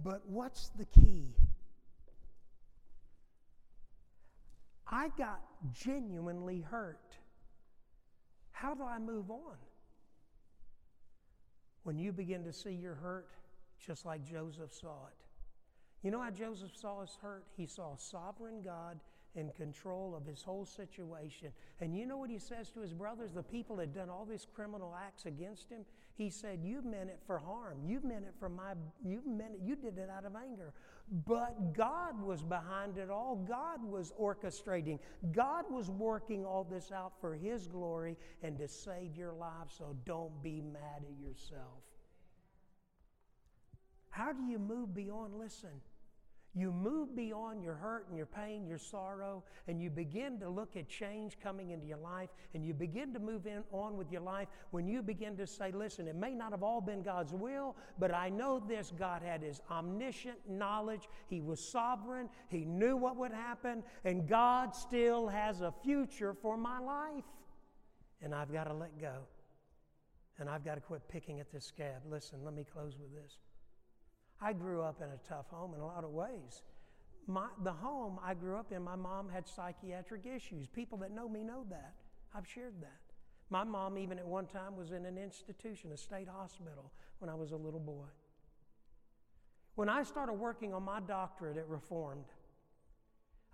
But 0.04 0.20
what's 0.26 0.68
the 0.76 0.84
key? 0.84 1.34
I 4.86 5.08
got 5.16 5.40
genuinely 5.72 6.66
hurt. 6.70 7.16
How 8.50 8.74
do 8.74 8.82
I 8.84 8.98
move 8.98 9.30
on? 9.30 9.56
When 11.84 11.98
you 11.98 12.12
begin 12.12 12.44
to 12.44 12.52
see 12.52 12.72
your 12.72 12.94
hurt, 12.94 13.28
just 13.84 14.04
like 14.04 14.24
Joseph 14.24 14.72
saw 14.72 15.06
it. 15.06 15.16
You 16.02 16.10
know 16.10 16.20
how 16.20 16.30
Joseph 16.30 16.74
saw 16.74 17.00
his 17.00 17.16
hurt? 17.20 17.44
He 17.56 17.66
saw 17.66 17.96
sovereign 17.96 18.62
God 18.62 19.00
in 19.34 19.50
control 19.50 20.14
of 20.16 20.26
his 20.26 20.42
whole 20.42 20.66
situation. 20.66 21.52
And 21.80 21.96
you 21.96 22.06
know 22.06 22.16
what 22.16 22.30
he 22.30 22.38
says 22.38 22.70
to 22.70 22.80
his 22.80 22.92
brothers, 22.92 23.32
the 23.32 23.42
people 23.42 23.76
that 23.76 23.94
done 23.94 24.10
all 24.10 24.24
these 24.24 24.46
criminal 24.54 24.96
acts 24.98 25.26
against 25.26 25.70
him? 25.70 25.84
He 26.16 26.30
said, 26.30 26.60
You 26.62 26.82
meant 26.82 27.08
it 27.08 27.20
for 27.26 27.38
harm. 27.38 27.78
You 27.86 28.00
meant 28.04 28.24
it 28.24 28.34
for 28.38 28.48
my 28.48 28.74
you 29.04 29.22
meant 29.26 29.54
it, 29.54 29.60
you 29.62 29.76
did 29.76 29.98
it 29.98 30.10
out 30.10 30.24
of 30.24 30.34
anger. 30.36 30.72
But 31.26 31.72
God 31.72 32.22
was 32.22 32.42
behind 32.42 32.98
it 32.98 33.10
all. 33.10 33.36
God 33.48 33.82
was 33.82 34.12
orchestrating. 34.20 34.98
God 35.32 35.64
was 35.70 35.90
working 35.90 36.44
all 36.44 36.64
this 36.64 36.92
out 36.92 37.12
for 37.20 37.34
his 37.34 37.66
glory 37.66 38.16
and 38.42 38.56
to 38.58 38.68
save 38.68 39.16
your 39.16 39.32
life. 39.32 39.68
So 39.76 39.96
don't 40.04 40.42
be 40.42 40.60
mad 40.60 41.02
at 41.02 41.26
yourself. 41.26 41.82
How 44.10 44.32
do 44.32 44.42
you 44.42 44.58
move 44.58 44.94
beyond 44.94 45.34
listen? 45.34 45.80
You 46.54 46.72
move 46.72 47.14
beyond 47.14 47.62
your 47.62 47.74
hurt 47.74 48.08
and 48.08 48.16
your 48.16 48.26
pain, 48.26 48.66
your 48.66 48.78
sorrow, 48.78 49.44
and 49.68 49.80
you 49.80 49.88
begin 49.88 50.40
to 50.40 50.48
look 50.48 50.76
at 50.76 50.88
change 50.88 51.38
coming 51.40 51.70
into 51.70 51.86
your 51.86 51.98
life, 51.98 52.30
and 52.54 52.64
you 52.64 52.74
begin 52.74 53.12
to 53.14 53.20
move 53.20 53.46
in, 53.46 53.62
on 53.70 53.96
with 53.96 54.10
your 54.10 54.20
life 54.20 54.48
when 54.72 54.88
you 54.88 55.00
begin 55.00 55.36
to 55.36 55.46
say, 55.46 55.70
Listen, 55.70 56.08
it 56.08 56.16
may 56.16 56.34
not 56.34 56.50
have 56.50 56.64
all 56.64 56.80
been 56.80 57.02
God's 57.02 57.32
will, 57.32 57.76
but 58.00 58.12
I 58.12 58.30
know 58.30 58.58
this 58.58 58.92
God 58.98 59.22
had 59.22 59.42
His 59.42 59.60
omniscient 59.70 60.38
knowledge. 60.48 61.08
He 61.28 61.40
was 61.40 61.60
sovereign, 61.60 62.28
He 62.48 62.64
knew 62.64 62.96
what 62.96 63.16
would 63.16 63.32
happen, 63.32 63.84
and 64.04 64.28
God 64.28 64.74
still 64.74 65.28
has 65.28 65.60
a 65.60 65.72
future 65.84 66.34
for 66.34 66.56
my 66.56 66.80
life. 66.80 67.24
And 68.22 68.34
I've 68.34 68.52
got 68.52 68.64
to 68.64 68.74
let 68.74 69.00
go. 69.00 69.14
and 70.38 70.48
I've 70.48 70.64
got 70.64 70.74
to 70.74 70.80
quit 70.80 71.02
picking 71.08 71.38
at 71.38 71.52
this 71.52 71.64
scab. 71.64 72.02
Listen, 72.10 72.40
let 72.44 72.54
me 72.54 72.64
close 72.64 72.96
with 72.98 73.14
this. 73.14 73.36
I 74.40 74.52
grew 74.52 74.82
up 74.82 75.00
in 75.02 75.08
a 75.08 75.28
tough 75.28 75.48
home 75.50 75.74
in 75.74 75.80
a 75.80 75.86
lot 75.86 76.04
of 76.04 76.10
ways. 76.10 76.62
My, 77.26 77.46
the 77.62 77.72
home 77.72 78.18
I 78.24 78.34
grew 78.34 78.56
up 78.56 78.72
in, 78.72 78.82
my 78.82 78.96
mom 78.96 79.28
had 79.28 79.46
psychiatric 79.46 80.26
issues. 80.26 80.66
People 80.66 80.98
that 80.98 81.12
know 81.12 81.28
me 81.28 81.42
know 81.42 81.64
that. 81.68 81.94
I've 82.34 82.46
shared 82.46 82.80
that. 82.80 83.00
My 83.50 83.64
mom, 83.64 83.98
even 83.98 84.18
at 84.18 84.26
one 84.26 84.46
time, 84.46 84.76
was 84.76 84.92
in 84.92 85.04
an 85.04 85.18
institution, 85.18 85.92
a 85.92 85.96
state 85.96 86.28
hospital, 86.28 86.92
when 87.18 87.28
I 87.28 87.34
was 87.34 87.52
a 87.52 87.56
little 87.56 87.80
boy. 87.80 88.06
When 89.74 89.88
I 89.88 90.02
started 90.02 90.34
working 90.34 90.72
on 90.72 90.84
my 90.84 91.00
doctorate 91.00 91.56
at 91.56 91.68
Reformed, 91.68 92.26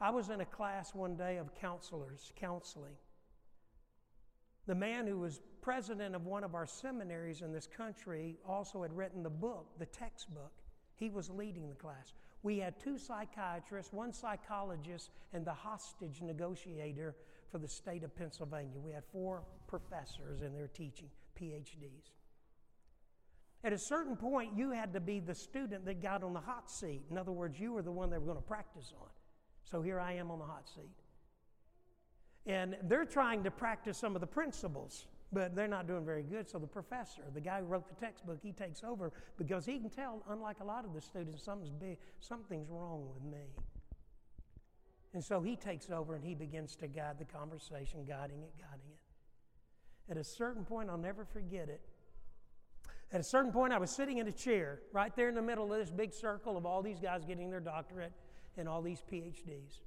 I 0.01 0.11
was 0.11 0.29
in 0.29 0.41
a 0.41 0.45
class 0.45 0.95
one 0.95 1.17
day 1.17 1.39
of 1.39 1.55
counselors 1.55 2.33
counseling. 2.37 2.95
The 4.67 4.75
man 4.75 5.07
who 5.07 5.19
was 5.19 5.41
president 5.63 6.15
of 6.15 6.27
one 6.27 6.45
of 6.45 6.55
our 6.55 6.67
seminaries 6.67 7.43
in 7.43 7.53
this 7.53 7.67
country 7.67 8.37
also 8.47 8.83
had 8.83 8.93
written 8.93 9.23
the 9.23 9.31
book, 9.31 9.67
the 9.79 9.87
textbook. 9.87 10.53
He 10.97 11.11
was 11.11 11.31
leading 11.31 11.69
the 11.69 11.75
class. 11.75 12.15
We 12.43 12.59
had 12.59 12.79
two 12.81 12.99
psychiatrists, 12.99 13.93
one 13.93 14.13
psychologist, 14.13 15.11
and 15.33 15.45
the 15.45 15.53
hostage 15.53 16.23
negotiator 16.23 17.15
for 17.51 17.59
the 17.59 17.69
state 17.69 18.03
of 18.03 18.17
Pennsylvania. 18.17 18.79
We 18.79 18.93
had 18.93 19.05
four 19.13 19.43
professors 19.67 20.43
in 20.43 20.55
their 20.55 20.69
teaching, 20.69 21.09
PhDs. 21.41 22.13
At 23.65 23.73
a 23.73 23.79
certain 23.79 24.17
point, 24.17 24.57
you 24.57 24.71
had 24.71 24.93
to 24.93 25.01
be 25.01 25.21
the 25.21 25.35
student 25.35 25.85
that 25.87 26.01
got 26.01 26.23
on 26.23 26.33
the 26.33 26.41
hot 26.41 26.71
seat. 26.71 27.03
In 27.11 27.19
other 27.19 27.33
words, 27.33 27.59
you 27.59 27.73
were 27.73 27.83
the 27.83 27.91
one 27.91 28.11
they 28.11 28.19
were 28.19 28.27
going 28.27 28.39
to 28.39 28.43
practice 28.43 28.93
on. 29.01 29.09
So 29.65 29.83
here 29.83 29.99
I 29.99 30.13
am 30.13 30.31
on 30.31 30.39
the 30.39 30.45
hot 30.45 30.69
seat. 30.69 30.95
And 32.47 32.77
they're 32.85 33.05
trying 33.05 33.43
to 33.43 33.51
practice 33.51 33.99
some 33.99 34.15
of 34.15 34.21
the 34.21 34.27
principles, 34.27 35.07
but 35.33 35.55
they're 35.55 35.69
not 35.69 35.87
doing 35.87 36.05
very 36.05 36.23
good. 36.23 36.49
So 36.49 36.59
the 36.59 36.67
professor, 36.67 37.23
the 37.35 37.41
guy 37.41 37.61
who 37.61 37.67
wrote 37.67 37.89
the 37.89 37.95
textbook, 37.95 38.39
he 38.43 38.53
takes 38.53 38.83
over 38.85 39.13
because 39.37 39.67
he 39.67 39.79
can 39.79 39.91
tell, 39.91 40.23
unlike 40.29 40.61
a 40.61 40.65
lot 40.65 40.85
of 40.85 40.95
the 40.95 41.01
students, 41.01 41.43
something's 41.43 41.73
big, 41.73 41.99
something's 42.21 42.71
wrong 42.71 43.07
with 43.13 43.23
me. 43.23 43.47
And 45.15 45.25
so 45.25 45.41
he 45.41 45.57
takes 45.57 45.91
over 45.91 46.15
and 46.15 46.25
he 46.25 46.35
begins 46.35 46.77
to 46.77 46.87
guide 46.89 47.19
the 47.19 47.25
conversation, 47.25 48.05
guiding 48.05 48.43
it, 48.43 48.53
guiding 48.59 48.91
it. 48.91 50.11
At 50.11 50.17
a 50.17 50.25
certain 50.25 50.65
point, 50.65 50.91
I'll 50.91 50.99
never 50.99 51.25
forget 51.25 51.69
it. 51.69 51.81
At 53.13 53.21
a 53.21 53.25
certain 53.25 53.53
point, 53.53 53.73
I 53.73 53.79
was 53.79 53.91
sitting 53.91 54.19
in 54.19 54.29
a 54.29 54.33
chair 54.33 54.81
right 54.93 55.15
there 55.17 55.29
in 55.29 55.35
the 55.35 55.43
middle 55.43 55.73
of 55.73 55.79
this 55.79 55.91
big 55.91 56.13
circle 56.13 56.57
of 56.57 56.67
all 56.67 56.83
these 56.83 57.01
guys 57.01 57.25
getting 57.25 57.51
their 57.51 57.61
doctorate 57.61 58.13
and 58.57 58.69
all 58.69 58.83
these 58.83 59.03
PhDs. 59.11 59.81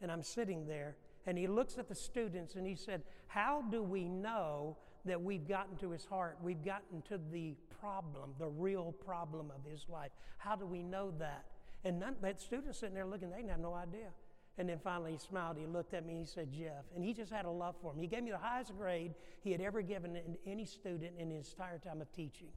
And 0.00 0.12
I'm 0.12 0.22
sitting 0.22 0.66
there, 0.66 0.96
and 1.26 1.38
he 1.38 1.46
looks 1.46 1.78
at 1.78 1.88
the 1.88 1.94
students 1.94 2.54
and 2.54 2.66
he 2.66 2.74
said, 2.74 3.02
How 3.26 3.62
do 3.70 3.82
we 3.82 4.08
know 4.08 4.76
that 5.04 5.20
we've 5.20 5.46
gotten 5.46 5.76
to 5.78 5.90
his 5.90 6.04
heart? 6.04 6.38
We've 6.42 6.64
gotten 6.64 7.02
to 7.08 7.18
the 7.32 7.54
problem, 7.80 8.30
the 8.38 8.48
real 8.48 8.92
problem 9.04 9.50
of 9.50 9.70
his 9.70 9.86
life. 9.88 10.10
How 10.38 10.56
do 10.56 10.66
we 10.66 10.82
know 10.82 11.12
that? 11.18 11.44
And 11.84 12.00
none, 12.00 12.16
that 12.22 12.40
student 12.40 12.74
sitting 12.74 12.94
there 12.94 13.06
looking, 13.06 13.30
they 13.30 13.36
didn't 13.36 13.50
have 13.50 13.60
no 13.60 13.74
idea. 13.74 14.08
And 14.56 14.68
then 14.68 14.78
finally 14.82 15.12
he 15.12 15.18
smiled. 15.18 15.56
He 15.58 15.66
looked 15.66 15.94
at 15.94 16.06
me. 16.06 16.18
He 16.18 16.24
said, 16.24 16.52
Jeff. 16.52 16.84
And 16.94 17.04
he 17.04 17.12
just 17.12 17.32
had 17.32 17.44
a 17.44 17.50
love 17.50 17.74
for 17.82 17.92
me. 17.92 18.02
He 18.02 18.06
gave 18.06 18.22
me 18.22 18.30
the 18.30 18.38
highest 18.38 18.76
grade 18.76 19.14
he 19.42 19.50
had 19.50 19.60
ever 19.60 19.82
given 19.82 20.16
any 20.46 20.64
student 20.64 21.12
in 21.18 21.30
his 21.30 21.52
entire 21.52 21.78
time 21.78 22.00
of 22.00 22.10
teaching. 22.12 22.48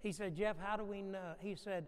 He 0.00 0.10
said, 0.10 0.34
Jeff, 0.34 0.56
how 0.58 0.76
do 0.76 0.84
we 0.84 1.00
know? 1.00 1.34
He 1.38 1.54
said, 1.54 1.86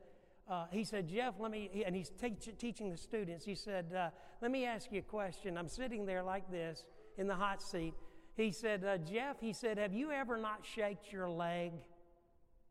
uh, 0.49 0.67
he 0.71 0.85
said, 0.85 1.09
Jeff, 1.09 1.35
let 1.39 1.51
me, 1.51 1.85
and 1.87 1.97
he's 1.97 2.11
teach, 2.11 2.49
teaching 2.59 2.91
the 2.91 2.97
students. 2.97 3.45
He 3.45 3.55
said, 3.55 3.87
uh, 3.97 4.11
let 4.43 4.51
me 4.51 4.67
ask 4.67 4.93
you 4.93 4.99
a 4.99 5.03
question. 5.03 5.57
I'm 5.57 5.69
sitting 5.69 6.05
there 6.05 6.23
like 6.23 6.51
this 6.51 6.85
in 7.17 7.27
the 7.27 7.35
hot 7.35 7.63
seat. 7.63 7.95
He 8.37 8.51
said, 8.51 8.85
uh, 8.85 8.99
Jeff, 8.99 9.41
he 9.41 9.53
said, 9.53 9.79
have 9.79 9.93
you 9.93 10.11
ever 10.11 10.37
not 10.37 10.65
shaked 10.65 11.13
your 11.13 11.31
leg? 11.31 11.73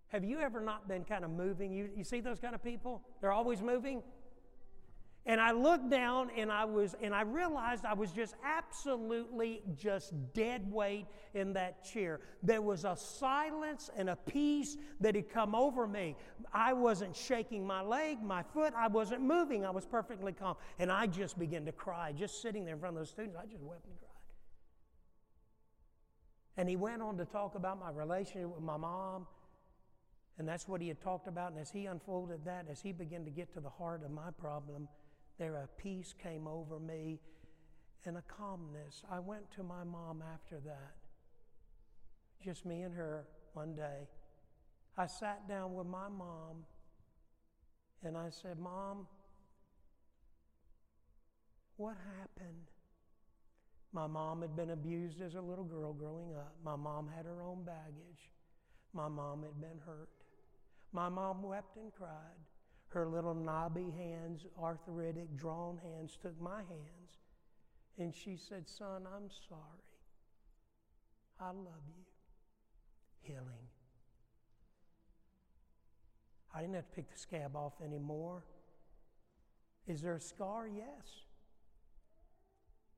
Have 0.10 0.24
you 0.24 0.40
ever 0.40 0.62
not 0.62 0.88
been 0.88 1.04
kind 1.04 1.24
of 1.24 1.32
moving? 1.32 1.74
You, 1.74 1.90
you 1.96 2.04
see 2.04 2.20
those 2.20 2.40
kind 2.40 2.54
of 2.54 2.64
people? 2.64 3.02
They're 3.22 3.32
always 3.32 3.62
moving. 3.62 4.04
And 5.26 5.40
I 5.40 5.52
looked 5.52 5.90
down 5.90 6.32
and 6.36 6.52
I 6.52 6.66
was 6.66 6.96
and 7.02 7.16
I 7.16 7.22
realized 7.22 7.86
I 7.86 7.94
was 7.94 8.12
just 8.12 8.36
absolutely 8.44 9.62
just 9.74 10.14
dead 10.34 10.70
weight 10.70 11.06
in 11.34 11.54
that 11.54 11.86
chair. 11.86 12.20
There 12.42 12.62
was 12.62 12.84
a 12.84 12.98
silence 12.98 13.90
and 13.96 14.10
a 14.10 14.18
peace 14.18 14.76
that 15.00 15.16
had 15.16 15.30
come 15.30 15.56
over 15.56 15.88
me. 15.88 16.18
I 16.54 16.74
wasn't 16.74 17.16
shaking 17.16 17.66
my 17.66 17.82
leg, 17.82 18.22
my 18.22 18.44
foot, 18.44 18.74
I 18.76 18.90
wasn't 18.90 19.22
moving. 19.22 19.66
I 19.66 19.70
was 19.70 19.86
perfectly 19.86 20.34
calm. 20.34 20.58
And 20.78 20.92
I 20.92 21.08
just 21.08 21.40
began 21.40 21.66
to 21.68 21.72
cry, 21.72 22.12
just 22.12 22.42
sitting 22.42 22.66
there 22.66 22.74
in 22.74 22.82
front 22.82 22.98
of 22.98 23.00
those 23.00 23.10
students. 23.10 23.38
I 23.42 23.46
just 23.46 23.64
wept 23.64 23.86
and 23.86 23.98
cried. 23.98 24.10
And 26.58 26.68
he 26.68 26.76
went 26.76 27.02
on 27.02 27.18
to 27.18 27.26
talk 27.26 27.56
about 27.56 27.80
my 27.80 27.92
relationship 27.92 28.50
with 28.50 28.62
my 28.64 28.78
mom. 28.78 29.26
And 30.38 30.48
that's 30.48 30.68
what 30.68 30.82
he 30.82 30.88
had 30.90 31.00
talked 31.00 31.28
about. 31.28 31.52
And 31.52 31.62
as 31.62 31.72
he 31.72 31.86
unfolded 31.86 32.44
that, 32.44 32.66
as 32.70 32.82
he 32.82 32.92
began 32.92 33.24
to 33.24 33.32
get 33.32 33.54
to 33.54 33.62
the 33.62 33.70
heart 33.70 34.04
of 34.04 34.12
my 34.12 34.32
problem, 34.38 34.90
there 35.38 35.56
a 35.56 35.68
peace 35.82 36.14
came 36.22 36.48
over 36.48 36.80
me 36.80 37.20
and 38.06 38.18
a 38.18 38.24
calmness. 38.24 39.04
I 39.12 39.20
went 39.20 39.52
to 39.56 39.64
my 39.64 39.84
mom 39.84 40.24
after 40.34 40.60
that, 40.66 40.96
just 42.44 42.66
me 42.66 42.82
and 42.82 42.94
her 42.94 43.26
one 43.54 43.76
day. 43.76 44.08
I 44.98 45.08
sat 45.08 45.48
down 45.48 45.74
with 45.74 45.88
my 45.88 46.08
mom 46.08 46.66
and 48.04 48.18
I 48.18 48.30
said, 48.30 48.60
Mom, 48.60 49.08
what 51.78 51.96
happened? 52.20 52.68
My 53.94 54.08
mom 54.08 54.42
had 54.42 54.56
been 54.56 54.72
abused 54.72 55.22
as 55.22 55.36
a 55.36 55.42
little 55.42 55.64
girl 55.64 55.94
growing 55.94 56.36
up. 56.36 56.56
My 56.64 56.76
mom 56.76 57.10
had 57.16 57.26
her 57.26 57.42
own 57.42 57.64
baggage. 57.64 58.32
My 58.94 59.08
mom 59.08 59.44
had 59.44 59.60
been 59.60 59.80
hurt. 59.86 60.10
My 60.92 61.10
mom 61.10 61.42
wept 61.42 61.78
and 61.78 61.92
cried. 61.94 62.10
Her 62.94 63.08
little 63.08 63.34
knobby 63.34 63.92
hands, 63.98 64.46
arthritic, 64.62 65.36
drawn 65.36 65.80
hands, 65.84 66.18
took 66.22 66.40
my 66.40 66.58
hands 66.58 67.18
and 67.98 68.14
she 68.14 68.38
said, 68.38 68.68
Son, 68.68 69.04
I'm 69.16 69.30
sorry. 69.48 69.62
I 71.40 71.48
love 71.48 71.84
you. 71.88 72.04
Healing. 73.22 73.68
I 76.56 76.62
didn't 76.62 76.76
have 76.76 76.88
to 76.88 76.96
pick 76.96 77.12
the 77.12 77.18
scab 77.18 77.56
off 77.56 77.74
anymore. 77.84 78.44
Is 79.88 80.02
there 80.02 80.16
a 80.16 80.22
scar? 80.22 80.68
Yes. 80.68 81.26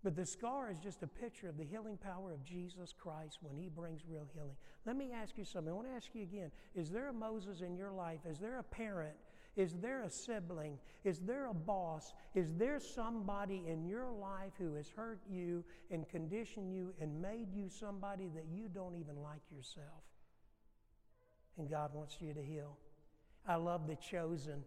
But 0.04 0.16
the 0.16 0.26
scar 0.26 0.70
is 0.70 0.78
just 0.78 1.02
a 1.02 1.08
picture 1.08 1.50
of 1.50 1.58
the 1.58 1.64
healing 1.64 1.98
power 1.98 2.32
of 2.32 2.44
Jesus 2.44 2.94
Christ 2.94 3.40
when 3.42 3.58
He 3.58 3.70
brings 3.70 4.02
real 4.08 4.28
healing. 4.34 4.56
Let 4.86 4.98
me 4.98 5.12
ask 5.12 5.38
you 5.38 5.46
something. 5.46 5.72
I 5.72 5.76
want 5.76 5.88
to 5.88 5.94
ask 5.94 6.10
you 6.14 6.24
again 6.24 6.52
Is 6.76 6.90
there 6.92 7.10
a 7.10 7.14
Moses 7.14 7.62
in 7.62 7.76
your 7.76 7.92
life? 7.92 8.20
Is 8.30 8.40
there 8.40 8.60
a 8.60 8.64
parent 8.64 9.16
is 9.56 9.76
there 9.82 10.04
a 10.04 10.10
sibling? 10.10 10.78
Is 11.04 11.20
there 11.20 11.48
a 11.48 11.54
boss? 11.54 12.14
Is 12.34 12.54
there 12.56 12.80
somebody 12.80 13.64
in 13.68 13.86
your 13.86 14.12
life 14.12 14.52
who 14.58 14.74
has 14.76 14.90
hurt 14.90 15.20
you 15.30 15.64
and 15.92 16.08
conditioned 16.10 16.74
you 16.74 16.94
and 17.00 17.22
made 17.22 17.54
you 17.54 17.70
somebody 17.70 18.30
that 18.36 18.46
you 18.52 18.68
don't 18.74 18.96
even 18.96 19.22
like 19.24 19.42
yourself? 19.56 20.04
And 21.58 21.70
God 21.70 21.94
wants 21.94 22.18
you 22.20 22.34
to 22.34 22.44
heal. 22.44 22.78
I 23.48 23.56
love 23.56 23.88
The 23.88 23.96
Chosen. 23.96 24.64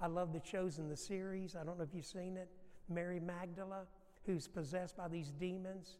I 0.00 0.06
love 0.06 0.32
The 0.32 0.40
Chosen, 0.40 0.88
the 0.88 0.96
series. 0.96 1.56
I 1.56 1.64
don't 1.64 1.76
know 1.76 1.84
if 1.84 1.94
you've 1.94 2.04
seen 2.04 2.36
it. 2.36 2.48
Mary 2.88 3.18
Magdala, 3.18 3.86
who's 4.26 4.46
possessed 4.46 4.96
by 4.96 5.08
these 5.08 5.30
demons. 5.30 5.96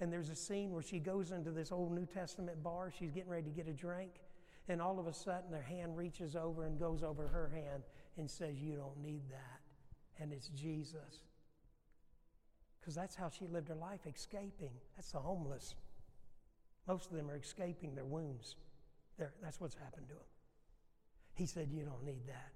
And 0.00 0.12
there's 0.12 0.28
a 0.28 0.36
scene 0.36 0.72
where 0.72 0.82
she 0.82 0.98
goes 0.98 1.30
into 1.30 1.50
this 1.50 1.72
old 1.72 1.92
New 1.92 2.06
Testament 2.06 2.62
bar. 2.62 2.92
She's 2.96 3.10
getting 3.10 3.30
ready 3.30 3.44
to 3.44 3.50
get 3.50 3.68
a 3.68 3.72
drink. 3.72 4.12
And 4.70 4.80
all 4.80 5.00
of 5.00 5.08
a 5.08 5.12
sudden, 5.12 5.50
their 5.50 5.62
hand 5.62 5.96
reaches 5.96 6.36
over 6.36 6.64
and 6.64 6.78
goes 6.78 7.02
over 7.02 7.26
her 7.26 7.50
hand 7.52 7.82
and 8.16 8.30
says, 8.30 8.62
You 8.62 8.76
don't 8.76 9.02
need 9.02 9.22
that. 9.28 10.22
And 10.22 10.32
it's 10.32 10.46
Jesus. 10.50 11.24
Because 12.78 12.94
that's 12.94 13.16
how 13.16 13.30
she 13.30 13.48
lived 13.48 13.68
her 13.68 13.74
life, 13.74 13.98
escaping. 14.06 14.70
That's 14.94 15.10
the 15.10 15.18
homeless. 15.18 15.74
Most 16.86 17.10
of 17.10 17.16
them 17.16 17.28
are 17.28 17.36
escaping 17.36 17.96
their 17.96 18.04
wounds. 18.04 18.54
They're, 19.18 19.32
that's 19.42 19.60
what's 19.60 19.74
happened 19.74 20.06
to 20.06 20.14
them. 20.14 20.22
He 21.34 21.46
said, 21.46 21.70
You 21.72 21.82
don't 21.82 22.04
need 22.04 22.28
that. 22.28 22.52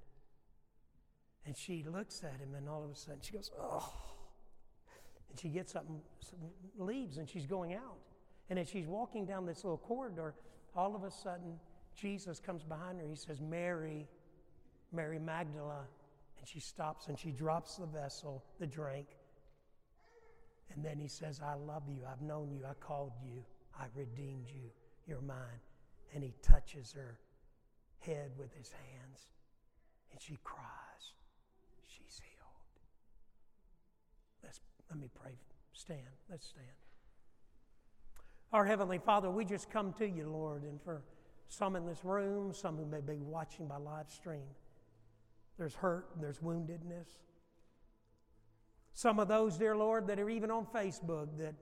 And 1.47 1.57
she 1.57 1.83
looks 1.83 2.23
at 2.23 2.39
him, 2.39 2.55
and 2.55 2.69
all 2.69 2.85
of 2.85 2.93
a 2.93 2.95
sudden 2.95 3.23
she 3.23 3.33
goes, 3.33 3.51
Oh. 3.61 3.93
And 5.31 5.41
she 5.41 5.49
gets 5.49 5.75
up 5.75 5.85
and 5.89 6.01
leaves, 6.79 7.19
and 7.19 7.29
she's 7.29 7.47
going 7.47 7.75
out. 7.75 7.99
And 8.51 8.57
as 8.57 8.69
she's 8.69 8.87
walking 8.87 9.27
down 9.27 9.47
this 9.47 9.65
little 9.65 9.79
corridor, 9.79 10.37
all 10.77 10.95
of 10.95 11.03
a 11.03 11.11
sudden 11.11 11.59
Jesus 11.95 12.41
comes 12.41 12.63
behind 12.63 13.01
her. 13.01 13.07
He 13.09 13.17
says, 13.17 13.41
Mary, 13.41 14.07
Mary 14.93 15.19
Magdala. 15.19 15.87
And 16.39 16.49
she 16.49 16.61
stops 16.61 17.09
and 17.09 17.19
she 17.19 17.31
drops 17.31 17.77
the 17.77 17.87
vessel, 17.87 18.45
the 18.59 18.67
drink. 18.67 19.07
And 20.75 20.85
then 20.85 20.99
he 20.99 21.09
says, 21.09 21.41
I 21.45 21.55
love 21.55 21.85
you. 21.89 22.03
I've 22.11 22.21
known 22.23 22.51
you. 22.51 22.65
I 22.69 22.75
called 22.75 23.13
you. 23.25 23.45
I 23.79 23.85
redeemed 23.95 24.49
you. 24.49 24.71
You're 25.07 25.21
mine. 25.21 25.61
And 26.15 26.23
he 26.23 26.35
touches 26.43 26.93
her 26.93 27.19
head 27.99 28.33
with 28.39 28.53
his 28.55 28.71
hands. 28.73 29.29
And 30.13 30.21
she 30.21 30.39
cries. 30.45 31.13
She's 31.87 32.21
healed. 32.21 32.81
Let's, 34.43 34.61
let 34.91 34.99
me 34.99 35.09
pray. 35.15 35.33
Stand. 35.73 36.01
Let's 36.31 36.47
stand. 36.47 36.67
Our 38.53 38.65
Heavenly 38.65 38.99
Father, 38.99 39.31
we 39.31 39.45
just 39.45 39.71
come 39.71 39.93
to 39.95 40.09
you, 40.09 40.29
Lord, 40.29 40.63
and 40.63 40.81
for 40.83 41.03
some 41.49 41.77
in 41.77 41.87
this 41.87 42.05
room, 42.05 42.53
some 42.53 42.77
who 42.77 42.87
may 42.87 43.01
be 43.01 43.21
watching 43.21 43.67
by 43.67 43.77
live 43.77 44.11
stream, 44.11 44.47
there's 45.59 45.75
hurt, 45.75 46.09
there's 46.21 46.39
woundedness. 46.39 47.07
Some 48.93 49.19
of 49.19 49.29
those, 49.29 49.57
dear 49.57 49.77
Lord, 49.77 50.07
that 50.07 50.19
are 50.19 50.31
even 50.31 50.51
on 50.51 50.67
Facebook 50.67 51.37
that 51.39 51.55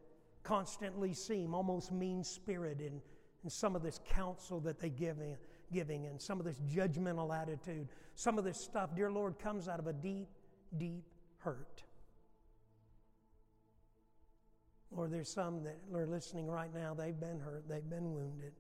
constantly 0.43 1.15
seem 1.15 1.55
almost 1.55 1.93
mean 1.93 2.23
spirited 2.25 3.01
in, 3.45 3.51
some 3.51 3.75
of 3.75 3.83
this 3.83 4.01
counsel 4.09 4.61
that 4.61 4.79
they 4.79 4.89
give 4.89 5.19
in, 5.19 5.37
giving 5.73 6.07
and 6.07 6.21
some 6.21 6.39
of 6.39 6.45
this 6.45 6.61
judgmental 6.73 7.37
attitude. 7.37 7.89
Some 8.15 8.39
of 8.39 8.45
this 8.45 8.59
stuff, 8.59 8.95
dear 8.95 9.11
Lord, 9.11 9.39
comes 9.39 9.67
out 9.67 9.81
of 9.81 9.87
a 9.87 9.93
deep, 9.93 10.29
deep 10.79 11.05
hurt. 11.39 11.83
Lord, 14.91 15.11
there's 15.11 15.33
some 15.33 15.65
that 15.65 15.79
are 15.95 16.07
listening 16.07 16.47
right 16.47 16.73
now, 16.73 16.95
they've 16.95 17.19
been 17.19 17.41
hurt, 17.41 17.65
they've 17.69 17.89
been 17.89 18.13
wounded. 18.13 18.53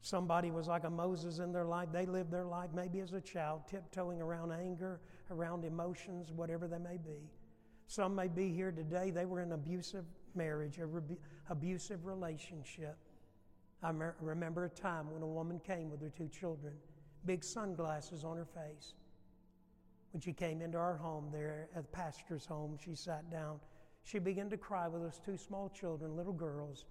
Somebody 0.00 0.50
was 0.50 0.68
like 0.68 0.84
a 0.84 0.90
Moses 0.90 1.38
in 1.38 1.52
their 1.52 1.64
life. 1.64 1.88
They 1.92 2.06
lived 2.06 2.30
their 2.30 2.44
life 2.44 2.70
maybe 2.74 3.00
as 3.00 3.12
a 3.12 3.20
child, 3.20 3.62
tiptoeing 3.68 4.22
around 4.22 4.52
anger, 4.52 5.00
around 5.30 5.64
emotions, 5.64 6.32
whatever 6.32 6.68
they 6.68 6.78
may 6.78 6.96
be. 6.96 7.28
Some 7.86 8.14
may 8.14 8.28
be 8.28 8.52
here 8.52 8.70
today, 8.70 9.10
they 9.10 9.24
were 9.24 9.40
in 9.40 9.52
abusive 9.52 10.04
marriage, 10.34 10.78
a 10.78 10.86
re- 10.86 11.16
abusive 11.48 12.04
relationship. 12.06 12.96
I 13.82 13.92
me- 13.92 14.06
remember 14.20 14.64
a 14.64 14.70
time 14.70 15.10
when 15.10 15.22
a 15.22 15.26
woman 15.26 15.60
came 15.60 15.90
with 15.90 16.00
her 16.02 16.10
two 16.10 16.28
children, 16.28 16.74
big 17.24 17.42
sunglasses 17.42 18.24
on 18.24 18.36
her 18.36 18.44
face. 18.44 18.94
When 20.12 20.20
she 20.20 20.32
came 20.32 20.62
into 20.62 20.78
our 20.78 20.96
home 20.96 21.28
there 21.32 21.68
at 21.74 21.82
the 21.82 21.88
pastor's 21.88 22.46
home, 22.46 22.78
she 22.82 22.94
sat 22.94 23.30
down. 23.30 23.60
She 24.02 24.18
began 24.18 24.48
to 24.50 24.56
cry 24.56 24.88
with 24.88 25.02
those 25.02 25.20
two 25.24 25.36
small 25.36 25.68
children, 25.68 26.16
little 26.16 26.32
girls. 26.32 26.86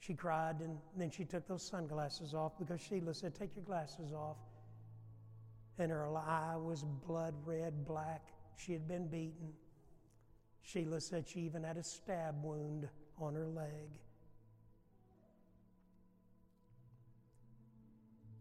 She 0.00 0.14
cried 0.14 0.60
and 0.60 0.78
then 0.96 1.10
she 1.10 1.24
took 1.24 1.46
those 1.46 1.62
sunglasses 1.62 2.34
off 2.34 2.52
because 2.58 2.80
Sheila 2.80 3.14
said, 3.14 3.34
Take 3.34 3.56
your 3.56 3.64
glasses 3.64 4.12
off. 4.12 4.36
And 5.78 5.90
her 5.90 6.08
eye 6.16 6.56
was 6.56 6.84
blood 7.06 7.34
red, 7.44 7.86
black. 7.86 8.28
She 8.56 8.72
had 8.72 8.88
been 8.88 9.06
beaten. 9.08 9.52
Sheila 10.62 11.00
said 11.00 11.26
she 11.28 11.40
even 11.40 11.62
had 11.62 11.76
a 11.76 11.82
stab 11.82 12.42
wound 12.42 12.88
on 13.18 13.34
her 13.34 13.46
leg. 13.46 14.00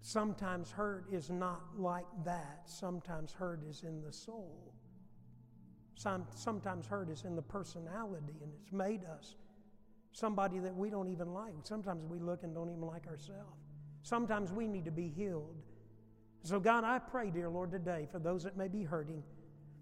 Sometimes 0.01 0.71
hurt 0.71 1.05
is 1.11 1.29
not 1.29 1.61
like 1.77 2.05
that. 2.23 2.61
Sometimes 2.65 3.33
hurt 3.33 3.61
is 3.69 3.83
in 3.83 4.01
the 4.01 4.13
soul. 4.13 4.73
Some, 5.95 6.25
sometimes 6.33 6.85
hurt 6.85 7.09
is 7.09 7.23
in 7.25 7.35
the 7.35 7.41
personality 7.41 8.35
and 8.41 8.51
it's 8.53 8.71
made 8.71 9.03
us 9.03 9.35
somebody 10.17 10.57
that 10.57 10.75
we 10.75 10.89
don't 10.89 11.07
even 11.07 11.31
like. 11.31 11.53
Sometimes 11.63 12.03
we 12.05 12.17
look 12.17 12.41
and 12.41 12.53
don't 12.55 12.69
even 12.69 12.81
like 12.81 13.05
ourselves. 13.07 13.61
Sometimes 14.01 14.51
we 14.51 14.67
need 14.67 14.85
to 14.85 14.91
be 14.91 15.09
healed. 15.09 15.55
So, 16.41 16.59
God, 16.59 16.83
I 16.83 16.97
pray, 16.97 17.29
dear 17.29 17.49
Lord, 17.49 17.71
today 17.71 18.07
for 18.11 18.17
those 18.17 18.43
that 18.43 18.57
may 18.57 18.67
be 18.67 18.83
hurting, 18.83 19.21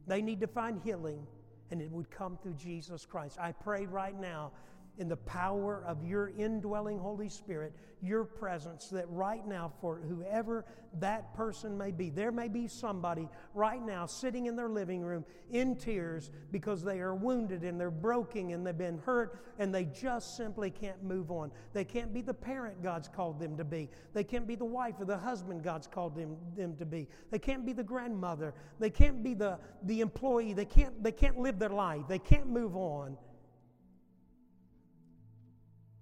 they 0.08 0.22
need 0.22 0.42
to 0.42 0.48
find 0.48 0.82
healing 0.84 1.26
and 1.72 1.82
it 1.82 1.90
would 1.90 2.12
come 2.12 2.38
through 2.44 2.56
Jesus 2.56 3.06
Christ. 3.06 3.38
I 3.40 3.54
pray 3.54 3.86
right 3.86 4.20
now 4.20 4.52
in 4.98 5.10
the 5.10 5.18
power 5.18 5.84
of 5.86 6.04
your 6.04 6.32
indwelling 6.38 6.98
Holy 6.98 7.30
Spirit, 7.30 7.74
your 8.02 8.24
presence, 8.24 8.88
that 8.90 9.06
right 9.10 9.46
now, 9.48 9.72
for 9.82 9.98
whoever 9.98 10.66
that 11.00 11.34
person 11.34 11.78
may 11.78 11.92
be, 11.92 12.10
there 12.10 12.32
may 12.32 12.48
be 12.48 12.68
somebody 12.68 13.28
right 13.54 13.84
now 13.86 14.06
sitting 14.06 14.46
in 14.46 14.56
their 14.56 14.70
living 14.70 15.02
room 15.02 15.26
in 15.52 15.76
tears 15.76 16.32
because 16.52 16.84
they 16.84 17.00
are 17.00 17.16
wounded 17.16 17.64
and 17.64 17.80
they're 17.80 17.92
broken 17.92 18.52
and 18.52 18.66
they've 18.66 18.78
been 18.78 19.00
hurt 19.00 19.40
and 19.60 19.74
they 19.74 19.86
just 19.86 20.38
simply 20.38 20.70
can't 20.70 21.04
move 21.04 21.32
on. 21.32 21.52
They 21.74 21.84
can't 21.84 22.14
be 22.14 22.22
the 22.22 22.34
parent 22.34 22.82
God's 22.82 23.08
called 23.08 23.40
them 23.40 23.58
to 23.58 23.64
be. 23.64 23.90
They 24.14 24.24
can't 24.24 24.48
be 24.48 24.56
the 24.56 24.66
wife 24.66 24.96
or 25.00 25.06
the 25.06 25.18
husband 25.18 25.64
God's 25.64 25.88
called 25.88 26.16
them, 26.16 26.38
them 26.56 26.76
to 26.78 26.86
be. 26.86 27.08
They 27.32 27.40
can't 27.40 27.66
be 27.66 27.74
the 27.74 27.84
grandmother. 27.84 28.54
They 28.80 28.90
can't 28.90 29.24
be 29.24 29.34
the, 29.34 29.58
the 29.84 30.02
employee. 30.02 30.54
They 30.54 30.66
can't, 30.66 31.04
they 31.04 31.12
can't 31.12 31.38
live 31.38 31.60
their 31.60 31.70
life. 31.70 32.04
They 32.08 32.20
can't 32.20 32.48
move 32.48 32.76
on. 32.76 33.18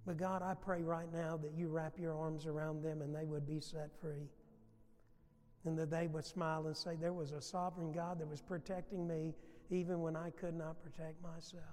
But 0.06 0.18
God, 0.18 0.41
I 0.41 0.54
pray 0.54 0.84
right 0.84 1.12
now 1.14 1.38
that 1.38 1.54
you 1.56 1.70
wrap 1.70 1.97
your 1.97 2.14
arms 2.14 2.45
around 2.45 2.84
them 2.84 3.01
and 3.01 3.16
they 3.16 3.26
would 3.26 3.47
be 3.47 3.60
set 3.60 3.89
free. 4.01 4.30
And 5.66 5.78
that 5.78 5.89
they 5.89 6.08
would 6.08 6.26
smile 6.26 6.68
and 6.68 6.76
say, 6.76 6.97
There 6.99 7.14
was 7.14 7.32
a 7.32 7.41
sovereign 7.41 7.93
God 7.93 8.20
that 8.20 8.28
was 8.28 8.41
protecting 8.41 9.08
me 9.08 9.34
even 9.70 10.01
when 10.01 10.16
I 10.16 10.30
could 10.32 10.56
not 10.56 10.82
protect 10.84 11.22
myself. 11.24 11.64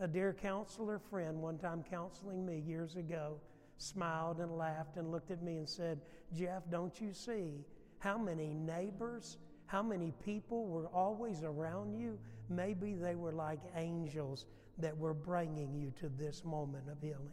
A 0.00 0.08
dear 0.08 0.32
counselor 0.32 0.98
friend, 0.98 1.42
one 1.42 1.58
time 1.58 1.84
counseling 1.90 2.46
me 2.46 2.62
years 2.66 2.96
ago, 2.96 3.38
smiled 3.76 4.40
and 4.40 4.56
laughed 4.56 4.96
and 4.96 5.10
looked 5.10 5.30
at 5.30 5.42
me 5.42 5.58
and 5.58 5.68
said, 5.68 6.00
Jeff, 6.34 6.62
don't 6.70 7.00
you 7.00 7.12
see 7.12 7.64
how 7.98 8.16
many 8.16 8.54
neighbors, 8.54 9.36
how 9.66 9.82
many 9.82 10.12
people 10.24 10.66
were 10.66 10.86
always 10.86 11.42
around 11.42 11.92
you? 11.92 12.18
Maybe 12.48 12.94
they 12.94 13.14
were 13.14 13.32
like 13.32 13.60
angels 13.76 14.46
that 14.78 14.96
we're 14.96 15.14
bringing 15.14 15.74
you 15.74 15.92
to 16.00 16.08
this 16.08 16.44
moment 16.44 16.88
of 16.90 17.00
healing. 17.00 17.32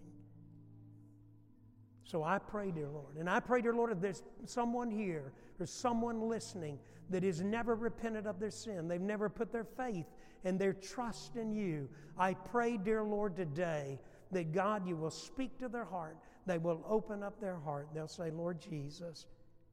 So 2.03 2.23
I 2.23 2.37
pray, 2.37 2.71
dear 2.71 2.89
Lord, 2.89 3.17
and 3.17 3.29
I 3.29 3.39
pray, 3.39 3.61
dear 3.61 3.73
Lord, 3.73 3.91
if 3.91 3.99
there's 3.99 4.23
someone 4.45 4.91
here 4.91 5.33
or 5.59 5.65
someone 5.65 6.21
listening 6.29 6.77
that 7.09 7.23
has 7.23 7.41
never 7.41 7.75
repented 7.75 8.27
of 8.27 8.39
their 8.39 8.51
sin, 8.51 8.87
they've 8.87 9.01
never 9.01 9.27
put 9.27 9.51
their 9.51 9.63
faith 9.63 10.05
and 10.43 10.59
their 10.59 10.73
trust 10.73 11.35
in 11.35 11.51
you, 11.51 11.89
I 12.17 12.35
pray, 12.35 12.77
dear 12.77 13.03
Lord, 13.03 13.35
today 13.35 13.99
that 14.31 14.53
God, 14.53 14.87
you 14.87 14.95
will 14.95 15.11
speak 15.11 15.57
to 15.59 15.67
their 15.67 15.85
heart. 15.85 16.17
They 16.45 16.59
will 16.59 16.85
open 16.87 17.23
up 17.23 17.41
their 17.41 17.57
heart. 17.57 17.89
They'll 17.93 18.07
say, 18.07 18.29
Lord 18.29 18.61
Jesus, 18.61 19.25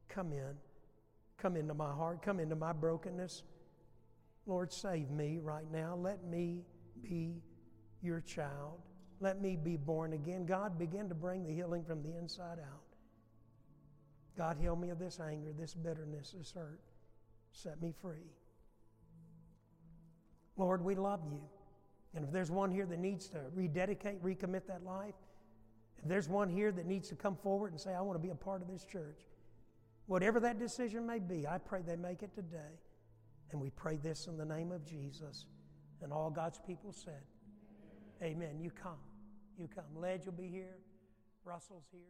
come 0.08 0.32
in. 0.32 0.54
Come 1.36 1.56
into 1.56 1.74
my 1.74 1.92
heart. 1.92 2.22
Come 2.22 2.40
into 2.40 2.56
my 2.56 2.72
brokenness. 2.72 3.42
Lord, 4.46 4.72
save 4.72 5.10
me 5.10 5.38
right 5.42 5.70
now. 5.70 5.94
Let 5.94 6.24
me 6.24 6.62
be 7.02 7.42
your 8.02 8.20
child. 8.20 8.80
Let 9.20 9.40
me 9.40 9.56
be 9.56 9.76
born 9.76 10.12
again. 10.12 10.46
God, 10.46 10.78
begin 10.78 11.08
to 11.08 11.14
bring 11.14 11.44
the 11.44 11.52
healing 11.52 11.84
from 11.84 12.02
the 12.02 12.16
inside 12.16 12.58
out. 12.58 12.82
God, 14.36 14.56
heal 14.60 14.74
me 14.74 14.90
of 14.90 14.98
this 14.98 15.20
anger, 15.20 15.52
this 15.56 15.74
bitterness, 15.74 16.34
this 16.36 16.52
hurt. 16.52 16.80
Set 17.52 17.80
me 17.80 17.92
free. 18.00 18.32
Lord, 20.56 20.82
we 20.82 20.94
love 20.94 21.20
you. 21.30 21.40
And 22.14 22.24
if 22.24 22.32
there's 22.32 22.50
one 22.50 22.70
here 22.70 22.86
that 22.86 22.98
needs 22.98 23.28
to 23.28 23.38
rededicate, 23.54 24.22
recommit 24.22 24.66
that 24.66 24.84
life, 24.84 25.14
if 25.98 26.08
there's 26.08 26.28
one 26.28 26.48
here 26.48 26.72
that 26.72 26.86
needs 26.86 27.08
to 27.08 27.14
come 27.14 27.36
forward 27.36 27.72
and 27.72 27.80
say, 27.80 27.94
I 27.94 28.00
want 28.00 28.18
to 28.18 28.22
be 28.22 28.30
a 28.30 28.34
part 28.34 28.60
of 28.60 28.68
this 28.68 28.84
church, 28.84 29.20
whatever 30.06 30.40
that 30.40 30.58
decision 30.58 31.06
may 31.06 31.20
be, 31.20 31.46
I 31.46 31.58
pray 31.58 31.82
they 31.82 31.96
make 31.96 32.22
it 32.22 32.34
today. 32.34 32.80
And 33.52 33.60
we 33.60 33.70
pray 33.70 33.96
this 33.96 34.26
in 34.26 34.36
the 34.36 34.44
name 34.44 34.72
of 34.72 34.84
Jesus. 34.84 35.46
And 36.02 36.12
all 36.12 36.30
God's 36.30 36.58
people 36.66 36.92
said, 36.92 37.22
Amen. 38.22 38.60
You 38.60 38.70
come. 38.70 39.00
You 39.58 39.68
come. 39.74 40.00
Ledge 40.00 40.26
will 40.26 40.32
be 40.32 40.48
here. 40.48 40.78
Russell's 41.44 41.86
here. 41.90 42.00